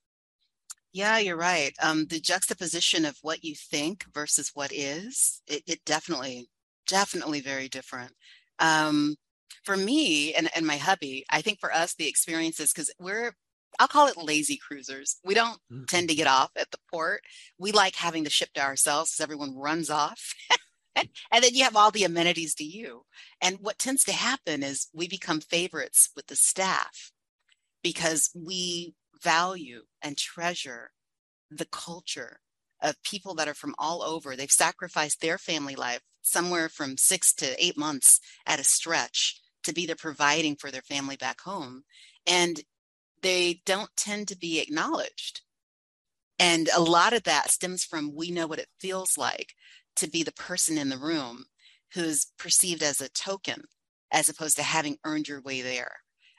Yeah, 0.93 1.19
you're 1.19 1.37
right. 1.37 1.75
Um, 1.83 2.07
the 2.07 2.21
juxtaposition 2.21 3.05
of 3.05 3.19
what 3.21 3.45
you 3.45 3.55
think 3.55 4.05
versus 4.15 4.53
what 4.55 4.73
is, 4.73 5.43
it, 5.47 5.63
it 5.67 5.85
definitely, 5.85 6.49
definitely 6.87 7.41
very 7.41 7.69
different. 7.69 8.13
Um, 8.61 9.17
for 9.65 9.77
me 9.77 10.33
and, 10.35 10.49
and 10.57 10.67
my 10.67 10.77
hubby, 10.77 11.27
I 11.29 11.43
think 11.43 11.61
for 11.61 11.71
us, 11.71 11.95
the 11.95 12.09
experiences, 12.09 12.73
because 12.73 12.91
we're, 12.99 13.35
I'll 13.79 13.89
call 13.89 14.09
it 14.09 14.17
lazy 14.17 14.57
cruisers. 14.57 15.17
We 15.25 15.35
don't 15.35 15.59
mm-hmm. 15.73 15.85
tend 15.85 16.09
to 16.09 16.15
get 16.15 16.27
off 16.27 16.51
at 16.57 16.71
the 16.71 16.79
port. 16.91 17.23
We 17.59 17.73
like 17.73 17.97
having 17.97 18.25
the 18.25 18.31
ship 18.31 18.51
to 18.55 18.63
ourselves 18.63 19.13
because 19.13 19.23
everyone 19.23 19.57
runs 19.57 19.91
off. 19.91 20.35
and 20.97 21.09
then 21.45 21.55
you 21.55 21.65
have 21.65 21.77
all 21.77 21.91
the 21.91 22.05
amenities 22.05 22.55
to 22.57 22.65
you. 22.65 23.03
And 23.41 23.59
what 23.61 23.79
tends 23.79 24.05
to 24.05 24.13
happen 24.13 24.63
is 24.63 24.89
we 24.95 25.09
become 25.09 25.41
favorites 25.41 26.11
with 26.17 26.27
the 26.27 26.37
staff 26.37 27.13
because 27.83 28.31
we 28.35 28.95
value 29.23 29.83
and 30.03 30.17
treasure 30.17 30.91
the 31.51 31.67
culture 31.67 32.41
of 32.83 33.03
people 33.03 33.35
that 33.35 33.49
are 33.49 33.55
from 33.55 33.75
all 33.79 34.03
over. 34.03 34.37
They've 34.37 34.51
sacrificed 34.51 35.21
their 35.21 35.39
family 35.39 35.77
life 35.77 36.01
somewhere 36.23 36.69
from 36.69 36.97
six 36.97 37.33
to 37.35 37.65
eight 37.65 37.79
months 37.79 38.21
at 38.47 38.61
a 38.61 38.65
stretch 38.65 39.41
to 39.65 39.73
be 39.73 39.87
there 39.87 39.97
providing 39.97 40.57
for 40.57 40.71
their 40.71 40.83
family 40.83 41.17
back 41.17 41.41
home. 41.41 41.83
And 42.27 42.61
they 43.27 43.61
don't 43.67 43.91
tend 43.97 44.29
to 44.29 44.39
be 44.39 44.61
acknowledged. 44.61 45.41
And 46.39 46.69
a 46.75 46.81
lot 46.81 47.13
of 47.13 47.25
that 47.25 47.51
stems 47.51 47.85
from 47.85 48.15
we 48.15 48.31
know 48.31 48.47
what 48.47 48.61
it 48.61 48.69
feels 48.79 49.19
like 49.19 49.55
to 49.97 50.09
be 50.09 50.23
the 50.23 50.33
person 50.33 50.79
in 50.79 50.91
the 50.91 50.97
room 50.97 51.47
who's 51.95 52.29
perceived 52.39 52.85
as 52.85 53.01
a 53.01 53.09
token 53.09 53.63
as 54.13 54.29
opposed 54.29 54.57
to 54.59 54.63
having 54.63 54.97
earned 55.05 55.27
your 55.27 55.41
way 55.41 55.61
there. 55.61 55.91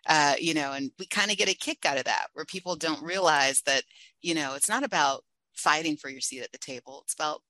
Uh, 0.08 0.36
you 0.40 0.54
know, 0.54 0.72
and 0.72 0.92
we 0.98 1.06
kind 1.06 1.30
of 1.30 1.36
get 1.36 1.50
a 1.50 1.54
kick 1.54 1.86
out 1.86 1.98
of 1.98 2.06
that 2.06 2.28
where 2.32 2.46
people 2.46 2.78
don't 2.78 3.04
realize 3.04 3.62
that, 3.64 3.84
you 4.22 4.34
know, 4.34 4.56
it's 4.56 4.70
not 4.70 4.84
about 4.84 5.26
fighting 5.54 5.98
for 5.98 6.10
your 6.10 6.22
seat 6.22 6.42
at 6.42 6.54
the 6.54 6.58
table. 6.58 7.02
It's 7.04 7.16
about 7.16 7.42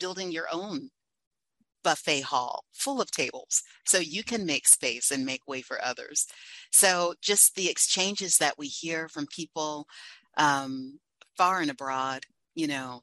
building 0.00 0.32
your 0.32 0.46
own 0.50 0.90
buffet 1.86 2.22
hall 2.22 2.64
full 2.72 3.00
of 3.00 3.12
tables 3.12 3.62
so 3.86 3.98
you 3.98 4.24
can 4.24 4.44
make 4.44 4.66
space 4.66 5.12
and 5.12 5.24
make 5.24 5.46
way 5.46 5.62
for 5.62 5.78
others. 5.84 6.26
So 6.72 7.14
just 7.22 7.54
the 7.54 7.70
exchanges 7.70 8.38
that 8.38 8.58
we 8.58 8.66
hear 8.66 9.08
from 9.08 9.28
people 9.28 9.86
um, 10.36 10.98
far 11.38 11.60
and 11.60 11.70
abroad, 11.70 12.24
you 12.56 12.66
know, 12.66 13.02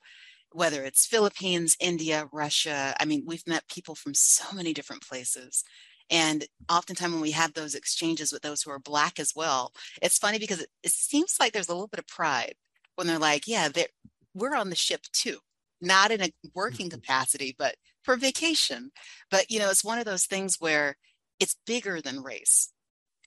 whether 0.51 0.83
it's 0.83 1.05
Philippines, 1.05 1.77
India, 1.79 2.27
Russia. 2.33 2.93
I 2.99 3.05
mean, 3.05 3.23
we've 3.25 3.47
met 3.47 3.69
people 3.69 3.95
from 3.95 4.13
so 4.13 4.53
many 4.53 4.73
different 4.73 5.07
places. 5.07 5.63
And 6.09 6.45
oftentimes 6.69 7.13
when 7.13 7.21
we 7.21 7.31
have 7.31 7.53
those 7.53 7.75
exchanges 7.75 8.33
with 8.33 8.41
those 8.41 8.61
who 8.63 8.71
are 8.71 8.79
Black 8.79 9.17
as 9.17 9.31
well, 9.33 9.71
it's 10.01 10.17
funny 10.17 10.39
because 10.39 10.59
it, 10.59 10.67
it 10.83 10.91
seems 10.91 11.37
like 11.39 11.53
there's 11.53 11.69
a 11.69 11.73
little 11.73 11.87
bit 11.87 11.99
of 11.99 12.07
pride 12.07 12.55
when 12.95 13.07
they're 13.07 13.17
like, 13.17 13.47
yeah, 13.47 13.69
they're, 13.69 13.87
we're 14.33 14.55
on 14.55 14.69
the 14.69 14.75
ship 14.75 15.03
too, 15.13 15.37
not 15.79 16.11
in 16.11 16.21
a 16.21 16.29
working 16.53 16.89
mm-hmm. 16.89 16.99
capacity, 16.99 17.55
but 17.57 17.75
for 18.03 18.15
vacation. 18.15 18.91
But, 19.31 19.49
you 19.49 19.59
know, 19.59 19.69
it's 19.69 19.83
one 19.83 19.99
of 19.99 20.05
those 20.05 20.25
things 20.25 20.57
where 20.59 20.97
it's 21.39 21.55
bigger 21.65 22.01
than 22.01 22.23
race. 22.23 22.71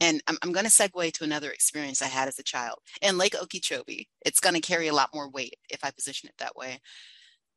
And 0.01 0.23
I'm, 0.27 0.37
I'm 0.43 0.53
going 0.53 0.67
to 0.67 0.71
segue 0.71 1.13
to 1.13 1.25
another 1.25 1.51
experience 1.51 2.03
I 2.03 2.07
had 2.07 2.29
as 2.29 2.39
a 2.39 2.45
child 2.45 2.79
in 3.01 3.19
Lake 3.19 3.35
Okeechobee. 3.35 4.09
It's 4.25 4.41
going 4.41 4.55
to 4.55 4.61
carry 4.61 4.89
a 4.89 4.95
lot 4.95 5.11
more 5.15 5.31
weight 5.31 5.57
if 5.71 5.83
I 5.83 5.91
position 5.91 6.29
it 6.29 6.35
that 6.39 6.57
way 6.57 6.81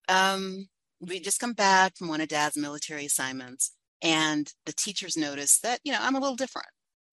um, 0.10 0.68
we 1.00 1.22
just 1.22 1.40
come 1.40 1.54
back 1.54 1.96
from 1.96 2.10
one 2.10 2.20
of 2.20 2.28
dad's 2.28 2.58
military 2.58 3.06
assignments 3.06 3.72
and 4.02 4.52
the 4.66 4.74
teachers 4.74 5.16
noticed 5.16 5.62
that 5.62 5.80
you 5.84 5.92
know 5.92 6.00
i'm 6.02 6.16
a 6.16 6.20
little 6.20 6.36
different 6.36 6.68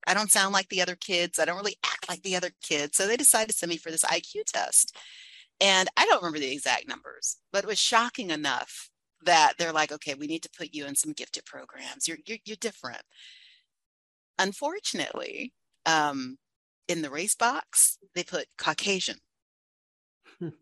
i 0.07 0.13
don't 0.13 0.31
sound 0.31 0.53
like 0.53 0.67
the 0.69 0.81
other 0.81 0.95
kids 0.95 1.39
i 1.39 1.45
don't 1.45 1.57
really 1.57 1.77
act 1.85 2.09
like 2.09 2.21
the 2.23 2.35
other 2.35 2.49
kids 2.61 2.97
so 2.97 3.05
they 3.05 3.17
decided 3.17 3.49
to 3.49 3.57
send 3.57 3.69
me 3.69 3.77
for 3.77 3.91
this 3.91 4.05
iq 4.05 4.43
test 4.45 4.95
and 5.61 5.89
i 5.97 6.05
don't 6.05 6.21
remember 6.21 6.39
the 6.39 6.51
exact 6.51 6.87
numbers 6.87 7.37
but 7.51 7.63
it 7.63 7.67
was 7.67 7.79
shocking 7.79 8.29
enough 8.29 8.89
that 9.23 9.53
they're 9.57 9.73
like 9.73 9.91
okay 9.91 10.13
we 10.13 10.27
need 10.27 10.43
to 10.43 10.49
put 10.57 10.73
you 10.73 10.85
in 10.85 10.95
some 10.95 11.13
gifted 11.13 11.45
programs 11.45 12.07
you're 12.07 12.17
you're, 12.25 12.37
you're 12.45 12.57
different 12.59 13.01
unfortunately 14.39 15.53
um, 15.85 16.37
in 16.87 17.01
the 17.01 17.09
race 17.09 17.35
box 17.35 17.97
they 18.13 18.23
put 18.23 18.45
caucasian 18.57 19.17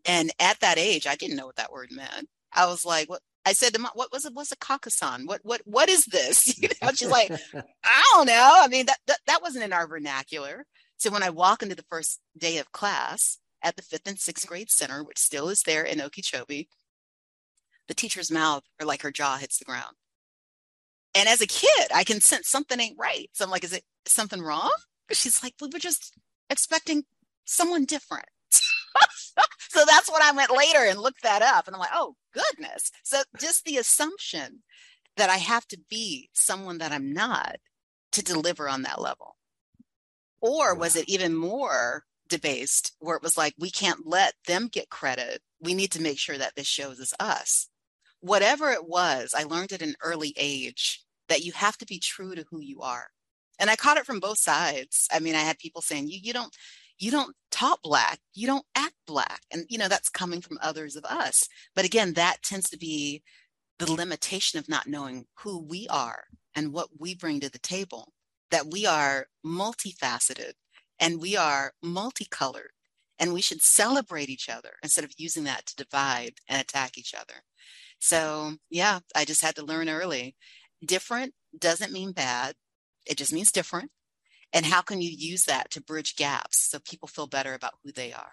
and 0.06 0.30
at 0.40 0.60
that 0.60 0.78
age, 0.78 1.06
I 1.06 1.16
didn't 1.16 1.36
know 1.36 1.46
what 1.46 1.56
that 1.56 1.72
word 1.72 1.90
meant. 1.92 2.28
I 2.52 2.66
was 2.66 2.84
like, 2.84 3.08
what? 3.10 3.20
I 3.44 3.52
said 3.52 3.74
to 3.74 3.80
mom, 3.80 3.92
what 3.94 4.10
was 4.12 4.24
it? 4.24 4.34
What's 4.34 4.50
a 4.50 4.56
Caucason? 4.56 5.26
What, 5.26 5.40
what, 5.44 5.60
what 5.64 5.88
is 5.88 6.04
this? 6.06 6.58
You 6.62 6.68
know, 6.82 6.90
she's 6.90 7.08
like, 7.08 7.30
I 7.84 8.10
don't 8.12 8.26
know. 8.26 8.52
I 8.60 8.66
mean, 8.68 8.86
that, 8.86 8.98
that, 9.06 9.18
that 9.26 9.42
wasn't 9.42 9.64
in 9.64 9.72
our 9.72 9.86
vernacular. 9.86 10.64
So 10.96 11.10
when 11.10 11.22
I 11.22 11.30
walk 11.30 11.62
into 11.62 11.76
the 11.76 11.84
first 11.88 12.20
day 12.36 12.58
of 12.58 12.72
class 12.72 13.38
at 13.62 13.76
the 13.76 13.82
fifth 13.82 14.08
and 14.08 14.18
sixth 14.18 14.48
grade 14.48 14.70
center, 14.70 15.04
which 15.04 15.18
still 15.18 15.48
is 15.48 15.62
there 15.62 15.84
in 15.84 16.00
Okeechobee, 16.00 16.68
the 17.88 17.94
teacher's 17.94 18.30
mouth 18.30 18.64
or 18.80 18.86
like 18.86 19.02
her 19.02 19.10
jaw 19.10 19.36
hits 19.36 19.58
the 19.58 19.64
ground. 19.64 19.96
And 21.14 21.28
as 21.28 21.40
a 21.40 21.46
kid, 21.46 21.88
I 21.94 22.04
can 22.04 22.20
sense 22.20 22.48
something 22.48 22.78
ain't 22.78 22.98
right. 22.98 23.30
So 23.32 23.44
I'm 23.44 23.50
like, 23.50 23.64
is 23.64 23.72
it 23.72 23.84
something 24.06 24.42
wrong? 24.42 24.74
She's 25.12 25.42
like, 25.42 25.54
we 25.60 25.68
were 25.72 25.78
just 25.78 26.12
expecting 26.50 27.04
someone 27.46 27.84
different. 27.84 28.26
so 28.50 29.84
that's 29.86 30.10
what 30.10 30.22
I 30.22 30.32
went 30.32 30.50
later 30.50 30.80
and 30.80 31.00
looked 31.00 31.22
that 31.22 31.42
up. 31.42 31.66
And 31.66 31.74
I'm 31.74 31.80
like, 31.80 31.90
oh, 31.94 32.16
goodness. 32.34 32.90
So 33.02 33.22
just 33.40 33.64
the 33.64 33.78
assumption 33.78 34.62
that 35.16 35.30
I 35.30 35.36
have 35.36 35.66
to 35.68 35.78
be 35.88 36.28
someone 36.34 36.78
that 36.78 36.92
I'm 36.92 37.12
not 37.12 37.56
to 38.12 38.22
deliver 38.22 38.68
on 38.68 38.82
that 38.82 39.00
level. 39.00 39.36
Or 40.40 40.74
was 40.74 40.96
it 40.96 41.08
even 41.08 41.34
more 41.34 42.04
debased 42.28 42.94
where 42.98 43.16
it 43.16 43.22
was 43.22 43.36
like, 43.36 43.54
we 43.58 43.70
can't 43.70 44.06
let 44.06 44.34
them 44.46 44.68
get 44.70 44.90
credit. 44.90 45.40
We 45.60 45.74
need 45.74 45.92
to 45.92 46.02
make 46.02 46.18
sure 46.18 46.36
that 46.36 46.54
this 46.56 46.66
shows 46.66 46.98
is 46.98 47.14
us. 47.18 47.68
Whatever 48.20 48.70
it 48.70 48.88
was, 48.88 49.34
I 49.36 49.44
learned 49.44 49.72
at 49.72 49.82
an 49.82 49.94
early 50.02 50.34
age 50.36 51.04
that 51.28 51.44
you 51.44 51.52
have 51.52 51.76
to 51.78 51.86
be 51.86 51.98
true 51.98 52.34
to 52.34 52.44
who 52.50 52.60
you 52.60 52.80
are. 52.80 53.08
And 53.58 53.70
I 53.70 53.76
caught 53.76 53.96
it 53.96 54.06
from 54.06 54.20
both 54.20 54.38
sides. 54.38 55.08
I 55.12 55.18
mean, 55.18 55.34
I 55.34 55.40
had 55.40 55.58
people 55.58 55.82
saying, 55.82 56.08
you, 56.08 56.18
you 56.22 56.32
don't, 56.32 56.54
you 56.98 57.10
don't 57.10 57.34
talk 57.50 57.82
black, 57.82 58.18
you 58.34 58.46
don't 58.46 58.64
act 58.74 58.94
black. 59.06 59.42
And, 59.52 59.64
you 59.68 59.78
know, 59.78 59.88
that's 59.88 60.08
coming 60.08 60.40
from 60.40 60.58
others 60.60 60.96
of 60.96 61.04
us. 61.04 61.48
But 61.74 61.84
again, 61.84 62.14
that 62.14 62.42
tends 62.42 62.70
to 62.70 62.78
be 62.78 63.22
the 63.78 63.90
limitation 63.92 64.58
of 64.58 64.68
not 64.68 64.86
knowing 64.86 65.26
who 65.38 65.62
we 65.62 65.86
are 65.88 66.24
and 66.54 66.72
what 66.72 66.88
we 66.98 67.14
bring 67.14 67.40
to 67.40 67.50
the 67.50 67.58
table, 67.58 68.12
that 68.50 68.70
we 68.70 68.86
are 68.86 69.26
multifaceted 69.44 70.52
and 70.98 71.20
we 71.20 71.36
are 71.36 71.72
multicolored 71.82 72.70
and 73.18 73.32
we 73.32 73.42
should 73.42 73.62
celebrate 73.62 74.28
each 74.28 74.48
other 74.48 74.72
instead 74.82 75.04
of 75.04 75.12
using 75.16 75.44
that 75.44 75.66
to 75.66 75.76
divide 75.76 76.34
and 76.48 76.60
attack 76.60 76.96
each 76.96 77.14
other. 77.14 77.42
So, 77.98 78.54
yeah, 78.70 79.00
I 79.14 79.24
just 79.24 79.42
had 79.42 79.56
to 79.56 79.64
learn 79.64 79.88
early. 79.88 80.36
Different 80.84 81.34
doesn't 81.58 81.92
mean 81.92 82.12
bad, 82.12 82.54
it 83.06 83.16
just 83.16 83.32
means 83.32 83.52
different. 83.52 83.90
And 84.52 84.64
how 84.64 84.82
can 84.82 85.00
you 85.00 85.10
use 85.10 85.44
that 85.44 85.70
to 85.72 85.82
bridge 85.82 86.16
gaps 86.16 86.58
so 86.70 86.78
people 86.78 87.08
feel 87.08 87.26
better 87.26 87.54
about 87.54 87.74
who 87.82 87.92
they 87.92 88.12
are? 88.12 88.32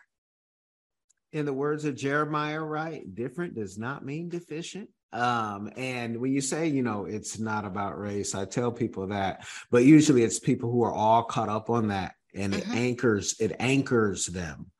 In 1.31 1.45
the 1.45 1.53
words 1.53 1.85
of 1.85 1.95
Jeremiah 1.95 2.61
Wright, 2.61 3.03
different 3.15 3.55
does 3.55 3.77
not 3.77 4.05
mean 4.05 4.29
deficient. 4.29 4.89
Um, 5.11 5.71
and 5.75 6.17
when 6.17 6.31
you 6.31 6.41
say, 6.41 6.67
you 6.67 6.83
know, 6.83 7.05
it's 7.05 7.39
not 7.39 7.65
about 7.65 7.99
race, 7.99 8.35
I 8.35 8.45
tell 8.45 8.71
people 8.71 9.07
that, 9.07 9.45
but 9.71 9.83
usually 9.83 10.23
it's 10.23 10.39
people 10.39 10.71
who 10.71 10.83
are 10.83 10.93
all 10.93 11.23
caught 11.23 11.49
up 11.49 11.69
on 11.69 11.87
that 11.87 12.13
and 12.33 12.53
mm-hmm. 12.53 12.71
it 12.71 12.75
anchors 12.75 13.35
it 13.39 13.55
anchors 13.59 14.25
them 14.25 14.71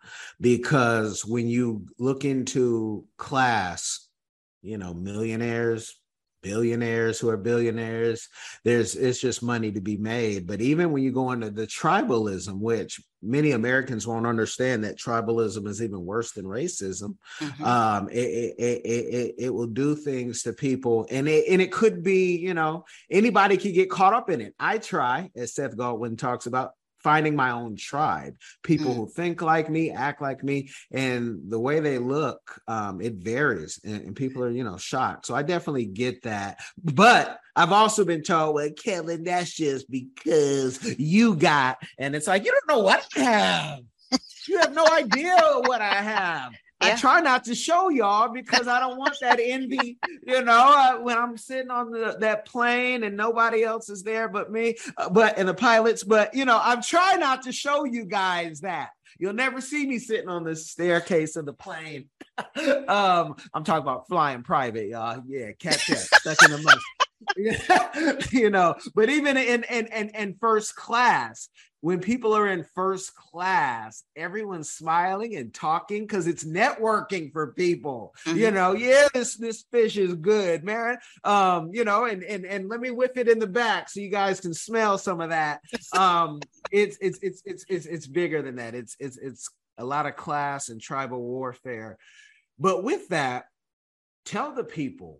because 0.42 1.26
when 1.26 1.48
you 1.48 1.86
look 2.00 2.26
into 2.26 3.06
class 3.18 4.08
you 4.64 4.78
know 4.78 4.94
millionaires 4.94 6.00
billionaires 6.44 7.20
who 7.20 7.30
are 7.30 7.38
billionaires. 7.38 8.28
There's 8.64 8.96
it's 8.96 9.20
just 9.20 9.42
money 9.42 9.72
to 9.72 9.82
be 9.82 9.98
made. 9.98 10.46
But 10.46 10.62
even 10.62 10.92
when 10.92 11.02
you 11.02 11.12
go 11.12 11.32
into 11.32 11.50
the 11.50 11.66
tribalism 11.66 12.60
which 12.60 13.02
many 13.26 13.52
americans 13.52 14.06
won't 14.06 14.28
understand 14.28 14.84
that 14.84 15.00
tribalism 15.00 15.66
is 15.66 15.82
even 15.82 16.06
worse 16.06 16.34
than 16.34 16.44
racism 16.44 17.16
mm-hmm. 17.40 17.64
um 17.64 18.10
it, 18.10 18.18
it, 18.18 18.56
it, 18.60 18.86
it, 18.86 19.36
it 19.46 19.50
will 19.54 19.66
do 19.66 19.96
things 19.96 20.44
to 20.44 20.52
people. 20.52 21.08
And 21.10 21.28
it 21.30 21.46
and 21.50 21.62
it 21.62 21.72
could 21.72 22.04
be 22.04 22.38
you 22.38 22.54
know 22.54 22.84
anybody 23.10 23.56
could 23.58 23.74
get 23.74 23.90
caught 23.90 24.14
up 24.14 24.30
in 24.30 24.42
it. 24.42 24.54
I 24.60 24.78
try 24.78 25.32
as 25.36 25.56
seth 25.56 25.78
godin 25.78 26.18
talks 26.18 26.46
about 26.46 26.72
finding 27.04 27.36
my 27.36 27.52
own 27.52 27.76
tribe 27.76 28.36
people 28.64 28.92
mm. 28.92 28.96
who 28.96 29.08
think 29.08 29.42
like 29.42 29.70
me 29.70 29.92
act 29.92 30.22
like 30.22 30.44
me 30.44 30.70
and 30.92 31.40
the 31.50 31.60
way 31.60 31.80
they 31.80 31.98
look 31.98 32.62
um, 32.68 33.02
it 33.02 33.16
varies 33.16 33.80
and, 33.84 34.02
and, 34.06 34.16
people 34.16 34.44
are 34.44 34.50
you 34.50 34.64
know 34.64 34.78
shocked. 34.78 35.26
So 35.26 35.36
i 35.36 35.42
definitely 35.42 35.86
get 35.86 36.24
that. 36.24 36.60
But 36.82 37.40
i've 37.56 37.72
also 37.72 38.06
been 38.06 38.24
told 38.24 38.56
well 38.56 38.70
kevin 38.72 39.24
that's 39.24 39.54
just 39.54 39.90
because 39.90 40.84
you 41.00 41.36
got 41.36 41.78
and 42.00 42.16
it's 42.16 42.28
like 42.28 42.46
you 42.46 42.52
don't 42.52 42.78
know 42.78 42.84
what 42.84 43.06
i 43.16 43.20
have. 43.20 43.80
You 44.48 44.60
have 44.60 44.74
no 44.74 44.86
idea 44.88 45.38
what 45.66 45.82
i 45.82 45.96
have 45.96 46.52
yeah. 46.86 46.94
I 46.94 46.96
try 46.96 47.22
not 47.22 47.44
to 47.46 47.56
show 47.56 47.90
y'all 47.90 48.30
because 48.30 48.68
I 48.68 48.80
don't 48.80 48.98
want 48.98 49.16
that 49.22 49.40
envy, 49.42 49.98
you 50.28 50.44
know, 50.44 50.74
uh, 50.76 50.98
when 51.00 51.18
I'm 51.18 51.38
sitting 51.38 51.72
on 51.72 51.92
the, 51.92 52.18
that 52.20 52.46
plane 52.46 53.04
and 53.04 53.18
nobody 53.18 53.64
else 53.64 53.90
is 53.90 54.04
there 54.04 54.30
but 54.30 54.52
me, 54.52 54.76
uh, 54.98 55.10
but 55.10 55.38
and 55.38 55.48
the 55.48 55.54
pilots. 55.54 56.04
But 56.04 56.34
you 56.34 56.46
know, 56.46 56.60
I'm 56.62 56.82
trying 56.82 57.20
not 57.20 57.44
to 57.44 57.52
show 57.52 57.86
you 57.86 58.06
guys 58.06 58.62
that. 58.62 58.90
You'll 59.20 59.34
never 59.34 59.62
see 59.62 59.86
me 59.86 60.00
sitting 60.00 60.30
on 60.30 60.44
the 60.44 60.56
staircase 60.56 61.36
of 61.36 61.46
the 61.46 61.54
plane. 61.54 62.10
um, 62.88 63.36
I'm 63.54 63.64
talking 63.64 63.84
about 63.84 64.08
flying 64.08 64.44
private, 64.44 64.88
y'all. 64.88 65.22
Yeah, 65.28 65.52
catch 65.60 65.88
that 65.88 65.98
stuck 65.98 66.44
in 66.44 66.52
the 66.52 66.62
mud. 66.62 66.78
you 68.32 68.50
know, 68.50 68.76
but 68.96 69.10
even 69.10 69.38
in 69.38 69.64
in 69.64 69.88
in, 69.88 70.10
in 70.10 70.36
first 70.40 70.76
class, 70.76 71.50
when 71.84 72.00
people 72.00 72.34
are 72.34 72.48
in 72.48 72.66
first 72.76 73.14
class, 73.14 74.04
everyone's 74.16 74.72
smiling 74.72 75.36
and 75.36 75.54
talking 75.54 76.04
because 76.04 76.28
it's 76.28 76.46
networking 76.46 77.30
for 77.34 77.52
people. 77.52 78.16
Mm-hmm. 78.26 78.38
You 78.38 78.52
know, 78.52 78.72
yeah, 78.72 79.10
this 79.14 79.36
this 79.36 79.66
fish 79.70 79.98
is 79.98 80.14
good, 80.14 80.64
man. 80.64 80.98
Um, 81.26 81.72
you 81.74 81.84
know, 81.84 82.06
and 82.06 82.24
and 82.24 82.46
and 82.46 82.70
let 82.70 82.80
me 82.80 82.90
whip 82.90 83.18
it 83.18 83.28
in 83.28 83.38
the 83.38 83.48
back 83.48 83.90
so 83.90 84.00
you 84.00 84.10
guys 84.10 84.40
can 84.40 84.54
smell 84.54 84.98
some 84.98 85.20
of 85.20 85.32
that. 85.32 85.60
Um, 85.94 86.40
it's 86.72 86.98
it's 87.02 87.20
it's 87.22 87.42
it's 87.46 87.66
it's 87.70 87.86
it's 87.86 88.08
bigger 88.08 88.42
than 88.42 88.56
that. 88.56 88.74
It's 88.74 88.96
it's 89.00 89.18
it's 89.18 89.50
a 89.78 89.86
lot 89.86 90.06
of 90.06 90.16
class 90.16 90.70
and 90.70 90.82
tribal 90.82 91.22
warfare. 91.22 91.98
But 92.58 92.84
with 92.84 93.10
that, 93.10 93.46
tell 94.26 94.54
the 94.54 94.64
people 94.64 95.20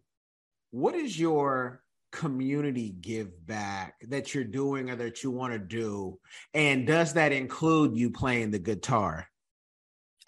what 0.72 0.96
is 0.96 1.20
your 1.20 1.83
community 2.14 2.96
give 3.02 3.46
back 3.46 3.96
that 4.08 4.34
you're 4.34 4.44
doing 4.44 4.90
or 4.90 4.96
that 4.96 5.24
you 5.24 5.32
want 5.32 5.52
to 5.52 5.60
do? 5.60 6.20
And 6.54 6.88
does 6.88 7.14
that 7.14 7.34
include 7.34 7.98
you 7.98 8.12
playing 8.12 8.52
the 8.52 8.60
guitar? 8.60 9.28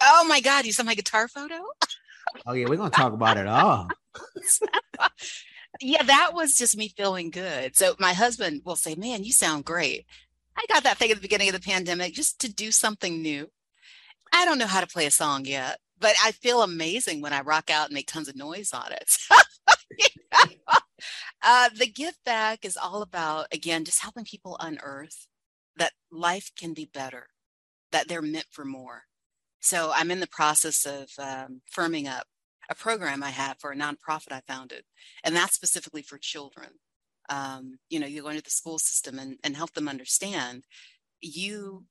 Oh 0.02 0.26
my 0.28 0.40
God, 0.40 0.66
you 0.66 0.72
saw 0.72 0.82
my 0.82 0.94
guitar 0.94 1.28
photo? 1.28 1.60
oh, 2.46 2.52
yeah, 2.52 2.66
we're 2.68 2.76
going 2.76 2.90
to 2.90 2.96
talk 2.96 3.12
about 3.12 3.38
it 3.38 3.46
all. 3.46 3.88
yeah, 5.80 6.02
that 6.02 6.32
was 6.34 6.56
just 6.56 6.76
me 6.76 6.88
feeling 6.88 7.30
good. 7.30 7.76
So 7.76 7.94
my 7.98 8.12
husband 8.12 8.62
will 8.64 8.76
say, 8.76 8.94
Man, 8.96 9.24
you 9.24 9.32
sound 9.32 9.64
great. 9.64 10.04
I 10.58 10.64
got 10.68 10.82
that 10.82 10.98
thing 10.98 11.10
at 11.10 11.16
the 11.16 11.22
beginning 11.22 11.48
of 11.48 11.54
the 11.54 11.60
pandemic 11.60 12.14
just 12.14 12.40
to 12.40 12.52
do 12.52 12.72
something 12.72 13.22
new. 13.22 13.48
I 14.32 14.44
don't 14.44 14.58
know 14.58 14.66
how 14.66 14.80
to 14.80 14.86
play 14.86 15.06
a 15.06 15.10
song 15.10 15.44
yet, 15.44 15.78
but 16.00 16.14
I 16.22 16.32
feel 16.32 16.62
amazing 16.62 17.20
when 17.20 17.32
I 17.32 17.42
rock 17.42 17.70
out 17.70 17.86
and 17.86 17.94
make 17.94 18.08
tons 18.08 18.28
of 18.28 18.36
noise 18.36 18.72
on 18.72 18.90
it. 18.92 19.16
uh, 21.42 21.68
the 21.76 21.86
give 21.86 22.16
back 22.24 22.64
is 22.64 22.76
all 22.76 23.02
about, 23.02 23.46
again, 23.52 23.84
just 23.84 24.02
helping 24.02 24.24
people 24.24 24.56
unearth 24.60 25.26
that 25.76 25.92
life 26.10 26.50
can 26.58 26.74
be 26.74 26.88
better, 26.92 27.28
that 27.92 28.08
they're 28.08 28.22
meant 28.22 28.46
for 28.50 28.64
more. 28.64 29.02
So 29.60 29.92
I'm 29.94 30.10
in 30.10 30.20
the 30.20 30.26
process 30.28 30.86
of 30.86 31.10
um, 31.18 31.60
firming 31.76 32.08
up 32.08 32.26
a 32.68 32.74
program 32.74 33.22
I 33.22 33.30
have 33.30 33.58
for 33.58 33.72
a 33.72 33.76
nonprofit 33.76 34.32
I 34.32 34.40
founded, 34.46 34.84
and 35.22 35.34
that's 35.34 35.54
specifically 35.54 36.02
for 36.02 36.18
children. 36.18 36.70
Um, 37.28 37.78
you 37.90 37.98
know, 37.98 38.06
you 38.06 38.22
go 38.22 38.28
into 38.28 38.42
the 38.42 38.50
school 38.50 38.78
system 38.78 39.18
and, 39.18 39.38
and 39.42 39.56
help 39.56 39.72
them 39.74 39.88
understand 39.88 40.64
you 41.20 41.84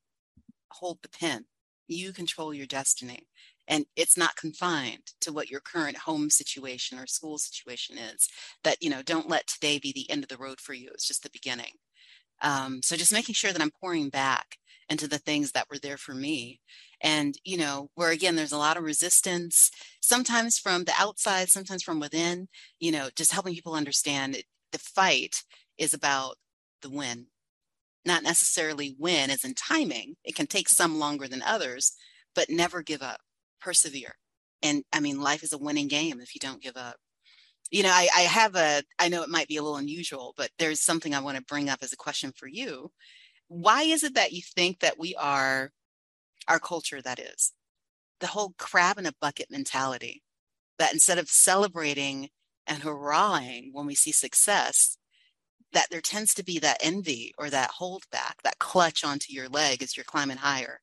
hold 0.71 0.99
the 1.01 1.09
pen, 1.09 1.45
you 1.87 2.13
control 2.13 2.53
your 2.53 2.65
destiny 2.65 3.27
and 3.67 3.85
it's 3.95 4.17
not 4.17 4.35
confined 4.35 5.11
to 5.21 5.31
what 5.33 5.49
your 5.49 5.59
current 5.59 5.97
home 5.97 6.29
situation 6.29 6.99
or 6.99 7.07
school 7.07 7.37
situation 7.37 7.97
is 7.97 8.27
that 8.63 8.77
you 8.81 8.89
know 8.89 9.01
don't 9.01 9.29
let 9.29 9.47
today 9.47 9.79
be 9.79 9.91
the 9.91 10.09
end 10.09 10.23
of 10.23 10.29
the 10.29 10.37
road 10.37 10.59
for 10.59 10.73
you. 10.73 10.89
It's 10.93 11.07
just 11.07 11.23
the 11.23 11.29
beginning. 11.31 11.73
Um, 12.41 12.81
so 12.83 12.95
just 12.95 13.13
making 13.13 13.35
sure 13.35 13.53
that 13.53 13.61
i'm 13.61 13.71
pouring 13.71 14.09
back 14.09 14.57
into 14.89 15.07
the 15.07 15.17
things 15.17 15.51
that 15.51 15.67
were 15.71 15.79
there 15.79 15.97
for 15.97 16.13
me. 16.13 16.59
And 17.01 17.35
you 17.43 17.57
know 17.57 17.89
where 17.95 18.11
again 18.11 18.35
there's 18.35 18.51
a 18.51 18.57
lot 18.57 18.77
of 18.77 18.83
resistance 18.83 19.71
sometimes 20.01 20.59
from 20.59 20.83
the 20.85 20.93
outside 20.97 21.49
sometimes 21.49 21.83
from 21.83 21.99
within 21.99 22.47
you 22.79 22.91
know 22.91 23.09
just 23.15 23.31
helping 23.33 23.53
people 23.53 23.73
understand 23.75 24.35
it, 24.35 24.45
the 24.71 24.79
fight 24.79 25.43
is 25.77 25.93
about 25.93 26.35
the 26.81 26.89
win 26.89 27.27
not 28.05 28.23
necessarily 28.23 28.95
win 28.99 29.31
as 29.31 29.43
in 29.43 29.55
timing. 29.55 30.15
It 30.23 30.35
can 30.35 30.45
take 30.47 30.69
some 30.69 30.99
longer 30.99 31.27
than 31.27 31.41
others 31.41 31.93
but 32.35 32.49
never 32.49 32.83
give 32.83 33.01
up 33.01 33.19
persevere. 33.65 34.15
And 34.61 34.83
I 34.93 34.99
mean, 34.99 35.19
life 35.19 35.43
is 35.43 35.53
a 35.53 35.57
winning 35.57 35.87
game 35.87 36.21
if 36.21 36.35
you 36.35 36.39
don't 36.39 36.61
give 36.61 36.77
up. 36.77 36.97
You 37.71 37.81
know, 37.81 37.89
I, 37.89 38.07
I 38.15 38.21
have 38.21 38.55
a, 38.55 38.83
I 38.99 39.09
know 39.09 39.23
it 39.23 39.29
might 39.29 39.47
be 39.47 39.57
a 39.57 39.63
little 39.63 39.77
unusual, 39.77 40.35
but 40.37 40.51
there's 40.59 40.81
something 40.81 41.15
I 41.15 41.21
want 41.21 41.37
to 41.37 41.43
bring 41.43 41.67
up 41.67 41.79
as 41.81 41.91
a 41.91 41.97
question 41.97 42.31
for 42.35 42.47
you. 42.47 42.91
Why 43.47 43.81
is 43.81 44.03
it 44.03 44.13
that 44.13 44.33
you 44.33 44.41
think 44.55 44.79
that 44.79 44.99
we 44.99 45.15
are 45.15 45.71
our 46.47 46.59
culture, 46.59 47.01
that 47.01 47.19
is, 47.19 47.53
the 48.19 48.27
whole 48.27 48.53
crab 48.59 48.99
in 48.99 49.07
a 49.07 49.13
bucket 49.19 49.47
mentality, 49.49 50.21
that 50.77 50.93
instead 50.93 51.17
of 51.17 51.27
celebrating 51.27 52.29
and 52.67 52.83
hurrahing 52.83 53.71
when 53.73 53.87
we 53.87 53.95
see 53.95 54.11
success, 54.11 54.97
that 55.73 55.87
there 55.89 56.01
tends 56.01 56.33
to 56.35 56.43
be 56.43 56.59
that 56.59 56.77
envy 56.81 57.33
or 57.37 57.49
that 57.49 57.71
hold 57.71 58.03
back, 58.11 58.37
that 58.43 58.59
clutch 58.59 59.03
onto 59.03 59.33
your 59.33 59.49
leg 59.49 59.81
as 59.81 59.97
you're 59.97 60.03
climbing 60.03 60.37
higher. 60.37 60.81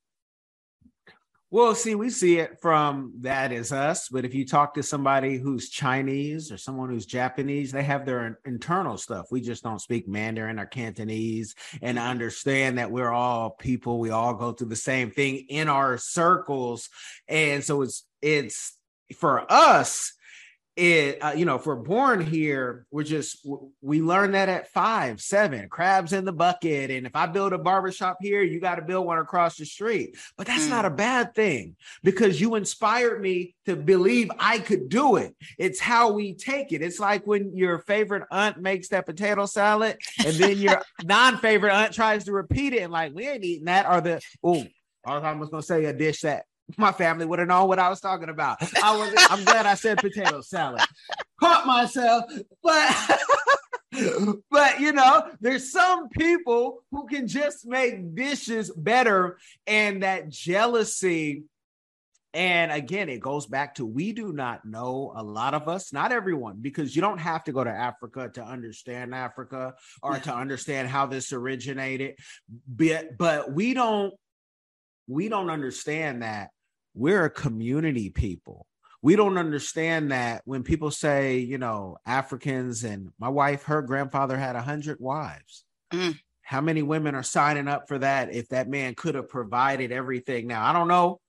Well, 1.52 1.74
see, 1.74 1.94
we 1.94 2.08
see 2.08 2.38
it 2.38 2.62
from 2.62 3.12
that 3.20 3.52
is 3.52 3.72
us. 3.72 4.08
But 4.08 4.24
if 4.24 4.32
you 4.32 4.46
talk 4.46 4.72
to 4.72 4.82
somebody 4.82 5.36
who's 5.36 5.68
Chinese 5.68 6.50
or 6.50 6.56
someone 6.56 6.88
who's 6.88 7.04
Japanese, 7.04 7.70
they 7.72 7.82
have 7.82 8.06
their 8.06 8.38
internal 8.46 8.96
stuff. 8.96 9.26
We 9.30 9.42
just 9.42 9.62
don't 9.62 9.78
speak 9.78 10.08
Mandarin 10.08 10.58
or 10.58 10.64
Cantonese 10.64 11.54
and 11.82 11.98
understand 11.98 12.78
that 12.78 12.90
we're 12.90 13.12
all 13.12 13.50
people. 13.50 13.98
We 13.98 14.08
all 14.08 14.32
go 14.32 14.52
through 14.52 14.70
the 14.70 14.76
same 14.76 15.10
thing 15.10 15.44
in 15.50 15.68
our 15.68 15.98
circles. 15.98 16.88
And 17.28 17.62
so 17.62 17.82
it's, 17.82 18.06
it's 18.22 18.78
for 19.18 19.44
us, 19.52 20.14
it 20.76 21.18
uh, 21.22 21.32
you 21.36 21.44
know 21.44 21.56
if 21.56 21.66
we're 21.66 21.76
born 21.76 22.24
here 22.24 22.86
we're 22.90 23.02
just 23.02 23.46
we 23.82 24.00
learn 24.00 24.32
that 24.32 24.48
at 24.48 24.72
five 24.72 25.20
seven 25.20 25.68
crabs 25.68 26.14
in 26.14 26.24
the 26.24 26.32
bucket 26.32 26.90
and 26.90 27.06
if 27.06 27.14
i 27.14 27.26
build 27.26 27.52
a 27.52 27.58
barbershop 27.58 28.16
here 28.22 28.42
you 28.42 28.58
got 28.58 28.76
to 28.76 28.82
build 28.82 29.04
one 29.04 29.18
across 29.18 29.56
the 29.56 29.66
street 29.66 30.16
but 30.38 30.46
that's 30.46 30.66
mm. 30.66 30.70
not 30.70 30.86
a 30.86 30.90
mm. 30.90 30.96
bad 30.96 31.34
thing 31.34 31.76
because 32.02 32.40
you 32.40 32.54
inspired 32.54 33.20
me 33.20 33.54
to 33.66 33.76
believe 33.76 34.30
i 34.38 34.58
could 34.58 34.88
do 34.88 35.16
it 35.16 35.36
it's 35.58 35.78
how 35.78 36.10
we 36.10 36.32
take 36.32 36.72
it 36.72 36.80
it's 36.80 36.98
like 36.98 37.26
when 37.26 37.54
your 37.54 37.80
favorite 37.80 38.22
aunt 38.30 38.58
makes 38.58 38.88
that 38.88 39.04
potato 39.04 39.44
salad 39.44 39.98
and 40.24 40.34
then 40.36 40.56
your 40.56 40.80
non-favorite 41.04 41.72
aunt 41.72 41.92
tries 41.92 42.24
to 42.24 42.32
repeat 42.32 42.72
it 42.72 42.80
and 42.80 42.92
like 42.92 43.12
we 43.14 43.28
ain't 43.28 43.44
eating 43.44 43.66
that 43.66 43.86
or 43.86 44.00
the 44.00 44.22
oh 44.42 44.64
I 45.04 45.32
was 45.32 45.48
gonna 45.48 45.62
say 45.62 45.84
a 45.86 45.92
dish 45.92 46.20
that 46.20 46.44
my 46.76 46.92
family 46.92 47.26
would 47.26 47.38
have 47.38 47.48
known 47.48 47.68
what 47.68 47.78
I 47.78 47.88
was 47.88 48.00
talking 48.00 48.28
about. 48.28 48.58
I 48.82 48.96
was 48.96 49.12
I'm 49.30 49.44
glad 49.44 49.66
I 49.66 49.74
said 49.74 49.98
potato 49.98 50.40
salad. 50.40 50.82
Caught 51.40 51.66
myself, 51.66 52.24
but 52.62 53.20
but 54.50 54.80
you 54.80 54.92
know, 54.92 55.30
there's 55.40 55.70
some 55.70 56.08
people 56.08 56.82
who 56.90 57.06
can 57.06 57.26
just 57.26 57.66
make 57.66 58.14
dishes 58.14 58.70
better 58.70 59.38
and 59.66 60.02
that 60.02 60.28
jealousy 60.28 61.44
and 62.34 62.72
again, 62.72 63.10
it 63.10 63.20
goes 63.20 63.46
back 63.46 63.74
to 63.74 63.84
we 63.84 64.12
do 64.12 64.32
not 64.32 64.64
know 64.64 65.12
a 65.14 65.22
lot 65.22 65.52
of 65.52 65.68
us, 65.68 65.92
not 65.92 66.12
everyone, 66.12 66.58
because 66.62 66.96
you 66.96 67.02
don't 67.02 67.18
have 67.18 67.44
to 67.44 67.52
go 67.52 67.62
to 67.62 67.70
Africa 67.70 68.30
to 68.34 68.42
understand 68.42 69.14
Africa 69.14 69.74
or 70.02 70.18
to 70.18 70.34
understand 70.34 70.88
how 70.88 71.04
this 71.04 71.32
originated. 71.34 72.14
But 72.66 73.18
but 73.18 73.52
we 73.52 73.74
don't 73.74 74.14
we 75.12 75.28
don't 75.28 75.50
understand 75.50 76.22
that 76.22 76.50
we're 76.94 77.24
a 77.24 77.30
community 77.30 78.10
people. 78.10 78.66
We 79.02 79.16
don't 79.16 79.36
understand 79.36 80.12
that 80.12 80.42
when 80.44 80.62
people 80.62 80.90
say, 80.90 81.38
you 81.38 81.58
know, 81.58 81.98
Africans 82.06 82.84
and 82.84 83.10
my 83.18 83.28
wife, 83.28 83.64
her 83.64 83.82
grandfather 83.82 84.38
had 84.38 84.56
a 84.56 84.62
hundred 84.62 84.98
wives. 85.00 85.64
Mm. 85.92 86.18
How 86.42 86.60
many 86.60 86.82
women 86.82 87.14
are 87.14 87.22
signing 87.22 87.68
up 87.68 87.88
for 87.88 87.98
that 87.98 88.32
if 88.32 88.48
that 88.50 88.68
man 88.68 88.94
could 88.94 89.14
have 89.14 89.28
provided 89.28 89.90
everything? 89.90 90.46
Now, 90.46 90.64
I 90.64 90.72
don't 90.72 90.88
know 90.88 91.20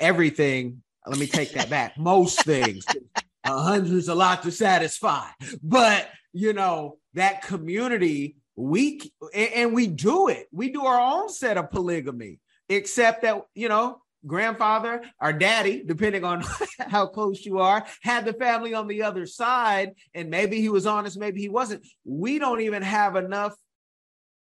everything. 0.00 0.82
Let 1.06 1.18
me 1.18 1.26
take 1.26 1.52
that 1.52 1.70
back. 1.70 1.96
Most 1.98 2.44
things. 2.44 2.84
A 3.44 3.58
hundred's 3.58 4.08
a 4.08 4.14
lot 4.14 4.42
to 4.42 4.50
satisfy. 4.50 5.26
But, 5.62 6.08
you 6.32 6.52
know, 6.52 6.98
that 7.14 7.42
community, 7.42 8.36
we, 8.56 9.00
and 9.34 9.72
we 9.72 9.86
do 9.86 10.28
it. 10.28 10.48
We 10.52 10.70
do 10.70 10.84
our 10.86 11.00
own 11.00 11.28
set 11.28 11.56
of 11.56 11.70
polygamy, 11.70 12.40
except 12.74 13.22
that, 13.22 13.42
you 13.54 13.68
know, 13.68 14.02
grandfather 14.26 15.02
or 15.20 15.32
daddy, 15.32 15.82
depending 15.84 16.24
on 16.24 16.44
how 16.78 17.06
close 17.06 17.44
you 17.44 17.58
are, 17.58 17.84
had 18.02 18.24
the 18.24 18.32
family 18.32 18.74
on 18.74 18.86
the 18.86 19.02
other 19.02 19.26
side, 19.26 19.92
and 20.14 20.30
maybe 20.30 20.60
he 20.60 20.68
was 20.68 20.86
honest, 20.86 21.18
maybe 21.18 21.40
he 21.40 21.48
wasn't. 21.48 21.86
We 22.04 22.38
don't 22.38 22.60
even 22.60 22.82
have 22.82 23.16
enough 23.16 23.54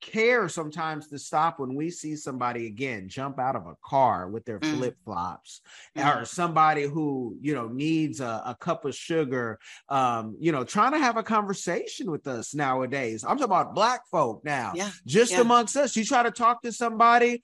care 0.03 0.49
sometimes 0.49 1.07
to 1.07 1.17
stop 1.17 1.61
when 1.61 1.75
we 1.77 1.89
see 1.89 2.17
somebody 2.17 2.67
again 2.67 3.09
jump 3.09 3.39
out 3.39 3.55
of 3.55 3.67
a 3.69 3.77
car 3.85 4.29
with 4.29 4.45
their 4.45 4.59
mm. 4.59 4.77
flip-flops 4.77 5.61
mm. 5.97 6.05
or 6.05 6.25
somebody 6.25 6.83
who 6.83 7.37
you 7.41 7.55
know 7.55 7.69
needs 7.69 8.21
a, 8.21 8.43
a 8.45 8.57
cup 8.59 8.85
of 8.85 8.97
sugar 8.97 9.61
um 9.89 10.37
you 10.41 10.51
know 10.51 10.65
trying 10.65 10.91
to 10.91 10.99
have 10.99 11.17
a 11.17 11.23
conversation 11.23 12.11
with 12.11 12.27
us 12.27 12.53
nowadays 12.53 13.23
i'm 13.23 13.39
talking 13.39 13.45
about 13.45 13.77
black 13.77 14.01
folk 14.11 14.45
now 14.45 14.73
yeah 14.75 14.91
just 15.07 15.33
yeah. 15.33 15.41
amongst 15.41 15.77
us 15.77 15.95
you 15.95 16.05
try 16.05 16.25
to 16.25 16.33
talk 16.33 16.61
to 16.63 16.73
somebody 16.73 17.41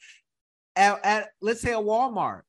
at, 0.78 1.04
at 1.04 1.28
let's 1.42 1.60
say 1.60 1.72
a 1.72 1.76
Walmart 1.76 2.42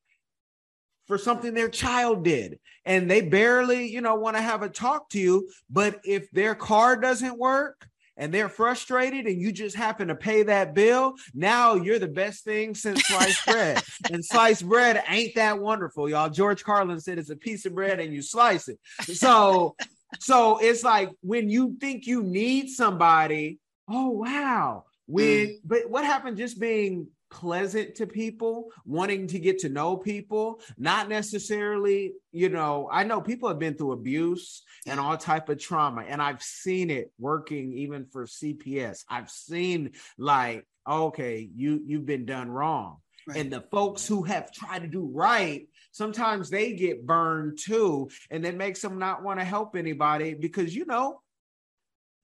for 1.08 1.18
something 1.18 1.54
their 1.54 1.70
child 1.70 2.24
did 2.24 2.60
and 2.86 3.10
they 3.10 3.22
barely 3.22 3.88
you 3.88 4.00
know 4.00 4.16
want 4.16 4.38
to 4.38 4.42
have 4.42 4.62
a 4.62 4.70
talk 4.70 5.10
to 5.10 5.20
you 5.20 5.50
but 5.70 6.00
if 6.06 6.30
their 6.32 6.56
car 6.56 6.96
doesn't 6.96 7.38
work 7.38 7.90
and 8.16 8.34
they're 8.34 8.50
frustrated 8.50 9.26
and 9.26 9.42
you 9.42 9.52
just 9.52 9.76
happen 9.76 10.10
to 10.10 10.16
pay 10.16 10.44
that 10.44 10.76
bill 10.76 11.16
now 11.34 11.74
you're 11.74 11.98
the 11.98 12.08
best 12.08 12.44
thing 12.44 12.76
since 12.76 13.02
sliced 13.08 13.46
bread. 13.46 13.82
And 14.12 14.24
sliced 14.24 14.68
bread 14.68 15.04
ain't 15.08 15.36
that 15.36 15.60
wonderful 15.60 16.10
y'all. 16.10 16.30
George 16.30 16.64
carlin 16.64 17.00
said 17.00 17.18
it's 17.18 17.30
a 17.30 17.36
piece 17.36 17.66
of 17.66 17.74
bread 17.74 18.00
and 18.00 18.14
you 18.14 18.22
slice 18.22 18.68
it. 18.68 18.80
So 19.02 19.76
so 20.20 20.58
it's 20.60 20.84
like 20.84 21.12
when 21.22 21.50
you 21.50 21.76
think 21.82 22.06
you 22.06 22.22
need 22.22 22.70
somebody 22.70 23.60
oh 23.90 24.10
wow. 24.10 24.86
When 25.08 25.26
mm. 25.26 25.56
but 25.66 25.90
what 25.90 26.06
happened 26.06 26.38
just 26.38 26.60
being 26.60 27.08
pleasant 27.30 27.96
to 27.96 28.08
people, 28.08 28.72
wanting 28.86 29.28
to 29.28 29.40
get 29.40 29.60
to 29.60 29.70
know 29.70 29.98
people, 29.98 30.62
not 30.78 31.10
necessarily, 31.10 32.14
you 32.32 32.50
know, 32.50 32.90
I 32.92 33.04
know 33.04 33.22
people 33.22 33.50
have 33.50 33.60
been 33.60 33.76
through 33.76 33.94
abuse 33.94 34.64
and 34.86 35.00
all 35.00 35.18
type 35.18 35.50
of 35.50 35.60
trauma 35.60 36.04
and 36.08 36.22
I've 36.22 36.42
seen 36.42 36.90
it 36.90 37.12
working 37.20 37.74
even 37.74 38.06
for 38.06 38.26
CPS. 38.26 39.04
I've 39.10 39.30
seen 39.30 39.92
like 40.18 40.66
okay, 40.88 41.48
you 41.56 41.82
you've 41.86 42.06
been 42.06 42.26
done 42.26 42.50
wrong. 42.50 42.98
Right. 43.28 43.38
And 43.38 43.54
the 43.54 43.62
folks 43.62 44.08
who 44.08 44.24
have 44.24 44.52
tried 44.52 44.80
to 44.80 44.88
do 44.88 45.06
right, 45.14 45.68
sometimes 45.92 46.50
they 46.50 46.74
get 46.74 47.06
burned 47.06 47.60
too 47.62 48.10
and 48.32 48.44
that 48.46 48.56
makes 48.56 48.82
them 48.82 48.98
not 48.98 49.22
want 49.22 49.40
to 49.40 49.46
help 49.46 49.76
anybody 49.76 50.34
because 50.34 50.76
you 50.76 50.86
know, 50.86 51.22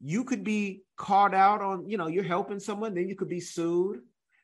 you 0.02 0.24
could 0.24 0.44
be 0.44 0.82
caught 0.98 1.34
out 1.34 1.62
on, 1.62 1.88
you 1.90 1.98
know, 1.98 2.08
you're 2.08 2.24
helping 2.24 2.60
someone, 2.60 2.96
then 2.96 3.08
you 3.08 3.16
could 3.16 3.30
be 3.30 3.40
sued 3.40 4.02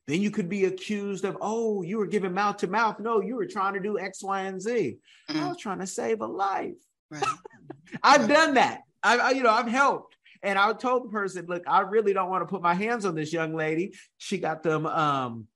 then 0.08 0.22
you 0.22 0.32
could 0.32 0.50
be 0.50 0.66
accused 0.66 1.26
of, 1.26 1.38
oh, 1.42 1.84
you 1.84 1.98
were 1.98 2.08
giving 2.08 2.34
mouth 2.34 2.58
to 2.58 2.68
mouth. 2.68 3.00
No, 3.00 3.22
you 3.22 3.36
were 3.36 3.46
trying 3.46 3.74
to 3.74 3.80
do 3.80 4.00
X, 4.00 4.24
Y, 4.24 4.42
and 4.42 4.62
Z. 4.62 4.98
Mm-hmm. 5.30 5.40
I 5.40 5.48
was 5.48 5.58
trying 5.58 5.80
to 5.80 5.88
save 5.88 6.22
a 6.22 6.26
life. 6.28 6.78
Right. 7.10 7.24
I've 8.04 8.28
done 8.28 8.56
that. 8.56 8.82
I, 9.04 9.18
I, 9.18 9.30
you 9.32 9.44
know, 9.44 9.52
I've 9.52 9.68
helped. 9.68 10.16
And 10.44 10.58
I 10.58 10.74
told 10.74 11.06
the 11.06 11.10
person, 11.10 11.46
look, 11.48 11.64
I 11.68 11.82
really 11.82 12.14
don't 12.14 12.30
want 12.30 12.42
to 12.42 12.48
put 12.48 12.64
my 12.64 12.74
hands 12.74 13.06
on 13.06 13.14
this 13.14 13.32
young 13.32 13.56
lady. 13.56 13.94
She 14.18 14.40
got 14.40 14.64
them 14.64 14.88
um, 14.88 15.48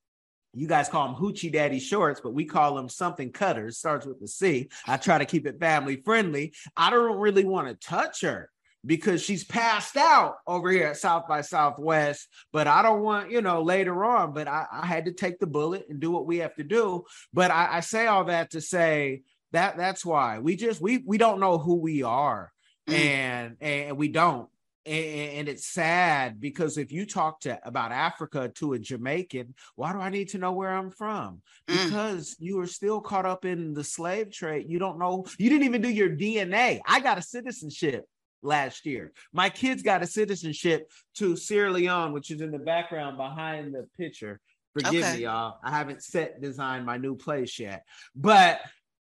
you 0.55 0.67
guys 0.67 0.87
call 0.87 1.07
them 1.07 1.21
hoochie 1.21 1.51
daddy 1.51 1.79
shorts, 1.79 2.21
but 2.21 2.33
we 2.33 2.45
call 2.45 2.75
them 2.75 2.87
something 2.87 3.31
cutters. 3.31 3.77
Starts 3.77 4.05
with 4.05 4.21
the 4.21 4.27
C. 4.27 4.69
I 4.87 4.97
try 4.97 5.17
to 5.17 5.25
keep 5.25 5.45
it 5.45 5.59
family 5.59 5.97
friendly. 5.97 6.53
I 6.77 6.89
don't 6.89 7.17
really 7.17 7.43
want 7.43 7.67
to 7.67 7.75
touch 7.75 8.21
her 8.21 8.49
because 8.86 9.23
she's 9.23 9.43
passed 9.43 9.97
out 9.97 10.36
over 10.45 10.69
here 10.69 10.88
at 10.88 10.97
South 10.97 11.27
by 11.27 11.41
Southwest. 11.41 12.27
But 12.51 12.67
I 12.67 12.81
don't 12.81 13.01
want, 13.01 13.31
you 13.31 13.41
know, 13.41 13.61
later 13.61 14.05
on, 14.05 14.33
but 14.33 14.47
I, 14.47 14.65
I 14.71 14.86
had 14.86 15.05
to 15.05 15.11
take 15.11 15.39
the 15.39 15.47
bullet 15.47 15.86
and 15.89 15.99
do 15.99 16.11
what 16.11 16.27
we 16.27 16.38
have 16.38 16.55
to 16.55 16.63
do. 16.63 17.03
But 17.33 17.51
I, 17.51 17.77
I 17.77 17.79
say 17.79 18.07
all 18.07 18.25
that 18.25 18.51
to 18.51 18.61
say 18.61 19.23
that 19.51 19.77
that's 19.77 20.05
why 20.05 20.39
we 20.39 20.55
just 20.55 20.81
we 20.81 21.03
we 21.05 21.17
don't 21.17 21.39
know 21.39 21.57
who 21.57 21.75
we 21.75 22.03
are. 22.03 22.51
Mm. 22.89 22.93
And 22.93 23.57
and 23.61 23.97
we 23.97 24.09
don't. 24.09 24.49
And, 24.88 25.49
it's 25.49 25.65
sad 25.65 26.39
because 26.39 26.77
if 26.77 26.91
you 26.91 27.07
talk 27.07 27.39
to 27.41 27.59
about 27.63 27.91
Africa 27.91 28.51
to 28.55 28.73
a 28.73 28.79
Jamaican, 28.79 29.55
why 29.75 29.91
do 29.91 29.97
I 29.97 30.09
need 30.09 30.29
to 30.29 30.38
know 30.38 30.51
where 30.51 30.69
I'm 30.69 30.91
from? 30.91 31.41
Mm. 31.67 31.86
Because 31.86 32.36
you 32.38 32.59
are 32.59 32.67
still 32.67 33.01
caught 33.01 33.25
up 33.25 33.45
in 33.45 33.73
the 33.73 33.83
slave 33.83 34.31
trade. 34.31 34.67
You 34.69 34.77
don't 34.77 34.99
know, 34.99 35.25
you 35.39 35.49
didn't 35.49 35.65
even 35.65 35.81
do 35.81 35.89
your 35.89 36.11
DNA. 36.11 36.81
I 36.88 36.99
got 36.99 37.17
a 37.17 37.23
citizenship 37.23 38.05
last 38.45 38.85
year. 38.85 39.11
My 39.33 39.49
kids 39.49 39.81
got 39.81 40.03
a 40.03 40.07
citizenship 40.07 40.91
to 41.15 41.35
Sierra 41.35 41.71
Leone, 41.71 42.13
which 42.13 42.31
is 42.31 42.41
in 42.41 42.51
the 42.51 42.59
background 42.59 43.17
behind 43.17 43.73
the 43.73 43.87
picture. 43.97 44.39
Forgive 44.73 45.03
okay. 45.03 45.17
me, 45.17 45.23
y'all. 45.23 45.57
I 45.63 45.71
haven't 45.71 46.03
set 46.03 46.41
design 46.41 46.85
my 46.85 46.97
new 46.97 47.15
place 47.15 47.59
yet, 47.59 47.85
but 48.15 48.59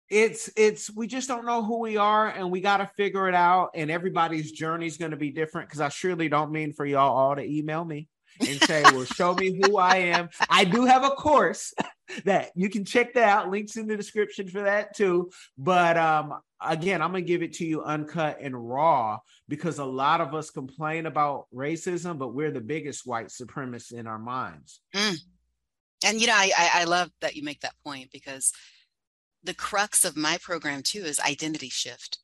it's 0.09 0.49
it's 0.55 0.93
we 0.95 1.07
just 1.07 1.27
don't 1.27 1.45
know 1.45 1.63
who 1.63 1.79
we 1.79 1.97
are 1.97 2.29
and 2.29 2.51
we 2.51 2.61
got 2.61 2.77
to 2.77 2.85
figure 2.97 3.27
it 3.27 3.33
out 3.33 3.71
and 3.73 3.89
everybody's 3.89 4.51
journey 4.51 4.85
is 4.85 4.97
going 4.97 5.11
to 5.11 5.17
be 5.17 5.31
different 5.31 5.67
because 5.67 5.81
i 5.81 5.89
surely 5.89 6.29
don't 6.29 6.51
mean 6.51 6.71
for 6.71 6.85
y'all 6.85 7.15
all 7.15 7.35
to 7.35 7.41
email 7.41 7.83
me 7.83 8.07
and 8.39 8.61
say 8.61 8.83
well 8.83 9.05
show 9.05 9.33
me 9.33 9.59
who 9.63 9.77
i 9.77 9.95
am 9.95 10.29
i 10.49 10.63
do 10.63 10.85
have 10.85 11.03
a 11.03 11.09
course 11.11 11.73
that 12.25 12.51
you 12.55 12.69
can 12.69 12.85
check 12.85 13.13
that 13.13 13.29
out 13.29 13.49
links 13.49 13.77
in 13.77 13.87
the 13.87 13.97
description 13.97 14.47
for 14.47 14.61
that 14.61 14.95
too 14.95 15.29
but 15.57 15.97
um 15.97 16.33
again, 16.65 17.01
I'm 17.01 17.13
to 17.13 17.21
give 17.21 17.43
it 17.43 17.53
to 17.53 17.65
you 17.65 17.83
uncut 17.83 18.37
and 18.41 18.55
raw 18.55 19.19
because 19.47 19.79
a 19.79 19.85
lot 19.85 20.21
of 20.21 20.33
us 20.33 20.49
complain 20.49 21.05
about 21.05 21.45
racism, 21.53 22.17
but 22.17 22.33
we're 22.33 22.51
the 22.51 22.61
biggest 22.61 23.05
white 23.05 23.27
supremacists 23.27 23.93
in 23.93 24.07
our 24.07 24.19
minds. 24.19 24.81
Mm. 24.95 25.17
And, 26.05 26.21
you 26.21 26.27
know, 26.27 26.35
I, 26.35 26.51
I 26.73 26.83
love 26.85 27.09
that 27.21 27.35
you 27.35 27.43
make 27.43 27.61
that 27.61 27.75
point 27.85 28.09
because 28.11 28.51
the 29.43 29.53
crux 29.53 30.05
of 30.05 30.17
my 30.17 30.37
program 30.41 30.81
too 30.83 31.03
is 31.03 31.19
identity 31.19 31.69
shift, 31.69 32.19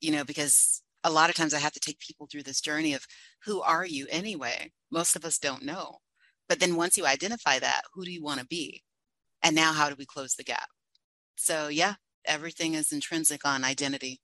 you 0.00 0.12
know, 0.12 0.24
because 0.24 0.82
a 1.04 1.10
lot 1.10 1.30
of 1.30 1.36
times 1.36 1.54
I 1.54 1.58
have 1.58 1.72
to 1.72 1.80
take 1.80 1.98
people 2.00 2.26
through 2.30 2.42
this 2.42 2.60
journey 2.60 2.94
of 2.94 3.06
who 3.44 3.60
are 3.62 3.86
you 3.86 4.06
anyway? 4.10 4.72
Most 4.90 5.16
of 5.16 5.24
us 5.24 5.38
don't 5.38 5.64
know. 5.64 5.98
But 6.48 6.60
then 6.60 6.76
once 6.76 6.96
you 6.96 7.06
identify 7.06 7.58
that, 7.58 7.82
who 7.92 8.04
do 8.04 8.10
you 8.10 8.22
want 8.22 8.40
to 8.40 8.46
be? 8.46 8.82
And 9.42 9.54
now 9.54 9.72
how 9.72 9.88
do 9.88 9.94
we 9.98 10.06
close 10.06 10.34
the 10.34 10.44
gap? 10.44 10.68
so 11.38 11.68
yeah, 11.68 11.94
everything 12.24 12.74
is 12.74 12.92
intrinsic 12.92 13.46
on 13.46 13.64
identity. 13.64 14.20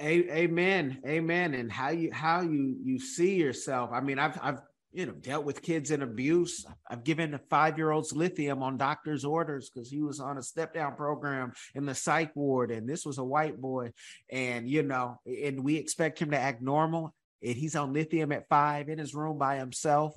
Amen. 0.00 1.00
Amen. 1.06 1.54
And 1.54 1.70
how 1.70 1.90
you 1.90 2.10
how 2.12 2.42
you 2.42 2.76
you 2.82 2.98
see 2.98 3.36
yourself. 3.36 3.90
I 3.92 4.00
mean, 4.00 4.18
I've 4.18 4.38
I've 4.42 4.60
you 4.90 5.06
know 5.06 5.12
dealt 5.12 5.44
with 5.44 5.62
kids 5.62 5.92
in 5.92 6.02
abuse. 6.02 6.66
I've 6.90 7.04
given 7.04 7.38
five 7.48 7.78
year 7.78 7.92
olds 7.92 8.12
lithium 8.12 8.62
on 8.64 8.76
doctor's 8.76 9.24
orders 9.24 9.70
because 9.70 9.88
he 9.90 10.02
was 10.02 10.18
on 10.18 10.38
a 10.38 10.42
step 10.42 10.74
down 10.74 10.96
program 10.96 11.52
in 11.74 11.86
the 11.86 11.94
psych 11.94 12.34
ward, 12.34 12.72
and 12.72 12.88
this 12.88 13.06
was 13.06 13.18
a 13.18 13.24
white 13.24 13.60
boy, 13.60 13.92
and 14.28 14.68
you 14.68 14.82
know, 14.82 15.20
and 15.24 15.62
we 15.62 15.76
expect 15.76 16.18
him 16.18 16.32
to 16.32 16.38
act 16.38 16.62
normal, 16.62 17.14
and 17.42 17.54
he's 17.54 17.76
on 17.76 17.92
lithium 17.92 18.32
at 18.32 18.48
five 18.48 18.88
in 18.88 18.98
his 18.98 19.14
room 19.14 19.38
by 19.38 19.56
himself. 19.56 20.16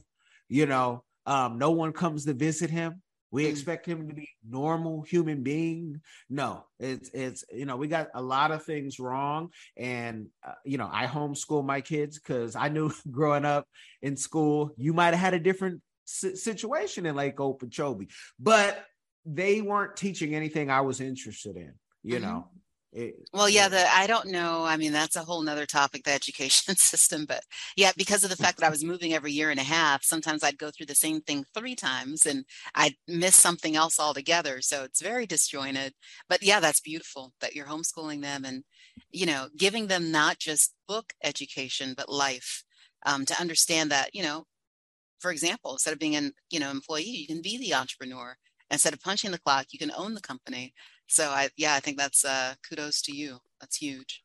You 0.50 0.66
know, 0.66 1.04
um, 1.28 1.60
no 1.60 1.72
one 1.72 1.92
comes 1.92 2.26
to 2.26 2.34
visit 2.34 2.72
him. 2.72 3.04
We 3.32 3.46
mm. 3.46 3.50
expect 3.50 3.86
him 3.86 4.08
to 4.08 4.14
be 4.14 4.30
normal 4.48 5.02
human 5.02 5.44
being. 5.44 6.02
No, 6.30 6.66
it's 6.80 7.10
it's 7.14 7.44
you 7.52 7.66
know 7.66 7.78
we 7.78 7.88
got 7.88 8.10
a 8.14 8.22
lot 8.22 8.52
of 8.52 8.64
things 8.64 9.00
wrong, 9.00 9.50
and 9.78 10.28
uh, 10.46 10.54
you 10.64 10.78
know 10.78 10.90
I 10.92 11.08
homeschool 11.08 11.66
my 11.66 11.82
kids 11.82 12.20
because 12.20 12.56
I 12.56 12.70
knew 12.70 12.92
growing 13.12 13.46
up 13.46 13.68
in 14.02 14.18
school 14.18 14.72
you 14.78 14.94
might 14.94 15.14
have 15.14 15.20
had 15.20 15.34
a 15.34 15.40
different 15.40 15.82
situation 16.06 17.06
in 17.06 17.16
Lake 17.16 17.40
Okeechobee, 17.40 18.10
but 18.40 18.86
they 19.26 19.62
weren't 19.62 19.96
teaching 19.96 20.36
anything 20.36 20.70
I 20.70 20.82
was 20.82 21.02
interested 21.02 21.56
in. 21.56 21.74
You 22.04 22.16
mm-hmm. 22.16 22.26
know, 22.26 22.48
it, 22.96 23.16
well, 23.34 23.50
yeah, 23.50 23.68
the 23.68 23.86
I 23.94 24.08
don't 24.08 24.30
know. 24.30 24.64
I 24.64 24.78
mean, 24.78 24.94
that's 24.94 25.18
a 25.18 25.24
whole 25.24 25.42
nother 25.42 25.66
topic, 25.66 26.06
the 26.06 26.14
education 26.14 26.76
system. 26.78 27.26
But 27.26 27.44
yeah, 27.76 27.92
because 27.98 28.24
of 28.24 28.30
the 28.30 28.38
fact 28.38 28.58
that 28.58 28.66
I 28.66 28.70
was 28.70 28.86
moving 28.86 29.14
every 29.14 29.34
year 29.34 29.50
and 29.52 29.60
a 29.60 29.64
half, 29.64 30.02
sometimes 30.04 30.44
I'd 30.44 30.58
go 30.58 30.72
through 30.72 30.86
the 30.86 30.96
same 30.96 31.20
thing 31.20 31.46
three 31.54 31.76
times 31.76 32.26
and 32.26 32.46
I'd 32.74 32.96
miss 33.06 33.36
something 33.36 33.76
else 33.76 34.00
altogether. 34.00 34.62
So 34.62 34.84
it's 34.86 35.02
very 35.02 35.26
disjointed. 35.26 35.94
But 36.30 36.42
yeah, 36.42 36.62
that's 36.62 36.80
beautiful 36.80 37.34
that 37.42 37.54
you're 37.54 37.68
homeschooling 37.68 38.22
them 38.22 38.46
and, 38.46 38.64
you 39.12 39.26
know, 39.26 39.50
giving 39.58 39.88
them 39.88 40.10
not 40.10 40.40
just 40.40 40.74
book 40.88 41.12
education, 41.22 41.96
but 41.98 42.08
life 42.10 42.64
um, 43.06 43.26
to 43.26 43.40
understand 43.42 43.92
that, 43.92 44.16
you 44.16 44.24
know, 44.24 44.46
for 45.20 45.32
example, 45.32 45.74
instead 45.74 45.94
of 45.94 46.00
being 46.00 46.16
an, 46.16 46.32
you 46.50 46.60
know, 46.60 46.72
employee, 46.72 47.04
you 47.04 47.28
can 47.28 47.42
be 47.42 47.58
the 47.58 47.74
entrepreneur. 47.74 48.38
Instead 48.72 48.94
of 48.94 49.02
punching 49.02 49.32
the 49.32 49.40
clock, 49.40 49.68
you 49.72 49.80
can 49.80 49.92
own 49.98 50.14
the 50.14 50.22
company. 50.22 50.74
So 51.08 51.30
I 51.30 51.50
yeah, 51.58 51.74
I 51.74 51.80
think 51.80 51.98
that's 51.98 52.26
uh 52.26 52.54
kudos 52.68 53.02
to 53.04 53.16
you. 53.16 53.38
That's 53.60 53.78
huge. 53.78 54.24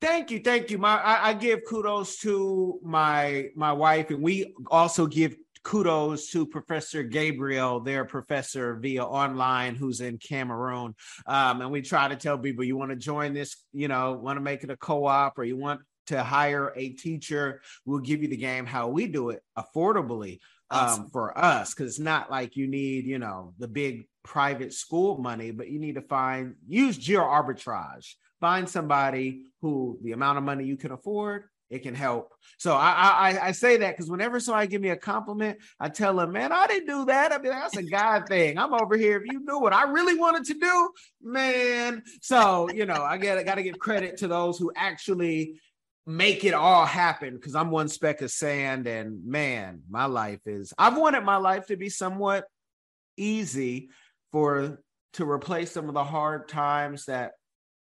Thank 0.00 0.30
you, 0.30 0.40
thank 0.40 0.70
you. 0.70 0.78
My 0.78 0.96
I, 0.96 1.28
I 1.28 1.32
give 1.34 1.60
kudos 1.68 2.18
to 2.18 2.80
my 2.82 3.48
my 3.54 3.72
wife, 3.72 4.10
and 4.10 4.22
we 4.22 4.54
also 4.68 5.06
give 5.06 5.36
kudos 5.62 6.30
to 6.30 6.44
Professor 6.44 7.02
Gabriel, 7.02 7.80
their 7.80 8.04
professor 8.04 8.76
via 8.76 9.04
online, 9.04 9.76
who's 9.76 10.00
in 10.00 10.18
Cameroon. 10.18 10.94
Um, 11.26 11.60
and 11.60 11.70
we 11.70 11.82
try 11.82 12.08
to 12.08 12.16
tell 12.16 12.36
people 12.36 12.64
you 12.64 12.76
want 12.76 12.90
to 12.90 12.96
join 12.96 13.32
this, 13.32 13.56
you 13.72 13.88
know, 13.88 14.12
want 14.14 14.36
to 14.38 14.40
make 14.40 14.64
it 14.64 14.70
a 14.70 14.76
co-op, 14.76 15.38
or 15.38 15.44
you 15.44 15.56
want 15.56 15.80
to 16.06 16.22
hire 16.22 16.72
a 16.76 16.90
teacher. 16.90 17.62
We'll 17.84 18.00
give 18.00 18.22
you 18.22 18.28
the 18.28 18.36
game 18.36 18.66
how 18.66 18.88
we 18.88 19.06
do 19.06 19.30
it 19.30 19.42
affordably 19.56 20.40
um, 20.70 21.08
for 21.12 21.36
us 21.38 21.74
because 21.74 21.92
it's 21.92 21.98
not 21.98 22.30
like 22.30 22.56
you 22.56 22.66
need, 22.66 23.06
you 23.06 23.18
know, 23.18 23.54
the 23.58 23.68
big 23.68 24.08
private 24.22 24.72
school 24.72 25.18
money, 25.18 25.50
but 25.50 25.68
you 25.68 25.78
need 25.78 25.96
to 25.96 26.02
find 26.02 26.54
use 26.68 26.96
geo 26.96 27.22
arbitrage. 27.22 28.14
Find 28.40 28.68
somebody 28.68 29.44
who 29.60 29.98
the 30.02 30.12
amount 30.12 30.38
of 30.38 30.44
money 30.44 30.64
you 30.64 30.76
can 30.76 30.90
afford, 30.90 31.44
it 31.70 31.82
can 31.82 31.94
help. 31.94 32.32
So 32.58 32.74
I 32.74 32.90
I, 32.92 33.46
I 33.48 33.52
say 33.52 33.78
that 33.78 33.96
because 33.96 34.10
whenever 34.10 34.40
somebody 34.40 34.66
give 34.66 34.82
me 34.82 34.90
a 34.90 34.96
compliment, 34.96 35.58
I 35.80 35.88
tell 35.88 36.16
them, 36.16 36.32
man, 36.32 36.52
I 36.52 36.66
didn't 36.66 36.88
do 36.88 37.04
that. 37.06 37.32
I 37.32 37.38
mean, 37.38 37.52
that's 37.52 37.76
a 37.76 37.82
guy 37.82 38.20
thing. 38.28 38.58
I'm 38.58 38.74
over 38.74 38.96
here. 38.96 39.16
If 39.16 39.32
you 39.32 39.44
knew 39.44 39.58
what 39.58 39.72
I 39.72 39.84
really 39.84 40.18
wanted 40.18 40.44
to 40.46 40.54
do, 40.54 40.90
man. 41.22 42.02
So 42.20 42.68
you 42.70 42.86
know, 42.86 43.02
I 43.02 43.16
get 43.16 43.38
I 43.38 43.42
got 43.42 43.56
to 43.56 43.62
give 43.62 43.78
credit 43.78 44.18
to 44.18 44.28
those 44.28 44.58
who 44.58 44.72
actually 44.76 45.60
make 46.04 46.44
it 46.44 46.54
all 46.54 46.84
happen 46.84 47.34
because 47.36 47.54
I'm 47.54 47.70
one 47.70 47.88
speck 47.88 48.22
of 48.22 48.30
sand 48.30 48.86
and 48.86 49.24
man, 49.24 49.82
my 49.88 50.06
life 50.06 50.40
is 50.46 50.72
I've 50.76 50.96
wanted 50.96 51.22
my 51.22 51.36
life 51.36 51.66
to 51.66 51.76
be 51.76 51.88
somewhat 51.88 52.44
easy 53.16 53.90
for 54.32 54.82
to 55.14 55.30
replace 55.30 55.70
some 55.70 55.88
of 55.88 55.94
the 55.94 56.04
hard 56.04 56.48
times 56.48 57.04
that 57.06 57.32